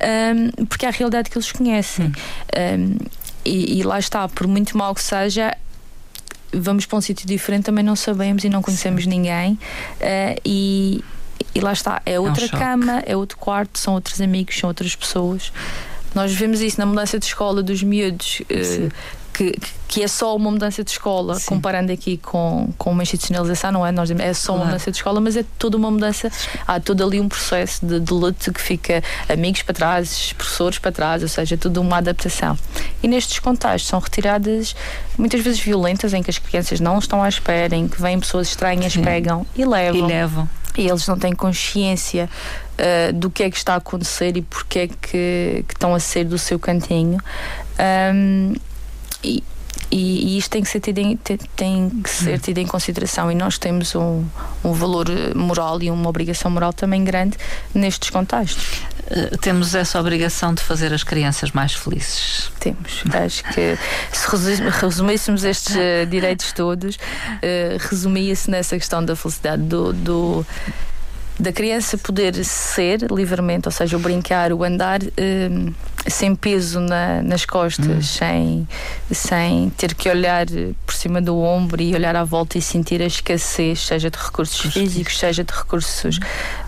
um, 0.00 0.64
porque 0.64 0.86
é 0.86 0.88
a 0.88 0.92
realidade 0.92 1.28
que 1.28 1.36
eles 1.36 1.52
conhecem. 1.52 2.06
Hum. 2.06 2.12
Um, 2.56 3.24
e, 3.44 3.80
e, 3.80 3.82
lá 3.82 3.98
está, 3.98 4.26
por 4.26 4.46
muito 4.46 4.76
mal 4.76 4.94
que 4.94 5.02
seja, 5.02 5.54
vamos 6.60 6.86
para 6.86 6.98
um 6.98 7.00
sítio 7.00 7.26
diferente, 7.26 7.64
também 7.64 7.84
não 7.84 7.96
sabemos 7.96 8.44
e 8.44 8.48
não 8.48 8.62
conhecemos 8.62 9.04
Sim. 9.04 9.10
ninguém. 9.10 9.52
Uh, 9.52 10.40
e, 10.44 11.04
e 11.54 11.60
lá 11.60 11.72
está, 11.72 12.02
é 12.04 12.18
outra 12.18 12.44
é 12.44 12.46
um 12.46 12.58
cama, 12.58 13.02
é 13.06 13.16
outro 13.16 13.38
quarto, 13.38 13.78
são 13.78 13.94
outros 13.94 14.20
amigos, 14.20 14.58
são 14.58 14.68
outras 14.68 14.94
pessoas. 14.94 15.52
Nós 16.14 16.32
vemos 16.32 16.60
isso 16.60 16.78
na 16.78 16.86
mudança 16.86 17.18
de 17.18 17.26
escola 17.26 17.62
dos 17.62 17.82
miúdos. 17.82 18.40
Uh, 18.42 18.92
que, 19.34 19.58
que 19.88 20.02
é 20.02 20.08
só 20.08 20.34
uma 20.34 20.50
mudança 20.50 20.84
de 20.84 20.90
escola, 20.92 21.34
Sim. 21.34 21.46
comparando 21.46 21.92
aqui 21.92 22.16
com, 22.16 22.72
com 22.78 22.92
uma 22.92 23.02
institucionalização, 23.02 23.72
não 23.72 23.84
é? 23.84 23.90
Nós, 23.90 24.10
é 24.10 24.32
só 24.32 24.46
claro. 24.46 24.60
uma 24.60 24.66
mudança 24.66 24.90
de 24.90 24.96
escola, 24.96 25.20
mas 25.20 25.36
é 25.36 25.44
toda 25.58 25.76
uma 25.76 25.90
mudança. 25.90 26.30
Há 26.66 26.78
todo 26.78 27.04
ali 27.04 27.20
um 27.20 27.28
processo 27.28 27.84
de, 27.84 27.98
de 27.98 28.12
luto 28.12 28.52
que 28.52 28.60
fica 28.60 29.02
amigos 29.28 29.62
para 29.62 29.74
trás, 29.74 30.32
professores 30.32 30.78
para 30.78 30.92
trás, 30.92 31.22
ou 31.22 31.28
seja, 31.28 31.56
tudo 31.56 31.80
uma 31.80 31.98
adaptação. 31.98 32.56
E 33.02 33.08
nestes 33.08 33.40
contextos 33.40 33.88
são 33.88 33.98
retiradas 33.98 34.74
muitas 35.18 35.40
vezes 35.42 35.60
violentas, 35.60 36.14
em 36.14 36.22
que 36.22 36.30
as 36.30 36.38
crianças 36.38 36.78
não 36.78 36.98
estão 36.98 37.22
à 37.22 37.28
espera, 37.28 37.74
em 37.74 37.88
que 37.88 38.00
vêm 38.00 38.20
pessoas 38.20 38.48
estranhas, 38.48 38.92
Sim. 38.92 39.02
pegam 39.02 39.44
e 39.56 39.64
levam. 39.64 39.98
E 39.98 40.02
levam. 40.02 40.48
E 40.76 40.88
eles 40.88 41.06
não 41.06 41.16
têm 41.16 41.32
consciência 41.32 42.28
uh, 42.78 43.12
do 43.12 43.30
que 43.30 43.44
é 43.44 43.50
que 43.50 43.56
está 43.56 43.74
a 43.74 43.76
acontecer 43.76 44.36
e 44.36 44.42
porque 44.42 44.78
é 44.80 44.86
que, 44.88 45.64
que 45.68 45.74
estão 45.74 45.94
a 45.94 46.00
ser 46.00 46.24
do 46.24 46.38
seu 46.38 46.58
cantinho. 46.58 47.18
Um, 48.12 48.54
e, 49.24 49.42
e, 49.90 50.38
isto 50.38 50.50
tem 50.50 50.62
que 50.62 50.68
ser 50.68 50.80
tido 50.80 50.98
em, 50.98 51.16
tem 51.56 51.90
que 52.02 52.10
ser 52.10 52.38
tido 52.40 52.58
em 52.58 52.66
consideração 52.66 53.30
e 53.30 53.34
nós 53.34 53.58
temos 53.58 53.94
um, 53.94 54.24
um 54.64 54.72
valor 54.72 55.06
moral 55.34 55.82
e 55.82 55.90
uma 55.90 56.08
obrigação 56.08 56.50
moral 56.50 56.72
também 56.72 57.04
grande 57.04 57.36
nestes 57.72 58.10
contextos. 58.10 58.80
Uh, 59.04 59.36
temos 59.38 59.74
essa 59.74 60.00
obrigação 60.00 60.54
de 60.54 60.62
fazer 60.62 60.92
as 60.92 61.04
crianças 61.04 61.52
mais 61.52 61.74
felizes. 61.74 62.50
Temos. 62.58 63.04
Acho 63.12 63.44
que 63.44 63.78
se 64.12 64.26
resumíssemos 64.80 65.44
estes 65.44 65.76
uh, 65.76 66.06
direitos 66.08 66.52
todos, 66.52 66.96
uh, 66.96 67.78
resumia-se 67.90 68.50
nessa 68.50 68.76
questão 68.76 69.04
da 69.04 69.14
felicidade, 69.14 69.62
do, 69.62 69.92
do 69.92 70.46
da 71.38 71.52
criança 71.52 71.98
poder 71.98 72.44
ser 72.44 73.00
livremente, 73.10 73.66
ou 73.66 73.72
seja, 73.72 73.96
o 73.96 74.00
brincar, 74.00 74.52
o 74.52 74.62
andar 74.62 75.00
um, 75.02 75.72
sem 76.06 76.34
peso 76.34 76.80
na, 76.80 77.22
nas 77.22 77.44
costas, 77.44 77.88
hum. 77.88 78.02
sem, 78.02 78.68
sem 79.10 79.70
ter 79.70 79.94
que 79.94 80.08
olhar 80.08 80.46
por 80.86 80.94
cima 80.94 81.20
do 81.20 81.38
ombro 81.38 81.82
e 81.82 81.94
olhar 81.94 82.14
à 82.14 82.22
volta 82.22 82.56
e 82.56 82.62
sentir 82.62 83.02
a 83.02 83.06
escassez, 83.06 83.80
seja 83.80 84.10
de 84.10 84.18
recursos 84.18 84.72
físicos, 84.72 85.18
seja 85.18 85.42
de 85.42 85.52
recursos 85.52 86.18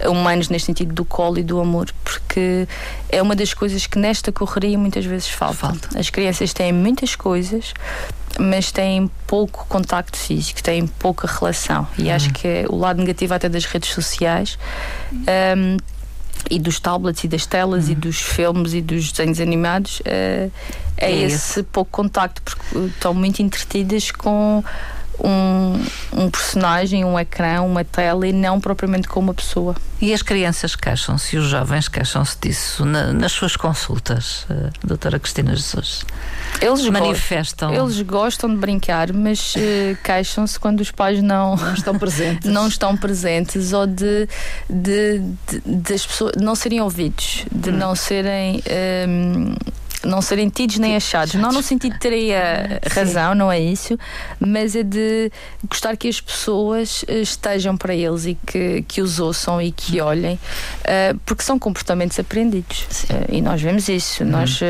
hum. 0.04 0.10
humanos, 0.10 0.48
neste 0.48 0.66
sentido 0.66 0.92
do 0.92 1.04
colo 1.04 1.38
e 1.38 1.42
do 1.42 1.60
amor, 1.60 1.92
porque 2.02 2.66
é 3.08 3.22
uma 3.22 3.36
das 3.36 3.54
coisas 3.54 3.86
que 3.86 3.98
nesta 3.98 4.32
correria 4.32 4.76
muitas 4.76 5.04
vezes 5.04 5.28
falta. 5.28 5.54
falta. 5.54 5.98
As 5.98 6.10
crianças 6.10 6.52
têm 6.52 6.72
muitas 6.72 7.14
coisas, 7.14 7.72
mas 8.38 8.70
têm 8.70 9.10
pouco 9.26 9.66
contacto 9.68 10.16
físico, 10.16 10.62
têm 10.62 10.86
pouca 10.86 11.26
relação. 11.26 11.86
E 11.98 12.04
uhum. 12.04 12.14
acho 12.14 12.32
que 12.32 12.46
é 12.46 12.64
o 12.68 12.76
lado 12.76 13.00
negativo 13.00 13.34
até 13.34 13.48
das 13.48 13.64
redes 13.64 13.90
sociais. 13.90 14.58
Um, 15.56 15.76
e 16.50 16.60
dos 16.60 16.78
tablets 16.78 17.24
e 17.24 17.28
das 17.28 17.44
telas 17.46 17.86
uhum. 17.86 17.92
e 17.92 17.94
dos 17.94 18.20
filmes 18.20 18.74
e 18.74 18.80
dos 18.80 19.10
desenhos 19.10 19.40
animados 19.40 20.00
uh, 20.00 20.04
é, 20.06 20.50
é 20.98 21.10
esse, 21.10 21.34
esse 21.34 21.62
pouco 21.64 21.90
contacto 21.90 22.40
porque 22.42 22.78
estão 22.86 23.12
muito 23.12 23.42
entretidas 23.42 24.10
com 24.12 24.62
um, 25.18 25.84
um 26.12 26.30
personagem, 26.30 27.04
um 27.04 27.18
ecrã, 27.18 27.62
uma 27.62 27.84
tela 27.84 28.26
e 28.26 28.32
não 28.32 28.60
propriamente 28.60 29.08
com 29.08 29.20
uma 29.20 29.34
pessoa. 29.34 29.74
E 30.00 30.12
as 30.12 30.20
crianças 30.20 30.76
queixam-se 30.76 31.36
os 31.38 31.48
jovens 31.48 31.88
queixam-se 31.88 32.36
disso 32.40 32.84
na, 32.84 33.12
nas 33.12 33.32
suas 33.32 33.56
consultas, 33.56 34.46
uh, 34.50 34.70
doutora 34.84 35.18
Cristina 35.18 35.56
Jesus? 35.56 36.04
Eles 36.60 36.86
manifestam. 36.88 37.70
Gostam, 37.70 37.86
eles 37.86 38.02
gostam 38.02 38.50
de 38.50 38.56
brincar, 38.56 39.12
mas 39.12 39.54
uh, 39.54 39.96
queixam-se 40.04 40.58
quando 40.60 40.80
os 40.80 40.90
pais 40.90 41.22
não, 41.22 41.56
não 41.56 41.74
estão 41.74 41.96
presentes. 41.98 42.50
não 42.50 42.68
estão 42.68 42.96
presentes 42.96 43.72
ou 43.72 43.86
de, 43.86 44.28
de, 44.68 45.22
de, 45.48 45.60
de 45.64 45.94
as 45.94 46.06
pessoas 46.06 46.32
não 46.36 46.54
serem 46.54 46.80
ouvidos, 46.80 47.44
de 47.50 47.70
hum. 47.70 47.76
não 47.76 47.94
serem. 47.94 48.62
Um, 49.08 49.54
não 50.04 50.20
serem 50.22 50.48
tidos 50.48 50.78
nem 50.78 50.96
achados. 50.96 51.34
Não 51.34 51.52
no 51.52 51.62
sentido 51.62 51.94
de 51.94 51.98
terem 51.98 52.34
a 52.34 52.80
razão, 52.90 53.32
Sim. 53.32 53.38
não 53.38 53.50
é 53.52 53.60
isso, 53.60 53.98
mas 54.38 54.76
é 54.76 54.82
de 54.82 55.30
gostar 55.68 55.96
que 55.96 56.08
as 56.08 56.20
pessoas 56.20 57.04
eh, 57.08 57.20
estejam 57.20 57.76
para 57.76 57.94
eles 57.94 58.26
e 58.26 58.38
que, 58.46 58.82
que 58.82 59.00
os 59.00 59.18
ouçam 59.18 59.60
e 59.60 59.72
que 59.72 60.00
olhem, 60.00 60.34
uh, 60.34 61.18
porque 61.24 61.42
são 61.42 61.58
comportamentos 61.58 62.18
aprendidos. 62.18 62.86
E 63.28 63.40
nós 63.40 63.60
vemos 63.60 63.88
isso. 63.88 64.22
Uhum. 64.22 64.30
Nós. 64.30 64.60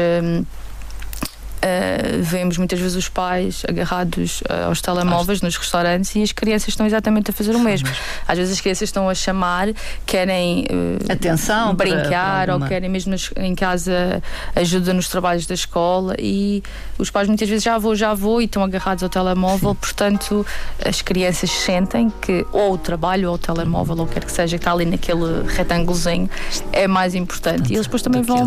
Uh, 1.66 1.96
Uh, 1.96 2.22
vemos 2.22 2.58
muitas 2.58 2.78
vezes 2.78 2.96
os 2.96 3.08
pais 3.08 3.62
agarrados 3.68 4.40
uh, 4.42 4.66
aos 4.66 4.80
telemóveis 4.80 5.42
nos 5.42 5.56
restaurantes 5.56 6.14
e 6.14 6.22
as 6.22 6.32
crianças 6.32 6.68
estão 6.68 6.86
exatamente 6.86 7.30
a 7.30 7.34
fazer 7.34 7.54
o 7.56 7.60
mesmo. 7.60 7.88
Às 8.26 8.38
vezes 8.38 8.54
as 8.54 8.60
crianças 8.60 8.88
estão 8.88 9.08
a 9.08 9.14
chamar, 9.14 9.68
querem 10.04 10.64
uh, 10.64 11.12
atenção, 11.12 11.74
brincar 11.74 12.50
ou 12.50 12.60
querem 12.60 12.88
mesmo 12.88 13.10
nas, 13.10 13.30
em 13.36 13.54
casa 13.54 14.22
ajuda 14.54 14.92
nos 14.92 15.08
trabalhos 15.08 15.46
da 15.46 15.54
escola 15.54 16.14
e 16.18 16.62
os 16.98 17.10
pais 17.10 17.28
muitas 17.28 17.48
vezes 17.48 17.64
já 17.64 17.78
vou, 17.78 17.96
já 17.96 18.14
vou 18.14 18.40
e 18.40 18.44
estão 18.44 18.62
agarrados 18.62 19.02
ao 19.02 19.08
telemóvel, 19.08 19.70
Sim. 19.70 19.76
portanto 19.80 20.46
as 20.84 21.02
crianças 21.02 21.50
sentem 21.50 22.12
que 22.20 22.46
ou 22.52 22.74
o 22.74 22.78
trabalho 22.78 23.28
ou 23.28 23.34
o 23.34 23.38
telemóvel 23.38 23.96
ou 23.96 24.04
o 24.04 24.06
que 24.06 24.14
quer 24.14 24.24
que 24.24 24.32
seja 24.32 24.56
que 24.56 24.62
está 24.62 24.72
ali 24.72 24.84
naquele 24.84 25.42
retângulozinho 25.48 26.28
é 26.72 26.86
mais 26.86 27.14
importante. 27.14 27.72
E 27.72 27.74
eles 27.74 27.86
depois 27.86 28.02
também 28.02 28.22
vão 28.22 28.46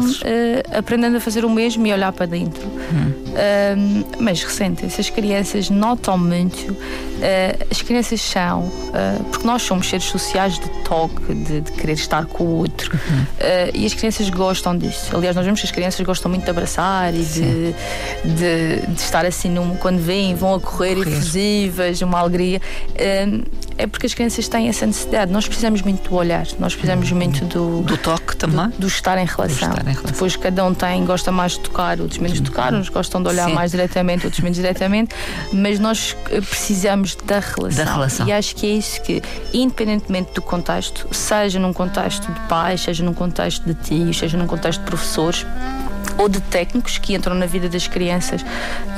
aprendendo 0.78 1.18
a 1.18 1.20
fazer 1.20 1.46
o 1.46 1.50
mesmo 1.50 1.86
e 1.86 1.94
olhar 1.94 2.12
para 2.12 2.26
dentro. 2.26 2.66
Hum. 2.68 3.09
Um, 3.10 4.04
mas 4.20 4.44
recente, 4.44 4.86
essas 4.86 5.10
crianças 5.10 5.70
notam 5.70 6.18
muito, 6.18 6.72
uh, 7.20 7.68
as 7.70 7.82
crianças 7.82 8.22
são, 8.22 8.62
uh, 8.62 9.24
porque 9.32 9.46
nós 9.46 9.62
somos 9.62 9.88
seres 9.88 10.06
sociais 10.06 10.60
de 10.60 10.70
toque, 10.84 11.34
de, 11.34 11.62
de 11.62 11.72
querer 11.74 11.94
estar 11.94 12.26
com 12.26 12.44
o 12.44 12.56
outro, 12.58 12.92
uhum. 12.94 13.22
uh, 13.22 13.72
e 13.74 13.86
as 13.86 13.94
crianças 13.94 14.30
gostam 14.30 14.78
disso. 14.78 15.16
Aliás, 15.16 15.36
nós 15.36 15.46
vemos 15.46 15.60
que 15.60 15.66
as 15.66 15.72
crianças 15.72 16.06
gostam 16.06 16.30
muito 16.30 16.44
de 16.44 16.50
abraçar 16.50 17.14
e 17.14 17.24
de, 17.24 17.74
de, 18.24 18.88
de, 18.88 19.02
estar 19.02 19.26
assim, 19.26 19.50
num, 19.50 19.76
quando 19.76 20.00
vêm, 20.00 20.36
vão 20.36 20.56
a 20.56 20.60
correr, 20.60 20.96
correr. 20.96 21.12
efusivas, 21.12 22.02
uma 22.02 22.20
alegria. 22.20 22.62
é 23.78 23.88
porque 23.88 24.06
as 24.06 24.14
crianças 24.14 24.48
têm 24.48 24.68
essa 24.70 24.86
necessidade. 24.86 25.32
Nós 25.32 25.48
precisamos 25.48 25.82
muito 25.82 26.10
do 26.10 26.16
olhar, 26.16 26.46
nós 26.60 26.74
precisamos 26.74 27.12
uhum. 27.12 27.18
muito 27.18 27.46
do, 27.46 27.82
do 27.82 27.98
toque 27.98 28.36
também, 28.36 28.70
do, 28.70 28.80
do 28.80 28.88
estar, 28.88 29.18
em 29.18 29.26
relação. 29.26 29.70
estar 29.70 29.82
em 29.82 29.94
relação. 29.94 30.12
Depois 30.12 30.36
cada 30.36 30.66
um 30.66 30.74
tem, 30.74 31.06
gosta 31.06 31.32
mais 31.32 31.54
de 31.54 31.60
tocar, 31.60 32.00
outros 32.00 32.20
menos 32.20 32.42
de 32.42 32.44
tocar, 32.44 32.74
uns 32.74 32.90
gostam 32.90 32.99
de 33.08 33.30
olhar 33.30 33.48
Sim. 33.48 33.54
mais 33.54 33.72
diretamente, 33.72 34.26
outros 34.26 34.42
menos 34.42 34.58
diretamente, 34.58 35.16
mas 35.54 35.80
nós 35.80 36.16
eh, 36.30 36.42
precisamos 36.42 37.16
da 37.16 37.40
relação. 37.40 37.86
da 37.86 37.92
relação. 37.92 38.28
E 38.28 38.32
acho 38.32 38.56
que 38.56 38.66
é 38.66 38.70
isso 38.72 39.02
que, 39.02 39.22
independentemente 39.54 40.34
do 40.34 40.42
contexto, 40.42 41.08
seja 41.14 41.60
num 41.60 41.74
contexto 41.74 42.32
de 42.32 42.40
pais, 42.42 42.82
seja 42.82 43.04
num 43.04 43.14
contexto 43.14 43.64
de 43.66 43.74
tios, 43.76 44.18
seja 44.18 44.38
num 44.38 44.48
contexto 44.48 44.80
de 44.80 44.86
professores, 44.86 45.46
ou 46.20 46.28
de 46.28 46.42
técnicos 46.42 46.98
que 46.98 47.16
entram 47.16 47.34
na 47.34 47.46
vida 47.46 47.70
das 47.70 47.88
crianças, 47.88 48.46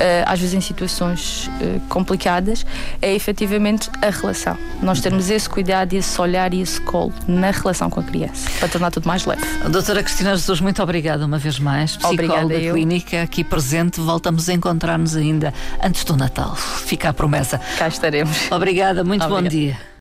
eh, 0.00 0.24
às 0.26 0.40
vezes 0.40 0.54
em 0.54 0.60
situações 0.60 1.48
eh, 1.60 1.78
complicadas, 1.88 2.66
é 3.00 3.14
efetivamente 3.14 3.88
a 4.02 4.10
relação. 4.10 4.58
Nós 4.82 5.00
termos 5.00 5.30
esse 5.30 5.48
cuidado, 5.48 5.92
esse 5.94 6.20
olhar 6.20 6.52
e 6.52 6.60
esse 6.60 6.80
colo 6.80 7.12
na 7.28 7.52
relação 7.52 7.88
com 7.88 8.00
a 8.00 8.02
criança, 8.02 8.50
para 8.58 8.68
tornar 8.68 8.90
tudo 8.90 9.06
mais 9.06 9.24
leve. 9.24 9.40
Doutora 9.70 10.02
Cristina 10.02 10.34
Jesus, 10.34 10.60
muito 10.60 10.82
obrigada 10.82 11.24
uma 11.24 11.38
vez 11.38 11.60
mais, 11.60 11.96
psicóloga 11.96 12.58
clínica 12.58 13.22
aqui 13.22 13.44
presente. 13.44 14.00
Voltamos 14.00 14.48
a 14.48 14.52
encontrar-nos 14.52 15.14
ainda 15.14 15.54
antes 15.80 16.02
do 16.02 16.16
Natal. 16.16 16.56
Fica 16.56 17.10
a 17.10 17.12
promessa. 17.12 17.60
Cá 17.78 17.86
estaremos. 17.86 18.50
Obrigada, 18.50 19.04
muito 19.04 19.24
Obrigada. 19.24 19.42
bom 19.42 19.48
dia. 19.48 19.78